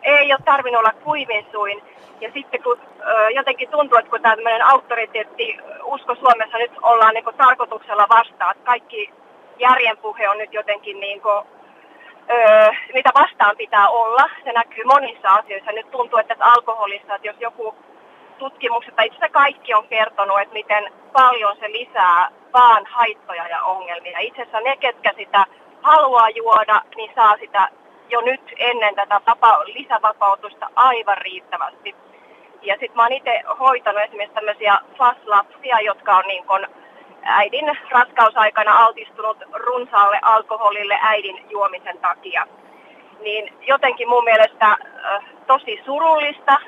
ei 0.02 0.32
ole 0.32 0.40
tarvinnut 0.44 0.78
olla 0.78 0.92
kuivinsuin. 1.04 1.82
Ja 2.20 2.30
sitten 2.34 2.62
kun 2.62 2.78
ö, 3.00 3.30
jotenkin 3.30 3.68
tuntuu, 3.70 3.98
että 3.98 4.10
kun 4.10 4.22
tämmöinen 4.22 4.62
auktoriteetti 4.62 5.58
usko 5.84 6.14
Suomessa 6.14 6.58
nyt 6.58 6.72
ollaan 6.82 7.14
niin 7.14 7.24
tarkoituksella 7.36 8.06
vastaan, 8.08 8.50
että 8.50 8.64
kaikki 8.64 9.12
järjenpuhe 9.58 10.28
on 10.28 10.38
nyt 10.38 10.52
jotenkin 10.52 11.00
niin 11.00 11.20
kuin, 11.20 11.44
mitä 12.94 13.10
vastaan 13.14 13.56
pitää 13.56 13.88
olla. 13.88 14.30
Se 14.44 14.52
näkyy 14.52 14.84
monissa 14.84 15.28
asioissa. 15.28 15.72
Nyt 15.72 15.90
tuntuu, 15.90 16.18
että 16.18 16.34
tässä 16.34 16.52
alkoholissa, 16.52 17.14
että 17.14 17.28
jos 17.28 17.36
joku 17.40 17.74
tutkimukset, 18.38 18.96
tai 18.96 19.06
itse 19.06 19.16
asiassa 19.16 19.32
kaikki 19.32 19.74
on 19.74 19.88
kertonut, 19.88 20.40
että 20.40 20.52
miten 20.52 20.92
paljon 21.12 21.56
se 21.60 21.72
lisää 21.72 22.30
vaan 22.52 22.86
haittoja 22.86 23.48
ja 23.48 23.62
ongelmia. 23.62 24.18
Itse 24.18 24.42
asiassa 24.42 24.60
ne, 24.60 24.76
ketkä 24.76 25.12
sitä 25.16 25.44
haluaa 25.82 26.30
juoda, 26.30 26.82
niin 26.96 27.12
saa 27.14 27.36
sitä 27.36 27.68
jo 28.08 28.20
nyt 28.20 28.40
ennen 28.56 28.94
tätä 28.94 29.20
vapa- 29.26 29.64
lisävapautusta 29.64 30.70
aivan 30.74 31.18
riittävästi. 31.18 31.94
Ja 32.62 32.74
sitten 32.74 32.96
mä 32.96 33.02
oon 33.02 33.12
itse 33.12 33.42
hoitanut 33.58 34.02
esimerkiksi 34.02 34.34
tämmöisiä 34.34 34.78
FAS-lapsia, 34.98 35.80
jotka 35.80 36.16
on 36.16 36.24
niin 36.26 36.46
kun 36.46 36.66
äidin 37.22 37.78
raskausaikana 37.90 38.84
altistunut 38.84 39.36
runsaalle 39.52 40.18
alkoholille 40.22 40.98
äidin 41.02 41.50
juomisen 41.50 41.98
takia. 41.98 42.46
Niin 43.20 43.54
jotenkin 43.60 44.08
mun 44.08 44.24
mielestä 44.24 44.66
äh, 44.66 45.24
tosi 45.46 45.82
surullista, 45.84 46.58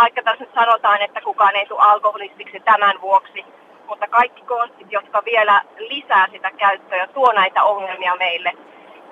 vaikka 0.00 0.22
tässä 0.22 0.44
nyt 0.44 0.54
sanotaan, 0.54 1.02
että 1.02 1.20
kukaan 1.20 1.56
ei 1.56 1.66
tule 1.66 1.80
alkoholistiksi 1.82 2.60
tämän 2.60 3.00
vuoksi, 3.00 3.44
mutta 3.92 4.06
kaikki 4.06 4.42
konstit, 4.42 4.92
jotka 4.92 5.22
vielä 5.24 5.62
lisää 5.78 6.26
sitä 6.32 6.50
käyttöä 6.50 6.98
ja 6.98 7.08
tuo 7.08 7.32
näitä 7.32 7.62
ongelmia 7.62 8.16
meille, 8.16 8.52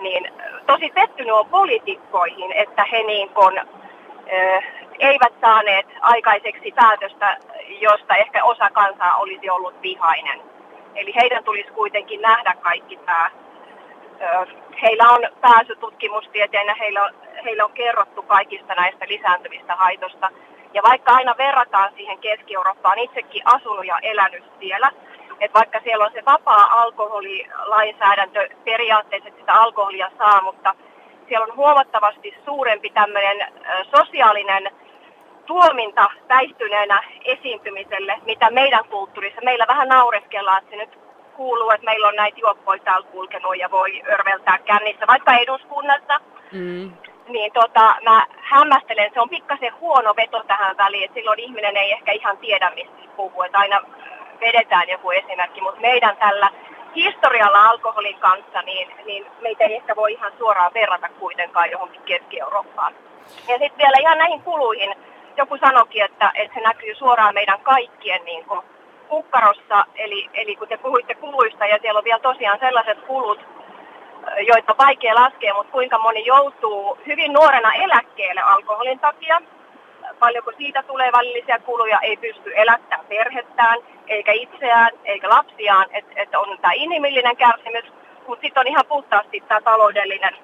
niin 0.01 0.33
tosi 0.67 0.91
pettynyt 0.95 1.35
on 1.35 1.47
poliitikkoihin, 1.47 2.53
että 2.53 2.85
he 2.93 3.03
niin 3.03 3.29
kun, 3.29 3.61
eivät 4.99 5.33
saaneet 5.41 5.87
aikaiseksi 6.01 6.73
päätöstä, 6.73 7.37
josta 7.69 8.17
ehkä 8.17 8.45
osa 8.45 8.71
kansaa 8.71 9.17
olisi 9.17 9.51
ollut 9.51 9.83
vihainen. 9.83 10.41
Eli 10.95 11.15
heidän 11.15 11.45
tulisi 11.45 11.71
kuitenkin 11.71 12.23
nähdä 12.23 12.55
kaikki 12.61 12.97
tämä. 12.97 13.31
Heillä 14.83 15.09
on 15.09 15.21
pääsy 15.41 15.77
tutkimustieteen 15.77 16.67
ja 16.67 16.75
heillä 16.75 17.05
on, 17.05 17.11
heillä 17.45 17.65
on 17.65 17.73
kerrottu 17.73 18.23
kaikista 18.23 18.75
näistä 18.75 19.05
lisääntyvistä 19.09 19.75
haitosta. 19.75 20.31
Ja 20.75 20.83
vaikka 20.83 21.13
aina 21.13 21.35
verrataan 21.39 21.93
siihen 21.97 22.19
Keski-Eurooppaan, 22.19 22.99
itsekin 22.99 23.43
asunut 23.45 23.87
ja 23.87 23.99
elänyt 24.03 24.45
siellä, 24.61 24.91
että 25.41 25.59
vaikka 25.59 25.81
siellä 25.85 26.05
on 26.05 26.13
se 26.13 26.23
vapaa 26.25 26.83
alkoholilainsäädäntö, 26.83 28.49
periaatteessa 28.65 29.29
että 29.29 29.41
sitä 29.41 29.55
alkoholia 29.55 30.11
saa, 30.19 30.43
mutta 30.43 30.75
siellä 31.29 31.45
on 31.45 31.57
huomattavasti 31.57 32.35
suurempi 32.45 32.91
tämmöinen 32.91 33.53
sosiaalinen 33.97 34.71
tuominta 35.47 36.11
väistyneenä 36.29 37.03
esiintymiselle, 37.25 38.19
mitä 38.25 38.51
meidän 38.51 38.85
kulttuurissa. 38.85 39.41
Meillä 39.45 39.67
vähän 39.69 39.89
naureskellaan, 39.89 40.59
että 40.59 40.71
se 40.71 40.77
nyt 40.77 40.99
kuuluu, 41.37 41.71
että 41.71 41.85
meillä 41.85 42.09
on 42.09 42.17
näitä 42.17 42.41
juoppoja 42.41 42.83
täällä 42.85 43.07
kulkenut 43.13 43.59
ja 43.59 43.71
voi 43.71 44.03
örveltää 44.13 44.59
kännissä, 44.59 45.07
vaikka 45.07 45.37
eduskunnassa. 45.37 46.21
Mm. 46.53 46.93
Niin 47.29 47.53
tota, 47.53 47.97
mä 48.03 48.27
hämmästelen, 48.41 49.11
se 49.15 49.21
on 49.21 49.29
pikkasen 49.29 49.81
huono 49.81 50.17
veto 50.17 50.43
tähän 50.47 50.77
väliin, 50.77 51.05
että 51.05 51.15
silloin 51.15 51.41
ihminen 51.41 51.77
ei 51.77 51.93
ehkä 51.93 52.13
ihan 52.13 52.39
tiedä, 52.39 52.73
mistä 52.75 52.93
puhuu, 53.17 53.43
että 53.43 53.59
aina 53.59 53.81
vedetään 54.41 54.89
joku 54.89 55.11
esimerkki, 55.11 55.61
mutta 55.61 55.81
meidän 55.81 56.17
tällä 56.17 56.51
historialla 56.95 57.69
alkoholin 57.69 58.19
kanssa, 58.19 58.63
niin, 58.63 58.93
niin 59.05 59.27
meitä 59.41 59.65
ei 59.65 59.75
ehkä 59.75 59.97
voi 59.97 60.13
ihan 60.13 60.33
suoraan 60.39 60.75
verrata 60.75 61.09
kuitenkaan 61.09 61.71
johonkin 61.71 62.03
Keski-Eurooppaan. 62.03 62.95
Ja 63.49 63.59
sitten 63.59 63.79
vielä 63.79 63.99
ihan 64.01 64.19
näihin 64.19 64.43
kuluihin, 64.43 64.95
joku 65.37 65.57
sanoikin, 65.57 66.05
että, 66.05 66.33
että 66.35 66.55
se 66.55 66.61
näkyy 66.61 66.95
suoraan 66.95 67.35
meidän 67.35 67.61
kaikkien 67.61 68.25
niin 68.25 68.45
kukkarossa, 69.09 69.85
eli, 69.95 70.31
eli 70.35 70.57
kun 70.57 70.69
te 70.69 70.77
puhuitte 70.77 71.15
kuluista 71.15 71.67
ja 71.67 71.79
siellä 71.83 71.99
on 71.99 72.05
vielä 72.05 72.19
tosiaan 72.19 72.59
sellaiset 72.61 72.99
kulut, 73.07 73.39
joita 74.47 74.73
on 74.73 74.79
vaikea 74.79 75.15
laskea, 75.15 75.55
mutta 75.55 75.73
kuinka 75.73 75.99
moni 75.99 76.27
joutuu 76.27 76.99
hyvin 77.07 77.33
nuorena 77.33 77.73
eläkkeelle 77.73 78.41
alkoholin 78.41 78.99
takia. 78.99 79.41
paljonko 80.19 80.53
siitä 80.57 80.83
tulee 80.83 81.13
välillisiä 81.13 81.59
kuluja, 81.59 81.99
ei 82.01 82.17
pysty 82.17 82.53
elättämään 82.55 83.07
perhettään, 83.09 83.79
eikä 84.09 84.33
itseään, 84.33 84.91
eikä 85.05 85.29
lapsiaan, 85.29 85.87
että 85.93 86.13
et 86.17 86.35
on 86.35 86.59
tämä 86.59 86.73
inhimillinen 86.73 87.37
kärsimys, 87.37 87.85
mutta 88.27 88.43
sitten 88.43 88.61
on 88.61 88.67
ihan 88.67 88.85
puhtaasti 88.89 89.43
tämä 89.49 89.61
taloudellinen 89.61 90.37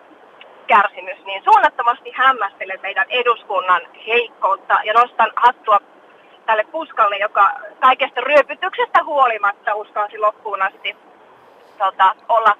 kärsimys, 0.66 1.24
niin 1.24 1.44
suunnattomasti 1.44 2.10
hämmästelen 2.14 2.80
meidän 2.82 3.06
eduskunnan 3.08 3.82
heikkoutta. 4.06 4.78
Ja 4.84 4.92
nostan 4.92 5.32
hattua 5.36 5.78
tälle 6.46 6.64
puskalle, 6.64 7.16
joka 7.16 7.50
kaikesta 7.80 8.20
ryöpytyksestä 8.20 9.04
huolimatta 9.04 9.74
uskalsi 9.74 10.18
loppuun 10.18 10.62
asti 10.62 10.96
tota, 11.78 12.14
olla 12.28 12.56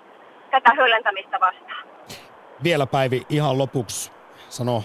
tätä 0.51 0.71
höllentämistä 0.77 1.41
vastaan. 1.41 1.87
Vielä 2.63 2.87
Päivi, 2.87 3.27
ihan 3.29 3.59
lopuksi 3.59 4.13
sano 4.49 4.85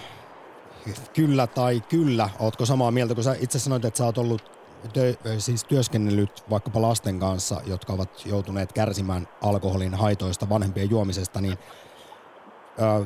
kyllä 1.13 1.47
tai 1.47 1.81
kyllä. 1.89 2.29
Ootko 2.39 2.65
samaa 2.65 2.91
mieltä, 2.91 3.15
kun 3.15 3.23
sä 3.23 3.35
itse 3.39 3.59
sanoit, 3.59 3.85
että 3.85 3.97
sä 3.97 4.05
oot 4.05 4.17
ollut 4.17 4.51
tö, 4.93 5.13
siis 5.37 5.63
työskennellyt 5.63 6.43
vaikkapa 6.49 6.81
lasten 6.81 7.19
kanssa, 7.19 7.61
jotka 7.65 7.93
ovat 7.93 8.25
joutuneet 8.25 8.73
kärsimään 8.73 9.27
alkoholin 9.41 9.93
haitoista 9.93 10.49
vanhempien 10.49 10.89
juomisesta, 10.89 11.41
niin 11.41 11.57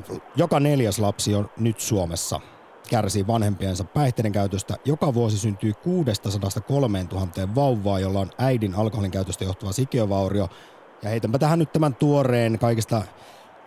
ö, 0.08 0.16
joka 0.36 0.60
neljäs 0.60 1.00
lapsi 1.00 1.36
on 1.36 1.50
nyt 1.58 1.80
Suomessa 1.80 2.40
kärsii 2.90 3.28
vanhempiensa 3.28 3.84
päihteiden 3.84 4.32
käytöstä. 4.32 4.76
Joka 4.86 5.14
vuosi 5.14 5.38
syntyy 5.38 5.74
603 5.74 7.06
000 7.12 7.56
vauvaa, 7.56 8.00
jolla 8.00 8.20
on 8.20 8.32
äidin 8.38 8.76
alkoholin 8.76 9.12
käytöstä 9.12 9.44
johtuva 9.44 9.72
sikiövaurio. 9.72 10.50
Ja 11.04 11.10
heitänpä 11.10 11.40
tähän 11.40 11.60
nyt 11.60 11.72
tämän 11.72 11.96
tuoreen 11.96 12.60
kaikista 12.60 13.02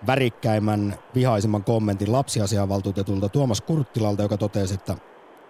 värikkäimmän, 0.06 0.94
vihaisimman 1.14 1.64
kommentin 1.64 2.12
lapsiasiavaltuutetulta 2.12 3.28
Tuomas 3.28 3.60
Kurttilalta, 3.60 4.22
joka 4.22 4.36
totesi, 4.36 4.74
että 4.74 4.94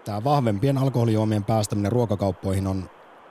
tämä 0.05 0.25
vahvempien 0.25 0.79
alkoholijuomien 0.79 1.45
päästäminen 1.45 1.93
ruokakauppoihin 1.93 2.67
on 2.67 2.91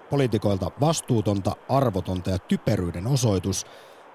poliitikoilta 0.09 0.71
vastuutonta, 0.81 1.51
arvotonta 1.69 2.29
ja 2.29 2.39
typeryyden 2.39 3.07
osoitus. 3.07 3.65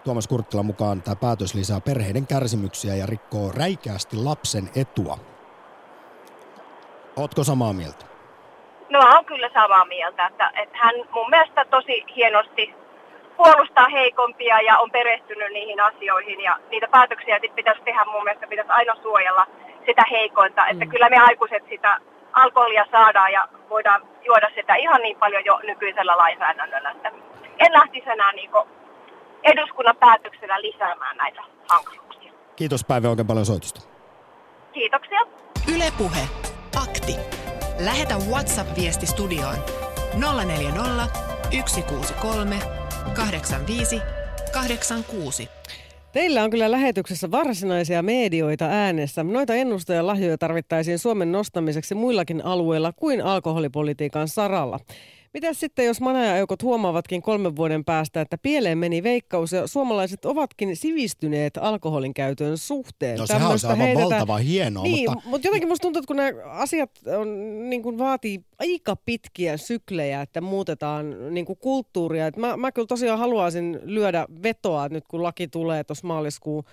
Tuomas 0.05 0.29
Kurttilan 0.29 0.67
mukaan 0.67 1.03
tämä 1.03 1.17
päätös 1.17 1.55
lisää 1.55 1.81
perheiden 1.81 2.27
kärsimyksiä 2.27 2.95
ja 2.95 3.07
rikkoo 3.07 3.53
räikeästi 3.53 4.17
lapsen 4.17 4.71
etua. 4.77 5.19
Ootko 7.17 7.45
samaa 7.45 7.73
mieltä? 7.73 8.07
No 8.91 8.99
mä 8.99 9.15
oon 9.15 9.25
kyllä 9.25 9.51
samaa 9.55 9.85
mieltä, 9.85 10.27
että, 10.27 10.51
että 10.63 10.79
hän 10.79 10.95
mun 11.15 11.31
mielestä 11.31 11.65
tosi 11.65 12.05
hienosti 12.17 12.75
puolustaa 13.37 13.89
heikompia 13.89 14.61
ja 14.61 14.79
on 14.79 14.91
perehtynyt 14.91 15.53
niihin 15.53 15.81
asioihin 15.81 16.41
ja 16.41 16.59
niitä 16.71 16.89
päätöksiä 16.89 17.39
sit 17.41 17.55
pitäisi 17.55 17.83
tehdä 17.83 18.05
mun 18.05 18.25
mielestä, 18.25 18.47
pitäisi 18.47 18.71
aina 18.71 18.95
suojella 19.03 19.47
sitä 19.87 20.03
heikointa, 20.11 20.67
että 20.67 20.85
mm. 20.85 20.91
kyllä 20.91 21.09
me 21.09 21.19
aikuiset 21.19 21.63
sitä 21.69 21.99
alkoholia 22.33 22.87
saadaan 22.91 23.33
ja 23.33 23.49
voidaan 23.69 24.03
juoda 24.25 24.51
sitä 24.55 24.75
ihan 24.75 25.03
niin 25.03 25.17
paljon 25.17 25.45
jo 25.45 25.61
nykyisellä 25.63 26.17
lainsäädännöllä, 26.17 26.91
että 26.91 27.13
en 27.59 27.73
lähtisi 27.73 28.11
enää 28.11 28.33
niin 28.33 28.51
eduskunnan 29.43 29.97
päätöksellä 29.97 30.61
lisäämään 30.61 31.17
näitä 31.17 31.43
hankaluuksia. 31.69 32.33
Kiitos 32.57 32.85
Päivä 32.85 33.09
oikein 33.09 33.27
paljon 33.27 33.47
soitusta. 33.47 33.81
Kiitoksia. 34.73 35.21
Ylepuhe 35.75 36.21
Akti. 36.83 37.17
Lähetä 37.85 38.15
WhatsApp-viesti 38.31 39.07
studioon 39.07 39.57
040 40.45 41.33
163 41.67 42.82
85 43.15 44.01
86. 44.53 45.49
Teillä 46.13 46.45
on 46.45 46.51
kyllä 46.51 46.71
lähetyksessä 46.71 47.31
varsinaisia 47.31 48.03
medioita 48.03 48.65
äänessä. 48.65 49.25
Noita 49.25 49.55
ennustajalahjoja 49.55 50.39
tarvittaisiin 50.39 50.99
Suomen 50.99 51.33
nostamiseksi 51.33 51.95
muillakin 51.95 52.45
alueilla 52.45 52.93
kuin 52.93 53.25
alkoholipolitiikan 53.25 54.29
saralla. 54.29 54.81
Mitä 55.35 55.53
sitten, 55.53 55.85
jos 55.87 56.01
manajaeukot 56.01 56.63
huomaavatkin 56.63 57.23
kolmen 57.23 57.57
vuoden 57.57 57.85
päästä, 57.85 58.21
että 58.21 58.39
pieleen 58.39 58.79
meni 58.79 59.03
veikkaus 59.03 59.53
ja 59.53 59.67
suomalaiset 59.67 60.25
ovatkin 60.25 60.77
sivistyneet 60.77 61.57
alkoholin 61.57 62.15
käytön 62.15 62.59
suhteen? 62.59 63.19
No 63.19 63.27
sehän 63.27 63.51
on 63.51 63.59
aivan 63.63 63.79
heitetään... 63.79 64.11
valtava 64.11 64.37
hienoa. 64.37 64.83
Niin, 64.83 65.11
mutta... 65.11 65.29
mutta 65.29 65.49
jotenkin 65.49 65.69
musta 65.69 65.83
tuntuu, 65.83 66.01
että 66.01 66.07
kun 66.07 66.17
nämä 66.17 66.33
asiat 66.45 66.91
on, 67.19 67.29
niin 67.71 67.83
kuin 67.83 67.99
vaatii 67.99 68.45
aika 68.59 68.97
pitkiä 68.97 69.57
syklejä, 69.57 70.23
että 70.23 70.41
muutetaan 70.41 71.35
niin 71.35 71.47
kuin 71.47 71.59
kulttuuria. 71.59 72.27
Että 72.27 72.41
mä, 72.41 72.57
mä 72.57 72.73
kyllä 72.73 72.87
tosiaan 72.87 73.19
haluaisin 73.19 73.81
lyödä 73.85 74.27
vetoa, 74.43 74.85
että 74.85 74.97
nyt 74.97 75.09
kun 75.09 75.23
laki 75.23 75.49
tulee 75.49 75.85
tuossa 75.85 76.07
maaliskuun 76.07 76.65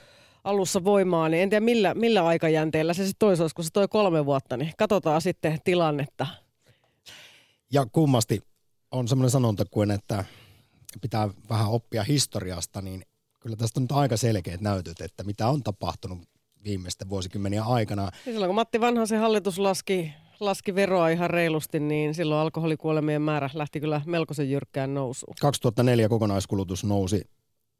alussa 0.43 0.83
voimaan, 0.83 1.31
niin 1.31 1.43
en 1.43 1.49
tiedä 1.49 1.65
millä, 1.65 1.93
millä 1.93 2.25
aikajänteellä 2.25 2.93
se 2.93 3.05
sitten 3.05 3.19
toisi, 3.19 3.55
kun 3.55 3.65
se 3.65 3.69
toi 3.73 3.87
kolme 3.87 4.25
vuotta, 4.25 4.57
niin 4.57 4.71
katsotaan 4.77 5.21
sitten 5.21 5.57
tilannetta. 5.63 6.27
Ja 7.73 7.85
kummasti 7.91 8.48
on 8.91 9.07
semmoinen 9.07 9.31
sanonta 9.31 9.65
kuin, 9.65 9.91
että 9.91 10.25
pitää 11.01 11.29
vähän 11.49 11.69
oppia 11.69 12.03
historiasta, 12.03 12.81
niin 12.81 13.03
kyllä 13.39 13.55
tästä 13.55 13.79
on 13.79 13.83
nyt 13.83 13.91
aika 13.91 14.17
selkeät 14.17 14.61
näytöt, 14.61 15.01
että 15.01 15.23
mitä 15.23 15.47
on 15.47 15.63
tapahtunut 15.63 16.19
viimeisten 16.63 17.09
vuosikymmeniä 17.09 17.63
aikana. 17.63 18.03
Ja 18.03 18.11
silloin 18.31 18.49
kun 18.49 18.55
Matti 18.55 18.81
Vanhasen 18.81 19.19
hallitus 19.19 19.59
laski, 19.59 20.13
laski 20.39 20.75
veroa 20.75 21.09
ihan 21.09 21.29
reilusti, 21.29 21.79
niin 21.79 22.13
silloin 22.13 22.41
alkoholikuolemien 22.41 23.21
määrä 23.21 23.49
lähti 23.53 23.79
kyllä 23.79 24.01
melkoisen 24.05 24.51
jyrkkään 24.51 24.93
nousuun. 24.93 25.35
2004 25.41 26.09
kokonaiskulutus 26.09 26.83
nousi 26.83 27.29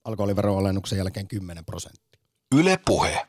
alkoholiveroalennuksen 0.04 0.98
jälkeen 0.98 1.28
10 1.28 1.66
prosenttia. 1.66 2.22
Yle 2.56 2.80
Puhe. 2.86 3.28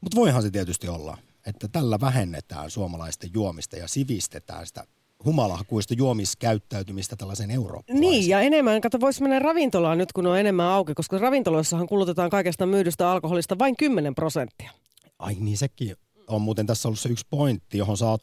Mutta 0.00 0.16
voihan 0.16 0.42
se 0.42 0.50
tietysti 0.50 0.88
olla, 0.88 1.18
että 1.46 1.68
tällä 1.68 2.00
vähennetään 2.00 2.70
suomalaisten 2.70 3.30
juomista 3.34 3.76
ja 3.76 3.88
sivistetään 3.88 4.66
sitä 4.66 4.86
humalahakuista 5.24 5.94
juomiskäyttäytymistä 5.94 7.16
tällaisen 7.16 7.50
Eurooppaan. 7.50 8.00
Niin, 8.00 8.28
ja 8.28 8.40
enemmän, 8.40 8.80
kato, 8.80 9.00
voisi 9.00 9.22
mennä 9.22 9.38
ravintolaan 9.38 9.98
nyt, 9.98 10.12
kun 10.12 10.26
on 10.26 10.38
enemmän 10.38 10.66
auki, 10.66 10.94
koska 10.94 11.18
ravintoloissahan 11.18 11.86
kulutetaan 11.86 12.30
kaikesta 12.30 12.66
myydystä 12.66 13.10
alkoholista 13.10 13.58
vain 13.58 13.76
10 13.76 14.14
prosenttia. 14.14 14.70
Ai 15.18 15.34
niin, 15.34 15.56
sekin 15.56 15.96
on 16.28 16.42
muuten 16.42 16.66
tässä 16.66 16.88
ollut 16.88 17.00
se 17.00 17.08
yksi 17.08 17.26
pointti, 17.30 17.78
johon 17.78 17.96
saat 17.96 18.20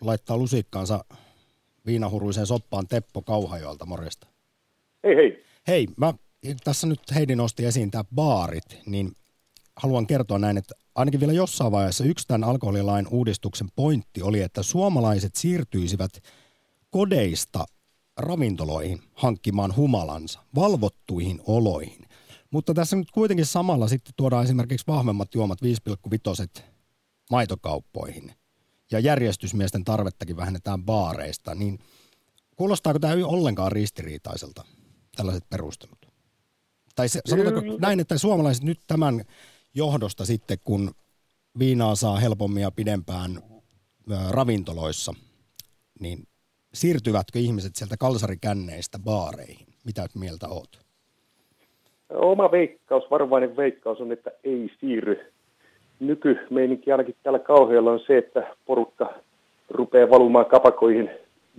laittaa 0.00 0.36
lusikkaansa 0.36 1.04
viinahuruiseen 1.86 2.46
soppaan 2.46 2.86
Teppo 2.88 3.22
Kauhajoelta, 3.22 3.86
morjesta. 3.86 4.26
Hei 5.04 5.16
hei. 5.16 5.44
Hei, 5.68 5.86
mä 5.96 6.14
tässä 6.64 6.86
nyt 6.86 7.00
Heidi 7.14 7.34
nosti 7.34 7.64
esiin 7.64 7.90
tämä 7.90 8.04
baarit, 8.14 8.78
niin 8.86 9.12
haluan 9.76 10.06
kertoa 10.06 10.38
näin, 10.38 10.58
että 10.58 10.74
ainakin 10.94 11.20
vielä 11.20 11.32
jossain 11.32 11.72
vaiheessa 11.72 12.04
yksi 12.04 12.28
tämän 12.28 12.44
alkoholilain 12.44 13.06
uudistuksen 13.10 13.68
pointti 13.76 14.22
oli, 14.22 14.42
että 14.42 14.62
suomalaiset 14.62 15.34
siirtyisivät 15.34 16.10
kodeista 16.90 17.64
ravintoloihin 18.16 19.02
hankkimaan 19.14 19.76
humalansa, 19.76 20.40
valvottuihin 20.54 21.40
oloihin. 21.46 22.08
Mutta 22.50 22.74
tässä 22.74 22.96
nyt 22.96 23.10
kuitenkin 23.10 23.46
samalla 23.46 23.88
sitten 23.88 24.14
tuodaan 24.16 24.44
esimerkiksi 24.44 24.86
vahvemmat 24.86 25.34
juomat 25.34 25.58
5,5 26.58 26.62
maitokauppoihin. 27.30 28.32
Ja 28.90 28.98
järjestysmiesten 28.98 29.84
tarvettakin 29.84 30.36
vähennetään 30.36 30.84
baareista. 30.84 31.54
Niin 31.54 31.78
kuulostaako 32.56 32.98
tämä 32.98 33.14
ollenkaan 33.24 33.72
ristiriitaiselta, 33.72 34.64
tällaiset 35.16 35.48
perustelut? 35.50 36.06
Tai 36.94 37.08
se, 37.08 37.20
sanotaanko 37.26 37.60
näin, 37.80 38.00
että 38.00 38.18
suomalaiset 38.18 38.64
nyt 38.64 38.80
tämän 38.86 39.24
johdosta 39.74 40.24
sitten, 40.24 40.58
kun 40.64 40.90
viinaa 41.58 41.94
saa 41.94 42.16
helpommin 42.16 42.62
ja 42.62 42.70
pidempään 42.70 43.30
ravintoloissa, 44.30 45.12
niin 46.00 46.18
siirtyvätkö 46.74 47.38
ihmiset 47.38 47.76
sieltä 47.76 47.96
kalsarikänneistä 47.96 48.98
baareihin? 48.98 49.66
Mitä 49.84 50.06
mieltä 50.14 50.48
oot? 50.48 50.80
Oma 52.14 52.50
veikkaus, 52.50 53.10
varovainen 53.10 53.56
veikkaus 53.56 54.00
on, 54.00 54.12
että 54.12 54.30
ei 54.44 54.70
siirry. 54.80 55.32
Nykymeininki 56.00 56.92
ainakin 56.92 57.16
täällä 57.22 57.38
kauhealla 57.38 57.92
on 57.92 58.00
se, 58.06 58.18
että 58.18 58.56
porukka 58.66 59.14
rupeaa 59.70 60.10
valumaan 60.10 60.46
kapakoihin 60.46 61.10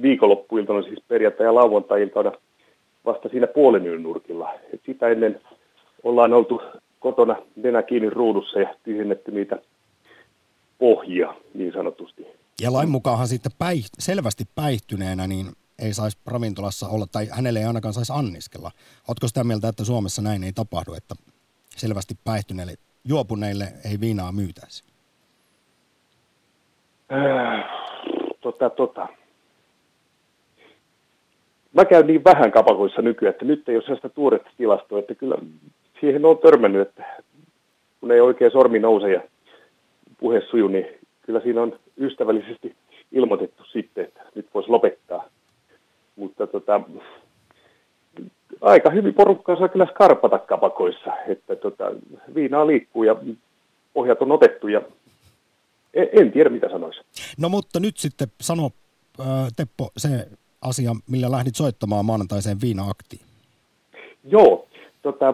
viikonloppuiltana, 0.01 0.82
siis 0.82 1.03
perjantai- 1.07 1.45
ja 1.45 1.55
lauantai-iltana 1.55 2.32
vasta 3.05 3.30
siinä 3.30 3.47
puolen 3.47 3.88
yön 3.88 4.03
nurkilla. 4.03 4.53
Et 4.74 4.82
sitä 4.86 5.07
ennen 5.07 5.41
ollaan 6.03 6.34
oltu 6.34 6.61
kotona 7.04 7.36
nenä 7.56 7.84
kiinni 7.84 8.10
ruudussa 8.10 8.60
ja 8.60 8.76
tyhjennetty 8.84 9.32
niitä 9.32 9.60
pohjia 10.80 11.34
niin 11.54 11.74
sanotusti. 11.74 12.28
Ja 12.62 12.74
lain 12.74 12.89
mukaanhan 12.89 13.28
sitten 13.28 13.51
päih- 13.51 13.95
selvästi 13.99 14.43
päihtyneenä 14.56 15.28
niin 15.28 15.45
ei 15.80 15.93
saisi 15.93 16.18
ravintolassa 16.26 16.88
olla, 16.88 17.06
tai 17.12 17.28
hänelle 17.32 17.60
ei 17.60 17.66
ainakaan 17.66 17.93
saisi 17.93 18.14
anniskella. 18.16 18.72
Oletko 19.08 19.28
sitä 19.28 19.43
mieltä, 19.43 19.68
että 19.68 19.86
Suomessa 19.86 20.22
näin 20.22 20.43
ei 20.43 20.54
tapahdu, 20.54 20.93
että 20.93 21.16
selvästi 21.70 22.14
päihtyneille 22.26 22.74
juopuneille 23.06 23.66
ei 23.91 23.99
viinaa 23.99 24.32
myytäisi? 24.32 24.84
Äh, 27.14 27.66
tota, 28.41 28.70
tota. 28.70 29.08
Mä 31.74 31.86
käyn 31.86 32.08
niin 32.08 32.24
vähän 32.24 32.51
kapakoissa 32.51 33.01
nykyään, 33.01 33.34
että 33.34 33.45
nyt 33.45 33.70
ei 33.70 33.76
ole 33.76 33.84
sellaista 33.84 34.10
tuoretta 34.10 34.49
tilastoa, 34.58 34.99
että 34.99 35.16
kyllä 35.16 35.38
siihen 35.99 36.25
on 36.25 36.37
törmännyt, 36.37 36.87
että 36.87 37.21
kun 37.99 38.11
ei 38.11 38.21
oikein 38.21 38.51
sormi 38.51 38.79
nouse 38.79 39.11
ja 39.11 39.21
puhe 40.19 40.41
suju, 40.49 40.67
niin 40.67 40.85
kyllä 41.21 41.39
siinä 41.39 41.61
on 41.61 41.79
ystävällisesti 41.97 42.75
ilmoitettu 43.11 43.63
sitten, 43.63 44.03
että 44.03 44.21
nyt 44.35 44.47
voisi 44.53 44.69
lopettaa. 44.69 45.29
Mutta 46.15 46.47
tota, 46.47 46.81
aika 48.61 48.89
hyvin 48.89 49.13
porukkaa 49.13 49.55
saa 49.55 49.67
kyllä 49.67 49.85
skarpata 49.85 50.39
kapakoissa, 50.39 51.11
että 51.27 51.55
tota, 51.55 51.91
viinaa 52.35 52.67
liikkuu 52.67 53.03
ja 53.03 53.15
pohjat 53.93 54.21
on 54.21 54.31
otettu 54.31 54.67
ja 54.67 54.81
en, 55.93 56.09
en 56.11 56.31
tiedä 56.31 56.49
mitä 56.49 56.69
sanoisi. 56.69 57.01
No 57.37 57.49
mutta 57.49 57.79
nyt 57.79 57.97
sitten 57.97 58.27
sano 58.41 58.69
Teppo 59.55 59.91
se 59.97 60.27
asia, 60.61 60.91
millä 61.09 61.31
lähdit 61.31 61.55
soittamaan 61.55 62.05
maanantaiseen 62.05 62.61
viina-aktiin. 62.61 63.21
Joo, 64.23 64.62
tota, 65.04 65.34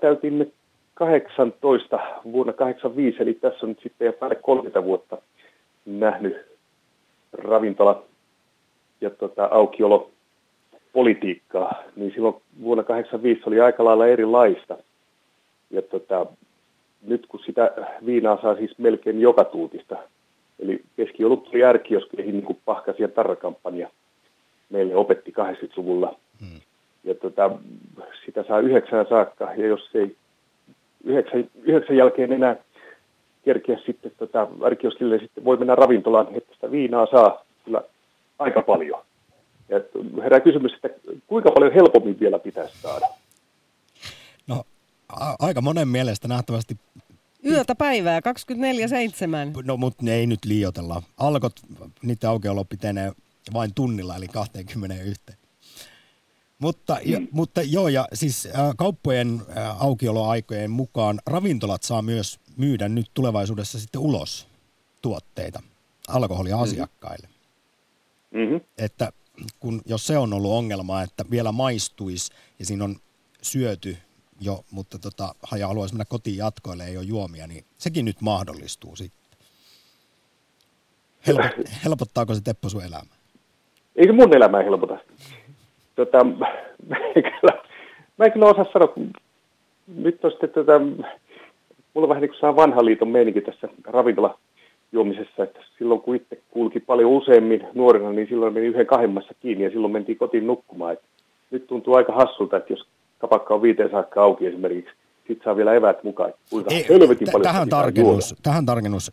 täytin 0.00 0.52
18 0.94 2.00
vuonna 2.32 2.52
85, 2.52 3.22
eli 3.22 3.34
tässä 3.34 3.66
on 3.66 3.68
nyt 3.68 3.80
sitten 3.82 4.06
jo 4.06 4.12
päälle 4.12 4.36
30 4.36 4.84
vuotta 4.84 5.18
nähnyt 5.86 6.36
ravintola 7.32 8.02
ja 9.00 9.10
tota, 9.10 9.48
aukiolo 9.50 10.10
politiikkaa, 10.92 11.82
niin 11.96 12.12
silloin 12.14 12.34
vuonna 12.62 12.84
85 12.84 13.42
oli 13.46 13.60
aika 13.60 13.84
lailla 13.84 14.06
erilaista. 14.06 14.76
Ja 15.70 15.82
tota, 15.82 16.26
nyt 17.02 17.26
kun 17.26 17.40
sitä 17.46 17.72
viinaa 18.06 18.42
saa 18.42 18.56
siis 18.56 18.78
melkein 18.78 19.20
joka 19.20 19.44
tuutista, 19.44 19.96
eli 20.58 20.82
keskiolut 20.96 21.44
tuli 21.44 21.64
ärkioskeihin 21.64 22.34
niin 22.34 22.44
kuin 22.44 22.58
pahkasi 22.64 23.02
ja 23.02 23.08
tarrakampanja 23.08 23.90
meille 24.70 24.96
opetti 24.96 25.32
80-luvulla. 25.40 26.16
Hmm. 26.40 26.60
Ja 27.04 27.14
tota, 27.14 27.50
sitä 28.26 28.44
saa 28.48 28.60
yhdeksän 28.60 29.06
saakka, 29.08 29.54
ja 29.54 29.66
jos 29.66 29.90
ei 29.94 30.16
yhdeksän, 31.04 31.50
yhdeksän 31.62 31.96
jälkeen 31.96 32.32
enää 32.32 32.56
kerkeä 33.44 33.78
sitten 33.86 34.12
tota, 34.18 34.48
ärkioskille, 34.66 35.16
niin 35.16 35.26
sitten 35.26 35.44
voi 35.44 35.56
mennä 35.56 35.74
ravintolaan, 35.74 36.26
että 36.34 36.54
sitä 36.54 36.70
viinaa 36.70 37.06
saa 37.10 37.44
kyllä 37.64 37.82
aika 38.38 38.62
paljon. 38.62 39.02
Ja 39.68 39.80
herää 40.22 40.40
kysymys, 40.40 40.72
että 40.72 40.88
kuinka 41.26 41.50
paljon 41.50 41.72
helpommin 41.72 42.20
vielä 42.20 42.38
pitäisi 42.38 42.80
saada? 42.80 43.06
No 44.46 44.64
a- 45.08 45.36
aika 45.38 45.60
monen 45.60 45.88
mielestä 45.88 46.28
nähtävästi 46.28 46.76
Yötä 47.46 47.74
päivää, 47.74 48.20
24-7. 48.20 48.22
No 49.64 49.76
mutta 49.76 50.04
ne 50.04 50.14
ei 50.14 50.26
nyt 50.26 50.44
liioitella. 50.44 51.02
Alkot, 51.18 51.52
niiden 52.02 52.30
aukeolo 52.30 52.64
pitenee 52.64 53.12
vain 53.52 53.74
tunnilla, 53.74 54.16
eli 54.16 54.28
21. 54.28 55.39
Mutta, 56.60 56.94
mm. 56.94 57.12
ja, 57.12 57.20
mutta 57.30 57.62
joo, 57.62 57.88
ja 57.88 58.08
siis 58.14 58.46
äh, 58.46 58.52
kauppojen 58.76 59.42
äh, 59.56 59.82
aukioloaikojen 59.84 60.70
mukaan 60.70 61.20
ravintolat 61.26 61.82
saa 61.82 62.02
myös 62.02 62.40
myydä 62.56 62.88
nyt 62.88 63.10
tulevaisuudessa 63.14 63.80
sitten 63.80 64.00
ulos 64.00 64.48
tuotteita 65.02 65.62
alkoholia 66.08 66.56
mm. 66.56 66.62
asiakkaille. 66.62 67.28
Mm-hmm. 68.30 68.60
Että 68.78 69.12
kun, 69.60 69.82
jos 69.86 70.06
se 70.06 70.18
on 70.18 70.32
ollut 70.32 70.52
ongelma, 70.52 71.02
että 71.02 71.24
vielä 71.30 71.52
maistuisi 71.52 72.32
ja 72.58 72.66
siinä 72.66 72.84
on 72.84 72.96
syöty 73.42 73.96
jo, 74.40 74.64
mutta 74.70 74.98
tota, 74.98 75.34
haja 75.42 75.68
haluaisi 75.68 75.94
mennä 75.94 76.04
kotiin 76.04 76.36
jatkoille, 76.36 76.84
ei 76.84 76.96
ole 76.96 77.04
juomia, 77.04 77.46
niin 77.46 77.64
sekin 77.78 78.04
nyt 78.04 78.20
mahdollistuu 78.20 78.96
sitten. 78.96 79.38
Helpot, 81.26 81.50
helpottaako 81.84 82.34
se 82.34 82.40
Teppo 82.40 82.68
sun 82.68 82.84
elämää? 82.84 83.16
Ei 83.96 84.06
se 84.06 84.12
mun 84.12 84.36
elämää 84.36 84.62
helpota. 84.62 84.98
Tota, 86.00 86.24
mä, 86.88 86.96
en 87.16 87.22
kyllä, 87.22 87.62
mä 88.18 88.24
en 88.24 88.32
kyllä 88.32 88.46
osaa 88.46 88.72
sanoa, 88.72 88.88
kun 88.88 89.10
nyt 89.96 90.24
on 90.24 90.30
sitten 90.30 90.50
tota, 90.50 90.78
mulla 90.78 91.04
on 91.94 92.08
vähän 92.08 92.22
niin 92.22 92.30
kuin 92.40 92.56
vanhan 92.56 92.84
liiton 92.84 93.08
meininki 93.08 93.40
tässä 93.40 93.68
ravintola 93.84 94.38
juomisessa, 94.92 95.42
että 95.42 95.60
silloin 95.78 96.00
kun 96.00 96.16
itse 96.16 96.38
kulki 96.50 96.80
paljon 96.80 97.10
useammin 97.10 97.66
nuorena, 97.74 98.12
niin 98.12 98.28
silloin 98.28 98.54
meni 98.54 98.66
yhden 98.66 98.86
kahdemmassa 98.86 99.34
kiinni 99.40 99.64
ja 99.64 99.70
silloin 99.70 99.92
mentiin 99.92 100.18
kotiin 100.18 100.46
nukkumaan. 100.46 100.92
Et 100.92 101.00
nyt 101.50 101.66
tuntuu 101.66 101.94
aika 101.94 102.12
hassulta, 102.12 102.56
että 102.56 102.72
jos 102.72 102.86
kapakka 103.18 103.54
on 103.54 103.62
viiteen 103.62 103.90
saakka 103.90 104.22
auki 104.22 104.46
esimerkiksi, 104.46 104.92
sitten 105.16 105.44
saa 105.44 105.56
vielä 105.56 105.74
evät 105.74 106.04
mukaan. 106.04 106.32
Ei, 106.70 106.84
t- 106.84 107.32
paljon 107.32 107.42
tähän 107.42 107.68
tarkennus, 107.68 108.34
tähän 108.42 108.66
tarkennus, 108.66 109.12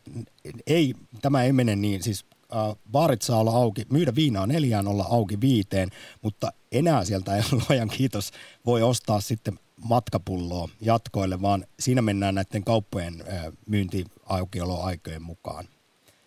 ei, 0.68 0.94
tämä 1.22 1.44
ei 1.44 1.54
mene 1.54 1.76
niin, 1.76 2.04
siis 2.04 2.26
äh, 2.56 2.76
baarit 2.92 3.22
saa 3.22 3.40
olla 3.40 3.52
auki, 3.52 3.86
myydä 3.92 4.16
viinaa 4.16 4.48
neljään, 4.48 4.88
olla 4.88 5.06
auki 5.10 5.42
viiteen, 5.42 5.90
mutta 6.22 6.52
enää 6.72 7.04
sieltä 7.04 7.36
ei 7.36 7.42
luojan 7.52 7.90
kiitos 7.90 8.32
voi 8.66 8.82
ostaa 8.82 9.20
sitten 9.20 9.60
matkapulloa 9.90 10.70
jatkoille, 10.82 11.42
vaan 11.42 11.66
siinä 11.80 12.02
mennään 12.02 12.36
näiden 12.36 12.64
kauppojen 12.64 13.14
äh, 13.34 13.46
myyntiaukioloaikojen 13.68 15.22
mukaan. 15.22 15.66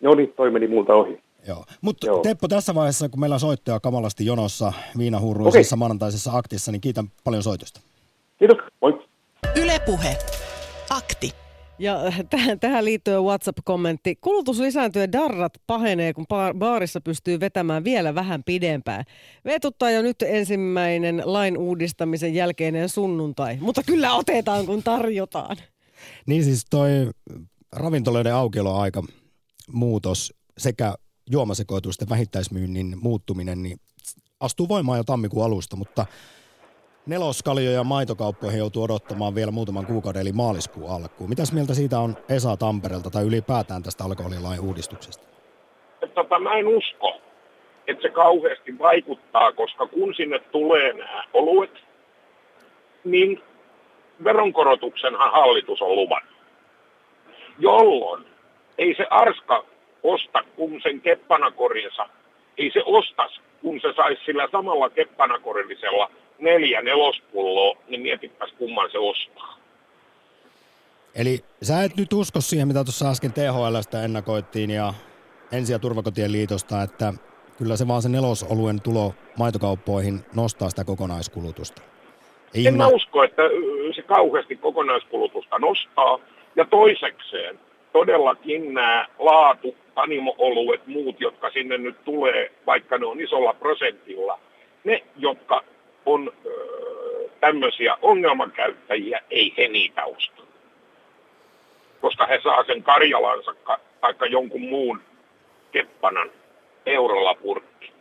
Joo 0.00 0.14
niin, 0.14 0.32
toi 0.36 0.50
meni 0.50 0.68
multa 0.68 0.94
ohi. 0.94 1.20
Joo. 1.48 1.64
Mutta 1.80 2.06
Teppo, 2.22 2.48
tässä 2.48 2.74
vaiheessa, 2.74 3.08
kun 3.08 3.20
meillä 3.20 3.34
on 3.34 3.40
soittaja 3.40 3.80
kamalasti 3.80 4.26
jonossa 4.26 4.72
viinahurruisessa 4.98 5.74
okay. 5.74 5.78
maanantaisessa 5.78 6.30
aktissa, 6.34 6.72
niin 6.72 6.80
kiitän 6.80 7.06
paljon 7.24 7.42
soitosta. 7.42 7.80
Kiitos, 8.38 8.58
moi. 8.80 9.06
Ylepuhe. 9.56 10.16
Akti. 10.90 11.32
Ja 11.80 12.12
tähän, 12.30 12.60
tähän 12.60 12.84
liittyen 12.84 13.22
WhatsApp-kommentti. 13.22 14.16
Kulutus 14.20 14.58
lisääntyy 14.58 15.02
ja 15.02 15.12
darrat 15.12 15.52
pahenee, 15.66 16.12
kun 16.12 16.26
baarissa 16.58 17.00
pystyy 17.00 17.40
vetämään 17.40 17.84
vielä 17.84 18.14
vähän 18.14 18.44
pidempään. 18.44 19.04
Vetuttaa 19.44 19.90
jo 19.90 20.02
nyt 20.02 20.22
ensimmäinen 20.22 21.22
lain 21.24 21.58
uudistamisen 21.58 22.34
jälkeinen 22.34 22.88
sunnuntai, 22.88 23.58
mutta 23.60 23.82
kyllä 23.82 24.14
otetaan, 24.14 24.66
kun 24.66 24.82
tarjotaan. 24.82 25.56
Niin 26.26 26.44
siis 26.44 26.66
toi 26.70 26.90
ravintoloiden 27.72 28.34
aukioloaika 28.34 29.02
muutos 29.72 30.34
sekä 30.58 30.94
juomasekoitusten 31.30 32.08
vähittäismyynnin 32.08 32.96
muuttuminen 33.00 33.62
niin 33.62 33.80
astuu 34.40 34.68
voimaan 34.68 34.98
jo 34.98 35.04
tammikuun 35.04 35.44
alusta, 35.44 35.76
mutta 35.76 36.06
neloskaljo- 37.06 37.70
ja 37.70 37.84
maitokauppoihin 37.84 38.58
joutuu 38.58 38.82
odottamaan 38.82 39.34
vielä 39.34 39.50
muutaman 39.50 39.86
kuukauden 39.86 40.22
eli 40.22 40.32
maaliskuun 40.32 40.90
alkuun. 40.90 41.30
Mitäs 41.30 41.52
mieltä 41.52 41.74
siitä 41.74 41.98
on 41.98 42.16
Esa 42.28 42.56
Tampereelta 42.56 43.10
tai 43.10 43.24
ylipäätään 43.24 43.82
tästä 43.82 44.04
alkoholilain 44.04 44.60
uudistuksesta? 44.60 45.24
Tota, 46.14 46.38
mä 46.38 46.54
en 46.54 46.68
usko, 46.68 47.20
että 47.86 48.02
se 48.02 48.08
kauheasti 48.08 48.78
vaikuttaa, 48.78 49.52
koska 49.52 49.86
kun 49.86 50.14
sinne 50.14 50.38
tulee 50.38 50.92
nämä 50.92 51.24
oluet, 51.32 51.84
niin 53.04 53.42
veronkorotuksenhan 54.24 55.32
hallitus 55.32 55.82
on 55.82 55.96
luvannut. 55.96 56.34
Jolloin 57.58 58.24
ei 58.78 58.94
se 58.94 59.06
arska 59.10 59.64
osta 60.02 60.42
kun 60.56 60.80
sen 60.82 61.00
keppanakorinsa. 61.00 62.08
Ei 62.58 62.70
se 62.72 62.82
ostas, 62.86 63.40
kun 63.62 63.80
se 63.80 63.88
saisi 63.96 64.22
sillä 64.24 64.48
samalla 64.52 64.90
keppanakorillisella 64.90 66.10
neljä 66.40 66.82
nelospulloa, 66.82 67.76
niin 67.88 68.00
mietipäs 68.00 68.52
kumman 68.58 68.90
se 68.90 68.98
ostaa. 68.98 69.58
Eli 71.14 71.40
sä 71.62 71.82
et 71.82 71.96
nyt 71.96 72.12
usko 72.12 72.40
siihen, 72.40 72.68
mitä 72.68 72.84
tuossa 72.84 73.10
äsken 73.10 73.32
THLstä 73.32 74.02
ennakoittiin 74.02 74.70
ja 74.70 74.94
Ensi- 75.52 75.72
ja 75.72 75.78
Turvakotien 75.78 76.32
liitosta, 76.32 76.82
että 76.82 77.12
kyllä 77.58 77.76
se 77.76 77.88
vaan 77.88 78.02
se 78.02 78.08
nelosoluen 78.08 78.80
tulo 78.80 79.14
maitokauppoihin 79.38 80.20
nostaa 80.34 80.70
sitä 80.70 80.84
kokonaiskulutusta. 80.84 81.82
Ei 82.54 82.66
en 82.66 82.76
mä 82.76 82.88
usko, 82.88 83.22
että 83.24 83.42
se 83.96 84.02
kauheasti 84.02 84.56
kokonaiskulutusta 84.56 85.58
nostaa. 85.58 86.18
Ja 86.56 86.64
toisekseen, 86.64 87.58
todellakin 87.92 88.74
nämä 88.74 89.06
laatu, 89.18 89.76
panimo-oluet, 89.94 90.86
muut, 90.86 91.20
jotka 91.20 91.50
sinne 91.50 91.78
nyt 91.78 92.04
tulee, 92.04 92.52
vaikka 92.66 92.98
ne 92.98 93.06
on 93.06 93.20
isolla 93.20 93.54
prosentilla, 93.54 94.38
ne, 94.84 95.02
jotka 95.16 95.64
on 96.06 96.32
tämmöisiä 97.40 97.96
ongelmakäyttäjiä, 98.02 99.20
ei 99.30 99.54
he 99.58 99.68
niitä 99.68 100.04
osta. 100.04 100.42
Koska 102.00 102.26
he 102.26 102.40
saa 102.42 102.64
sen 102.64 102.82
Karjalansa 102.82 103.54
tai 104.00 104.30
jonkun 104.30 104.60
muun 104.60 105.02
keppanan 105.72 106.30
eurolla 106.86 107.34
purkki. 107.34 107.92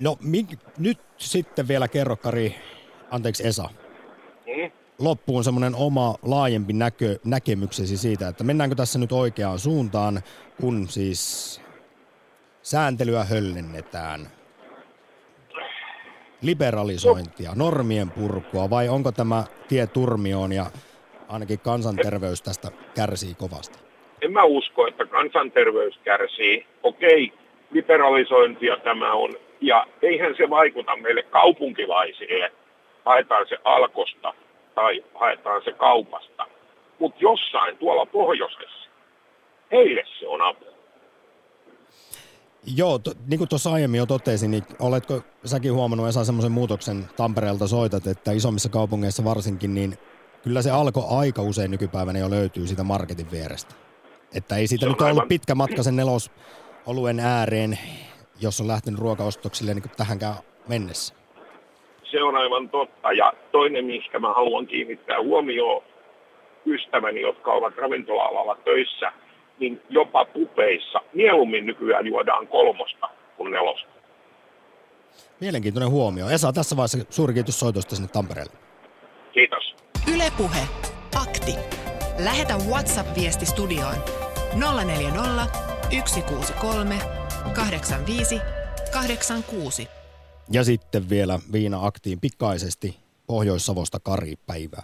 No 0.00 0.16
mink, 0.20 0.50
nyt 0.78 0.98
sitten 1.16 1.68
vielä 1.68 1.88
kerro 1.88 2.16
Kari, 2.16 2.54
anteeksi 3.10 3.46
Esa. 3.46 3.68
Mm? 4.46 4.70
loppuun 4.98 5.44
semmoinen 5.44 5.74
oma 5.74 6.14
laajempi 6.22 6.72
näkö, 6.72 7.18
näkemyksesi 7.24 7.96
siitä, 7.96 8.28
että 8.28 8.44
mennäänkö 8.44 8.76
tässä 8.76 8.98
nyt 8.98 9.12
oikeaan 9.12 9.58
suuntaan, 9.58 10.22
kun 10.60 10.88
siis 10.88 11.60
sääntelyä 12.62 13.24
höllennetään, 13.24 14.28
liberalisointia, 16.42 17.50
normien 17.56 18.10
purkua, 18.10 18.70
vai 18.70 18.88
onko 18.88 19.12
tämä 19.12 19.44
tie 19.68 19.86
turmioon 19.86 20.52
ja 20.52 20.66
ainakin 21.28 21.58
kansanterveys 21.60 22.42
tästä 22.42 22.68
kärsii 22.94 23.34
kovasti? 23.34 23.78
En 24.22 24.32
mä 24.32 24.44
usko, 24.44 24.86
että 24.86 25.06
kansanterveys 25.06 25.98
kärsii. 26.04 26.66
Okei, 26.82 27.32
liberalisointia 27.70 28.76
tämä 28.76 29.12
on, 29.12 29.34
ja 29.60 29.86
eihän 30.02 30.34
se 30.36 30.50
vaikuta 30.50 30.96
meille 30.96 31.22
kaupunkilaisille. 31.22 32.52
Haetaan 33.04 33.46
se 33.48 33.56
alkosta 33.64 34.34
tai 34.74 35.04
haetaan 35.14 35.62
se 35.64 35.72
kaupasta. 35.72 36.46
Mutta 36.98 37.18
jossain 37.20 37.78
tuolla 37.78 38.06
pohjoisessa, 38.06 38.90
heille 39.72 40.04
se 40.18 40.26
on 40.26 40.42
apu. 40.42 40.77
Joo, 42.76 42.98
to, 42.98 43.10
niin 43.26 43.38
kuin 43.38 43.48
tuossa 43.48 43.72
aiemmin 43.72 43.98
jo 43.98 44.06
totesin, 44.06 44.50
niin 44.50 44.62
oletko 44.80 45.22
säkin 45.44 45.72
huomannut 45.72 46.08
Esa 46.08 46.24
semmoisen 46.24 46.52
muutoksen 46.52 47.04
Tampereelta 47.16 47.66
soitat, 47.66 48.06
että 48.06 48.32
isommissa 48.32 48.68
kaupungeissa 48.68 49.24
varsinkin, 49.24 49.74
niin 49.74 49.94
kyllä 50.42 50.62
se 50.62 50.70
alkoi 50.70 51.02
aika 51.10 51.42
usein 51.42 51.70
nykypäivänä 51.70 52.18
jo 52.18 52.30
löytyy 52.30 52.66
siitä 52.66 52.84
marketin 52.84 53.30
vierestä. 53.30 53.74
Että 54.34 54.56
ei 54.56 54.66
siitä 54.66 54.86
nyt 54.86 55.00
aivan... 55.00 55.10
ollut 55.10 55.28
pitkä 55.28 55.54
matka 55.54 55.82
sen 55.82 55.96
nelos 55.96 56.30
oluen 56.86 57.20
ääreen, 57.20 57.78
jos 58.40 58.60
on 58.60 58.68
lähtenyt 58.68 59.00
ruokaostoksille 59.00 59.74
niin 59.74 59.90
tähänkään 59.96 60.34
mennessä. 60.68 61.14
Se 62.10 62.22
on 62.22 62.36
aivan 62.36 62.68
totta. 62.68 63.12
Ja 63.12 63.32
toinen, 63.52 63.84
mihinkä 63.84 64.18
mä 64.18 64.34
haluan 64.34 64.66
kiinnittää 64.66 65.22
huomioon 65.22 65.82
ystäväni, 66.66 67.20
jotka 67.20 67.52
ovat 67.52 67.76
ravintola-alalla 67.76 68.56
töissä, 68.64 69.12
niin 69.60 69.80
jopa 69.90 70.24
pupeissa 70.24 71.00
mieluummin 71.14 71.66
nykyään 71.66 72.06
juodaan 72.06 72.46
kolmosta 72.46 73.08
kuin 73.36 73.52
nelosta. 73.52 73.88
Mielenkiintoinen 75.40 75.90
huomio. 75.90 76.28
Esa, 76.28 76.52
tässä 76.52 76.76
vaiheessa 76.76 76.98
suuri 77.10 77.34
kiitos 77.34 77.60
soitosta 77.60 77.96
sinne 77.96 78.08
Tampereelle. 78.12 78.52
Kiitos. 79.32 79.74
Ylepuhe 80.14 80.60
Akti. 81.22 81.52
Lähetä 82.24 82.54
WhatsApp-viesti 82.70 83.46
studioon 83.46 83.96
040 84.84 85.46
163 86.06 86.98
85 87.54 88.40
86. 88.92 89.88
Ja 90.50 90.64
sitten 90.64 91.08
vielä 91.08 91.38
Viina 91.52 91.86
Aktiin 91.86 92.20
pikaisesti 92.20 92.96
Pohjois-Savosta 93.26 93.98
Kari 94.02 94.34
päivää. 94.46 94.82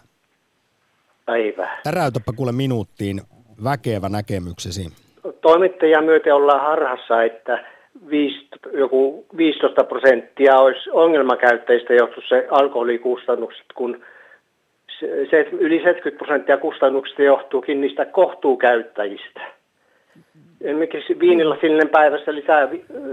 Päivää. 1.27 1.81
Täräytäpä 1.83 2.33
kuule 2.37 2.53
minuuttiin 2.53 3.23
väkevä 3.65 4.09
näkemyksesi. 4.09 4.93
Toimittajan 5.41 6.05
myöten 6.05 6.35
ollaan 6.35 6.61
harhassa, 6.61 7.23
että 7.23 7.65
viisi, 8.11 8.49
joku 8.73 9.27
15 9.37 9.85
prosenttia 9.85 10.57
olisi 10.57 10.91
ongelmakäyttäjistä 10.91 11.95
johtu 11.95 12.21
se 12.29 12.47
alkoholikustannukset, 12.51 13.67
kun 13.75 14.03
se, 15.31 15.49
yli 15.53 15.77
70 15.77 16.25
prosenttia 16.25 16.57
kustannuksista 16.57 17.23
johtuukin 17.23 17.81
niistä 17.81 18.05
kohtuukäyttäjistä. 18.05 19.41
Esimerkiksi 20.61 21.19
viinillä 21.19 21.57
sinne 21.61 21.85
päivässä 21.93 22.35
lisää 22.35 22.69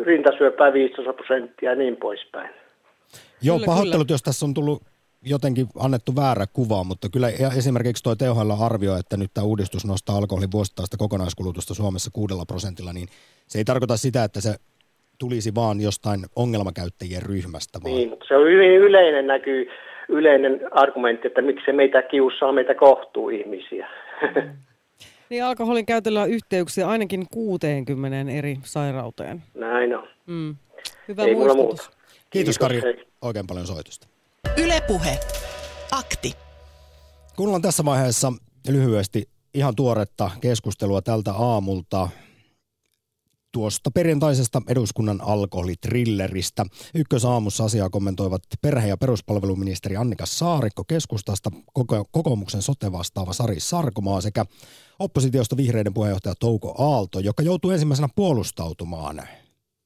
rintasyöpää 0.06 0.74
15 0.74 1.14
prosenttia 1.14 1.70
ja 1.70 1.76
niin 1.76 1.98
poispäin. 1.98 2.50
Joo, 3.42 3.56
kyllä, 3.56 3.66
pahoittelut, 3.66 4.08
kyllä. 4.08 4.14
jos 4.14 4.24
tässä 4.24 4.46
on 4.46 4.54
tullut 4.54 4.82
jotenkin 5.26 5.67
annettu 5.80 6.15
väärä 6.15 6.45
kuva, 6.53 6.84
mutta 6.84 7.09
kyllä 7.09 7.30
esimerkiksi 7.57 8.03
tuo 8.03 8.15
THL 8.15 8.63
arvio, 8.63 8.95
että 8.97 9.17
nyt 9.17 9.32
tämä 9.34 9.45
uudistus 9.45 9.86
nostaa 9.86 10.17
alkoholin 10.17 10.51
vuosittaista 10.51 10.97
kokonaiskulutusta 10.97 11.74
Suomessa 11.74 12.11
kuudella 12.13 12.45
prosentilla, 12.45 12.93
niin 12.93 13.07
se 13.47 13.57
ei 13.59 13.65
tarkoita 13.65 13.97
sitä, 13.97 14.24
että 14.24 14.41
se 14.41 14.55
tulisi 15.19 15.55
vaan 15.55 15.82
jostain 15.82 16.19
ongelmakäyttäjien 16.36 17.22
ryhmästä. 17.24 17.80
Vaan. 17.84 17.95
Niin, 17.95 18.09
mutta 18.09 18.26
se 18.28 18.38
on 18.38 18.47
hyvin 18.47 18.72
yleinen 18.72 19.28
näkyy, 19.28 19.67
yleinen 20.09 20.59
argumentti, 20.72 21.28
että 21.28 21.41
miksi 21.41 21.65
se 21.65 21.72
meitä 21.74 22.01
kiusaa 22.01 22.51
meitä 22.51 22.76
kohtuu 22.76 23.30
ihmisiä. 23.30 23.88
Niin 25.30 25.43
alkoholin 25.43 25.86
käytöllä 25.86 26.22
on 26.22 26.30
yhteyksiä 26.30 26.88
ainakin 26.88 27.26
60 27.34 28.32
eri 28.38 28.57
sairauteen. 28.63 29.43
Näin 29.53 29.97
on. 29.97 30.07
Mm. 30.26 30.55
Hyvä 31.07 31.24
Ei 31.24 31.36
muistutus. 31.36 31.57
muuta. 31.57 31.84
Kiitos, 31.84 32.30
Kiitos 32.30 32.57
Kari 32.57 32.82
hei. 32.82 33.05
oikein 33.22 33.47
paljon 33.47 33.67
soitosta. 33.67 34.07
Ylepuhe. 34.58 35.20
Akti. 35.91 36.34
Kuunnellaan 37.36 37.62
tässä 37.62 37.86
vaiheessa 37.86 38.34
lyhyesti 38.68 39.30
ihan 39.54 39.76
tuoretta 39.76 40.32
keskustelua 40.41 41.02
tältä 41.02 41.34
aamulta 41.34 42.10
tuosta 43.52 43.91
perjantaisesta 43.91 44.62
eduskunnan 44.68 45.22
alkoholitrilleristä. 45.22 46.66
Ykkösaamussa 46.95 47.64
asiaa 47.64 47.89
kommentoivat 47.89 48.41
perhe- 48.62 48.88
ja 48.88 48.97
peruspalveluministeri 48.97 49.97
Annika 49.97 50.26
Saarikko 50.26 50.84
keskustasta, 50.84 51.52
koko, 51.74 52.06
kokoomuksen 52.12 52.62
sote-vastaava 52.62 53.34
Sari 53.34 53.60
Sarkomaa 53.60 54.22
sekä 54.22 54.45
oppositiosta 54.99 55.58
vihreiden 55.58 55.93
puheenjohtaja 55.93 56.36
Touko 56.39 56.76
Aalto, 56.78 57.20
joka 57.20 57.43
joutuu 57.43 57.72
ensimmäisenä 57.72 58.10
puolustautumaan 58.16 59.22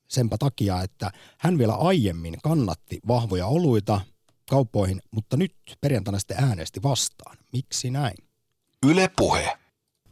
senpä 0.08 0.38
takia, 0.38 0.82
että 0.82 1.12
hän 1.40 1.58
vielä 1.58 1.74
aiemmin 1.74 2.38
kannatti 2.44 3.00
vahvoja 3.08 3.48
oluita 3.48 4.02
kauppoihin, 4.50 5.02
mutta 5.12 5.38
nyt 5.38 5.56
perjantaina 5.82 6.20
sitten 6.20 6.44
äänesti 6.44 6.84
vastaan. 6.84 7.38
Miksi 7.54 7.90
näin? 7.90 8.18
Yle 8.86 9.10
Puhe. 9.16 9.58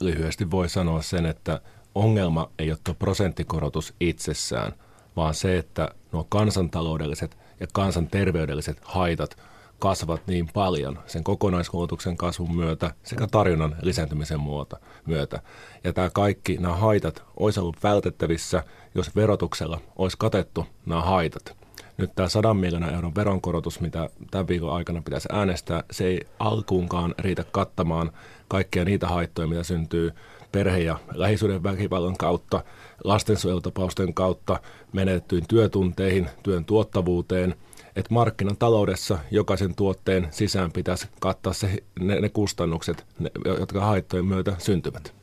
Lyhyesti 0.01 0.51
voi 0.51 0.69
sanoa 0.69 1.01
sen, 1.01 1.25
että 1.25 1.61
ongelma 1.95 2.51
ei 2.59 2.71
ole 2.71 2.79
tuo 2.83 2.93
prosenttikorotus 2.93 3.93
itsessään, 3.99 4.73
vaan 5.15 5.33
se, 5.33 5.57
että 5.57 5.89
nuo 6.11 6.23
kansantaloudelliset 6.29 7.37
ja 7.59 7.67
kansanterveydelliset 7.73 8.77
haitat 8.83 9.37
kasvavat 9.79 10.27
niin 10.27 10.49
paljon 10.53 10.99
sen 11.07 11.23
kokonaiskulutuksen 11.23 12.17
kasvun 12.17 12.55
myötä 12.55 12.93
sekä 13.03 13.27
tarjonnan 13.27 13.75
lisääntymisen 13.81 14.39
muuta, 14.39 14.77
myötä. 15.05 15.41
Ja 15.83 15.93
tämä 15.93 16.09
kaikki, 16.09 16.57
nämä 16.57 16.75
haitat, 16.75 17.23
olisi 17.37 17.59
ollut 17.59 17.83
vältettävissä, 17.83 18.63
jos 18.95 19.15
verotuksella 19.15 19.81
olisi 19.95 20.17
katettu 20.17 20.65
nämä 20.85 21.01
haitat. 21.01 21.62
Nyt 21.97 22.11
tämä 22.15 22.29
100 22.29 22.53
miljoonan 22.53 22.93
euron 22.93 23.15
veronkorotus, 23.15 23.79
mitä 23.79 24.09
tämän 24.31 24.47
viikon 24.47 24.73
aikana 24.73 25.01
pitäisi 25.01 25.27
äänestää, 25.31 25.83
se 25.91 26.05
ei 26.05 26.21
alkuunkaan 26.39 27.15
riitä 27.19 27.45
kattamaan 27.51 28.11
kaikkia 28.47 28.85
niitä 28.85 29.07
haittoja, 29.07 29.47
mitä 29.47 29.63
syntyy 29.63 30.11
perhe- 30.51 30.79
ja 30.79 30.99
lähisuuden 31.13 31.63
väkivallan 31.63 32.17
kautta, 32.17 32.63
lastensuojelutapausten 33.03 34.13
kautta, 34.13 34.59
menetettyihin 34.93 35.47
työtunteihin, 35.47 36.29
työn 36.43 36.65
tuottavuuteen, 36.65 37.55
että 37.95 38.13
markkinataloudessa 38.13 39.19
jokaisen 39.31 39.75
tuotteen 39.75 40.27
sisään 40.31 40.71
pitäisi 40.71 41.07
kattaa 41.19 41.53
se, 41.53 41.83
ne, 41.99 42.19
ne 42.19 42.29
kustannukset, 42.29 43.05
ne, 43.19 43.31
jotka 43.59 43.81
haittojen 43.85 44.25
myötä 44.25 44.55
syntyvät. 44.57 45.13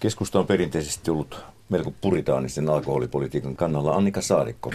Keskusta 0.00 0.38
on 0.38 0.46
perinteisesti 0.46 1.10
ollut 1.10 1.44
melko 1.68 1.92
puritaanisen 2.00 2.68
alkoholipolitiikan 2.68 3.56
kannalla. 3.56 3.94
Annika 3.94 4.20
Saarikko, 4.20 4.72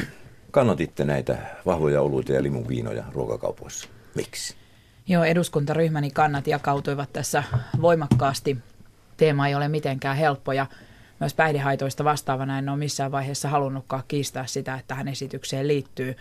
kannatitte 0.52 1.06
näitä 1.06 1.38
vahvoja 1.66 2.02
oluita 2.02 2.34
ja 2.34 2.43
limuviinoja 2.43 3.04
ruokakaupoissa. 3.14 3.89
Miksi? 4.16 4.56
Joo, 5.08 5.24
eduskuntaryhmäni 5.24 6.12
kannat 6.12 6.47
jakautuivat 6.47 7.14
tässä 7.14 7.43
voimakkaasti 7.82 8.58
teema 9.18 9.47
ei 9.47 9.56
ole 9.56 9.68
mitenkään 9.68 10.18
helppo 10.18 10.52
ja 10.52 10.66
myös 11.20 11.34
päihdehaitoista 11.34 12.04
vastaavana 12.04 12.60
en 12.60 12.70
ole 12.70 12.78
missään 12.78 13.12
vaiheessa 13.12 13.50
halunnutkaan 13.50 14.04
kiistää 14.08 14.45
sitä, 14.45 14.74
että 14.74 14.88
tähän 14.88 15.08
esitykseen 15.08 15.68
liittyy 15.68 16.16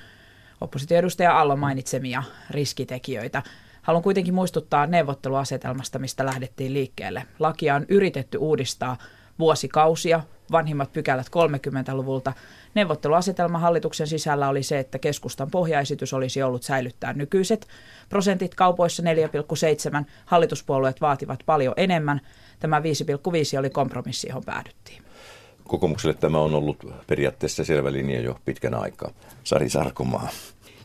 oppositioedustaja 0.60 1.40
Allo 1.40 1.56
mainitsemia 1.56 2.22
riskitekijöitä. 2.50 3.42
Haluan 3.82 4.02
kuitenkin 4.02 4.34
muistuttaa 4.34 4.86
neuvotteluasetelmasta, 4.86 5.98
mistä 5.98 6.26
lähdettiin 6.26 6.74
liikkeelle. 6.74 7.22
Lakia 7.38 7.74
on 7.74 7.86
yritetty 7.88 8.38
uudistaa 8.38 8.96
vuosikausia, 9.38 10.20
vanhimmat 10.52 10.92
pykälät 10.92 11.26
30-luvulta. 11.26 12.32
Neuvotteluasetelma 12.78 13.58
hallituksen 13.58 14.06
sisällä 14.06 14.48
oli 14.48 14.62
se, 14.62 14.78
että 14.78 14.98
keskustan 14.98 15.50
pohjaesitys 15.50 16.12
olisi 16.12 16.42
ollut 16.42 16.62
säilyttää 16.62 17.12
nykyiset 17.12 17.68
prosentit 18.08 18.54
kaupoissa 18.54 19.02
4,7. 20.00 20.04
Hallituspuolueet 20.26 21.00
vaativat 21.00 21.40
paljon 21.46 21.74
enemmän. 21.76 22.20
Tämä 22.60 22.80
5,5 22.80 23.58
oli 23.58 23.70
kompromissi, 23.70 24.28
johon 24.28 24.44
päädyttiin. 24.44 25.02
Kokoomukselle 25.64 26.14
tämä 26.14 26.38
on 26.38 26.54
ollut 26.54 26.86
periaatteessa 27.06 27.64
selvä 27.64 27.92
linja 27.92 28.20
jo 28.20 28.38
pitkän 28.44 28.74
aikaa. 28.74 29.10
Sari 29.44 29.68
Sarkomaa. 29.68 30.28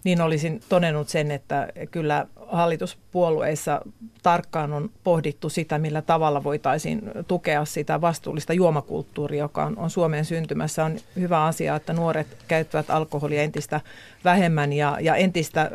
Niin 0.04 0.22
olisin 0.22 0.62
todennut 0.70 1.10
sen, 1.10 1.32
että 1.32 1.68
kyllä 1.92 2.28
hallituspuolueissa 2.48 3.82
tarkkaan 4.24 4.74
on 4.74 4.90
pohdittu 5.04 5.50
sitä, 5.50 5.80
millä 5.80 6.02
tavalla 6.02 6.44
voitaisiin 6.44 7.02
tukea 7.28 7.66
sitä 7.66 8.02
vastuullista 8.02 8.54
juomakulttuuria, 8.54 9.44
joka 9.44 9.66
on, 9.66 9.78
on 9.78 9.90
Suomeen 9.90 10.26
syntymässä. 10.26 10.86
On 10.86 10.98
hyvä 11.16 11.46
asia, 11.46 11.76
että 11.76 11.94
nuoret 11.94 12.28
käyttävät 12.48 12.90
alkoholia 12.90 13.44
entistä 13.44 13.82
vähemmän 14.26 14.74
ja, 14.74 14.98
ja 15.02 15.16
entistä 15.16 15.72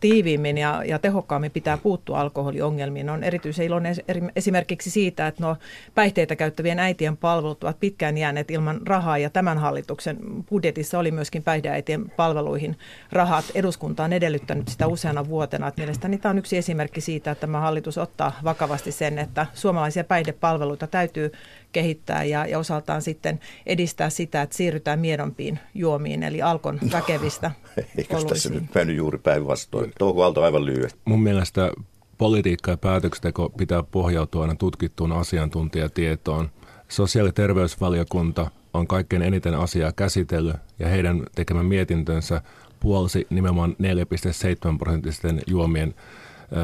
tiiviimmin 0.00 0.58
ja, 0.58 0.82
ja 0.86 0.98
tehokkaammin 0.98 1.50
pitää 1.50 1.78
puuttua 1.78 2.20
alkoholiongelmiin. 2.20 3.10
On 3.10 3.24
erityisen 3.24 3.66
iloinen 3.66 3.94
esimerkiksi 4.36 4.90
siitä, 4.90 5.26
että 5.26 5.42
nuo 5.42 5.56
päihteitä 5.94 6.36
käyttävien 6.36 6.78
äitien 6.78 7.16
palvelut 7.16 7.64
ovat 7.64 7.80
pitkään 7.80 8.18
jääneet 8.18 8.50
ilman 8.50 8.80
rahaa 8.86 9.18
ja 9.18 9.30
tämän 9.30 9.58
hallituksen 9.58 10.18
budjetissa 10.50 10.98
oli 10.98 11.10
myöskin 11.10 11.42
päihdeäitien 11.42 12.10
palveluihin 12.10 12.78
rahat. 13.12 13.44
Eduskunta 13.54 14.04
on 14.04 14.12
edellyttänyt 14.12 14.68
sitä 14.68 14.86
useana 14.86 15.28
vuotena. 15.28 15.68
Että 15.68 15.80
mielestäni 15.80 16.18
tämä 16.18 16.30
on 16.30 16.38
yksi 16.38 16.56
esimerkki 16.56 17.00
siitä, 17.00 17.30
että 17.30 17.40
tämä 17.40 17.60
hallitus 17.60 17.98
ottaa 17.98 18.32
vakavasti 18.44 18.92
sen, 18.92 19.18
että 19.18 19.46
suomalaisia 19.54 20.04
päihdepalveluita 20.04 20.86
täytyy 20.86 21.32
kehittää 21.72 22.24
ja, 22.24 22.46
ja 22.46 22.58
osaltaan 22.58 23.02
sitten 23.02 23.40
edistää 23.66 24.10
sitä, 24.10 24.42
että 24.42 24.56
siirrytään 24.56 25.00
miedompiin 25.00 25.58
juomiin, 25.74 26.22
eli 26.22 26.42
alkon 26.42 26.78
väkevistä 26.92 27.50
Eikö 27.98 28.16
tässä 28.28 28.50
nyt 28.50 28.74
mennyt 28.74 28.96
juuri 28.96 29.18
päinvastoin? 29.18 29.92
Touko 29.98 30.22
Aalto 30.22 30.42
aivan 30.42 30.64
lyhyesti. 30.64 31.00
Mun 31.04 31.22
mielestä 31.22 31.72
politiikka 32.18 32.70
ja 32.70 32.76
päätöksenteko 32.76 33.50
pitää 33.50 33.82
pohjautua 33.82 34.42
aina 34.42 34.54
tutkittuun 34.54 35.12
asiantuntijatietoon. 35.12 36.50
Sosiaali- 36.88 37.28
ja 37.28 37.32
terveysvaliokunta 37.32 38.50
on 38.74 38.86
kaikkein 38.86 39.22
eniten 39.22 39.54
asiaa 39.54 39.92
käsitellyt 39.92 40.56
ja 40.78 40.88
heidän 40.88 41.22
tekemän 41.34 41.66
mietintönsä 41.66 42.42
puolsi 42.80 43.26
nimenomaan 43.30 43.76
4,7 43.78 44.78
prosenttisten 44.78 45.40
juomien 45.46 45.94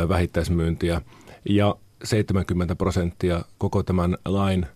vähittäismyyntiä 0.08 1.00
ja 1.48 1.74
70 2.04 2.76
prosenttia 2.76 3.44
koko 3.58 3.82
tämän 3.82 4.18
lain 4.24 4.66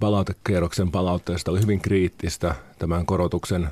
palautekierroksen 0.00 0.90
palautteesta 0.90 1.50
oli 1.50 1.60
hyvin 1.62 1.80
kriittistä 1.80 2.54
tämän 2.78 3.06
korotuksen, 3.06 3.68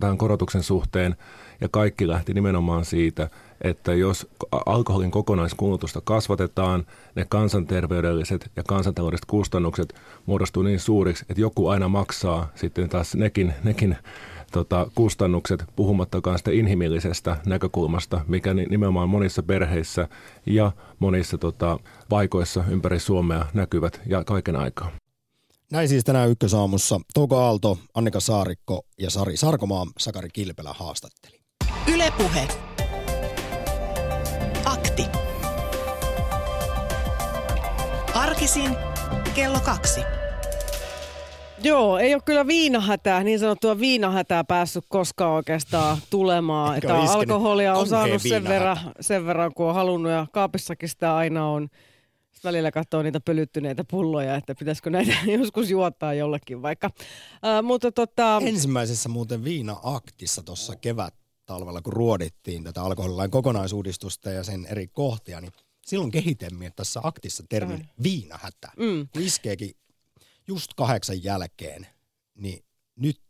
tämän 0.00 0.18
korotuksen 0.18 0.62
suhteen 0.62 1.16
ja 1.60 1.68
kaikki 1.68 2.08
lähti 2.08 2.34
nimenomaan 2.34 2.84
siitä, 2.84 3.30
että 3.60 3.94
jos 3.94 4.26
alkoholin 4.66 5.10
kokonaiskulutusta 5.10 6.00
kasvatetaan, 6.04 6.86
ne 7.14 7.26
kansanterveydelliset 7.28 8.50
ja 8.56 8.62
kansantaloudelliset 8.68 9.26
kustannukset 9.26 9.94
muodostuu 10.26 10.62
niin 10.62 10.80
suuriksi, 10.80 11.24
että 11.28 11.40
joku 11.40 11.68
aina 11.68 11.88
maksaa 11.88 12.48
sitten 12.54 12.88
taas 12.88 13.14
nekin, 13.14 13.54
nekin 13.64 13.96
tota, 14.52 14.90
kustannukset, 14.94 15.64
puhumattakaan 15.76 16.38
sitä 16.38 16.50
inhimillisestä 16.50 17.36
näkökulmasta, 17.46 18.20
mikä 18.28 18.54
nimenomaan 18.54 19.08
monissa 19.08 19.42
perheissä 19.42 20.08
ja 20.46 20.72
monissa 20.98 21.38
tota, 21.38 21.78
paikoissa 22.08 22.64
ympäri 22.70 22.98
Suomea 22.98 23.46
näkyvät 23.54 24.00
ja 24.06 24.24
kaiken 24.24 24.56
aikaa. 24.56 24.90
Näin 25.72 25.88
siis 25.88 26.04
tänään 26.04 26.30
Ykkösaamussa 26.30 27.00
Touko 27.14 27.36
Aalto, 27.36 27.78
Annika 27.94 28.20
Saarikko 28.20 28.82
ja 28.98 29.10
Sari 29.10 29.36
Sarkomaa 29.36 29.86
Sakari 29.98 30.28
Kilpelä 30.32 30.74
haastatteli. 30.78 31.40
Ylepuhe. 31.94 32.48
Akti. 34.64 35.06
Arkisin 38.14 38.76
kello 39.34 39.60
kaksi. 39.60 40.00
Joo, 41.62 41.98
ei 41.98 42.14
ole 42.14 42.22
kyllä 42.24 42.46
viinahätää, 42.46 43.24
niin 43.24 43.38
sanottua 43.38 43.78
viinahätää 43.78 44.44
päässyt 44.44 44.84
koskaan 44.88 45.32
oikeastaan 45.32 45.98
tulemaan. 46.10 46.76
Että 46.76 46.94
alkoholia 46.94 47.74
on 47.74 47.88
saanut 47.88 48.22
sen 48.22 48.44
verran, 48.44 48.78
sen 49.00 49.26
verran, 49.26 49.54
kun 49.54 49.66
on 49.66 49.74
halunnut 49.74 50.12
ja 50.12 50.26
kaapissakin 50.32 50.88
sitä 50.88 51.16
aina 51.16 51.48
on. 51.48 51.68
Sitten 52.32 52.48
välillä 52.48 52.70
katsoo 52.70 53.02
niitä 53.02 53.20
pölyttyneitä 53.20 53.84
pulloja, 53.84 54.36
että 54.36 54.54
pitäisikö 54.54 54.90
näitä 54.90 55.12
joskus 55.38 55.70
juottaa 55.70 56.14
jollekin 56.14 56.62
vaikka. 56.62 56.90
Äh, 57.46 57.62
mutta 57.62 57.92
tota... 57.92 58.40
Ensimmäisessä 58.44 59.08
muuten 59.08 59.44
viina-aktissa 59.44 60.42
tuossa 60.42 60.76
kevät 60.76 61.14
talvella, 61.46 61.82
kun 61.82 61.92
ruodittiin 61.92 62.64
tätä 62.64 62.82
alkoholilain 62.82 63.30
kokonaisuudistusta 63.30 64.30
ja 64.30 64.44
sen 64.44 64.66
eri 64.66 64.88
kohtia, 64.88 65.40
niin 65.40 65.52
silloin 65.86 66.10
kehitemme 66.10 66.72
tässä 66.76 67.00
aktissa 67.02 67.44
termin 67.48 67.78
mm. 67.78 67.86
viinahätä. 68.02 68.68
Mm. 68.76 69.08
Iskeekin 69.18 69.74
just 70.48 70.74
kahdeksan 70.74 71.24
jälkeen, 71.24 71.86
niin 72.34 72.64
nyt 72.96 73.20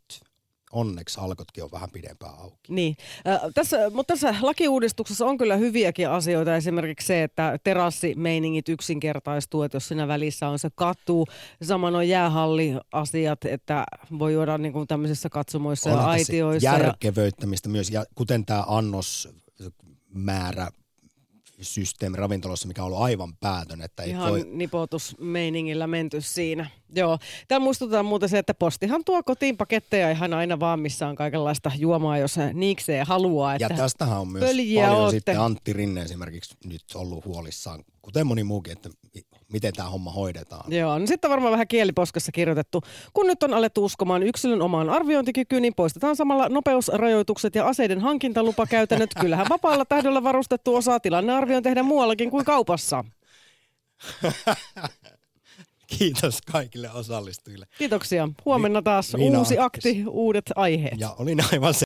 onneksi 0.71 1.19
alkotkin 1.19 1.63
on 1.63 1.71
vähän 1.71 1.91
pidempään 1.91 2.33
auki. 2.39 2.73
Niin, 2.73 2.95
äh, 3.27 3.39
tässä, 3.53 3.89
mutta 3.89 4.13
tässä 4.13 4.35
lakiuudistuksessa 4.41 5.25
on 5.25 5.37
kyllä 5.37 5.55
hyviäkin 5.55 6.09
asioita. 6.09 6.55
Esimerkiksi 6.55 7.07
se, 7.07 7.23
että 7.23 7.59
terassimeiningit 7.63 8.69
yksinkertaistuu, 8.69 9.63
että 9.63 9.75
jos 9.75 9.87
siinä 9.87 10.07
välissä 10.07 10.47
on 10.47 10.59
se 10.59 10.69
katu. 10.75 11.27
Saman 11.63 11.95
on 11.95 12.07
jäähalliasiat, 12.07 13.45
että 13.45 13.85
voi 14.19 14.33
juoda 14.33 14.57
niin 14.57 14.73
kuin 14.73 14.87
tämmöisissä 14.87 15.29
katsomoissa 15.29 15.89
on 15.89 15.97
ja 15.97 16.05
aitioissa. 16.05 16.69
Järkevöittämistä 16.69 17.69
ja... 17.69 17.71
myös, 17.71 17.89
ja 17.89 18.05
kuten 18.15 18.45
tämä 18.45 18.63
annosmäärä 18.67 20.67
systeemi 21.61 22.17
ravintolassa, 22.17 22.67
mikä 22.67 22.81
on 22.81 22.87
ollut 22.87 23.01
aivan 23.01 23.35
päätön. 23.35 23.81
Että 23.81 24.03
Ihan 24.03 24.31
voi... 24.31 24.45
nipotusmeiningillä 24.51 25.87
menty 25.87 26.21
siinä. 26.21 26.69
Joo. 26.95 27.19
Tämä 27.47 27.59
muistutetaan 27.59 28.05
muuten 28.05 28.29
se, 28.29 28.37
että 28.37 28.53
postihan 28.53 29.03
tuo 29.05 29.23
kotiin 29.23 29.57
paketteja 29.57 30.11
ihan 30.11 30.33
aina 30.33 30.59
vaan, 30.59 30.79
missä 30.79 31.07
on 31.07 31.15
kaikenlaista 31.15 31.71
juomaa, 31.77 32.17
jos 32.17 32.35
niikseen 32.53 33.07
haluaa. 33.07 33.55
Että 33.55 33.65
ja 33.65 33.77
tästähän 33.77 34.19
on 34.19 34.27
myös 34.27 34.45
paljon 34.45 34.89
ootte. 34.89 35.17
sitten 35.17 35.39
Antti 35.39 35.73
Rinne 35.73 36.01
esimerkiksi 36.01 36.55
nyt 36.65 36.83
ollut 36.95 37.25
huolissaan, 37.25 37.83
kuten 38.01 38.27
moni 38.27 38.43
muukin, 38.43 38.73
että 38.73 38.89
miten 39.53 39.73
tämä 39.73 39.89
homma 39.89 40.11
hoidetaan. 40.11 40.73
Joo, 40.73 40.99
no 40.99 41.07
sitten 41.07 41.29
varmaan 41.29 41.51
vähän 41.51 41.67
kieliposkassa 41.67 42.31
kirjoitettu. 42.31 42.81
Kun 43.13 43.27
nyt 43.27 43.43
on 43.43 43.53
alettu 43.53 43.85
uskomaan 43.85 44.23
yksilön 44.23 44.61
omaan 44.61 44.89
arviointikykyyn, 44.89 45.61
niin 45.61 45.75
poistetaan 45.75 46.15
samalla 46.15 46.49
nopeusrajoitukset 46.49 47.55
ja 47.55 47.67
aseiden 47.67 47.99
hankintalupakäytännöt. 47.99 49.09
Kyllähän 49.21 49.49
vapaalla 49.49 49.85
tähdellä 49.85 50.23
varustettu 50.23 50.75
osaa 50.75 50.99
tilannearvion 50.99 51.63
tehdä 51.63 51.83
muuallakin 51.83 52.29
kuin 52.29 52.45
kaupassa. 52.45 53.03
Kiitos 55.97 56.41
kaikille 56.51 56.91
osallistujille. 56.91 57.65
Kiitoksia. 57.77 58.29
Huomenna 58.45 58.81
taas 58.81 59.13
Viina 59.17 59.39
uusi 59.39 59.59
akti, 59.59 60.03
uudet 60.07 60.45
aiheet. 60.55 60.99
Ja 60.99 61.15
olin 61.19 61.39
aivan 61.53 61.73
se. 61.73 61.85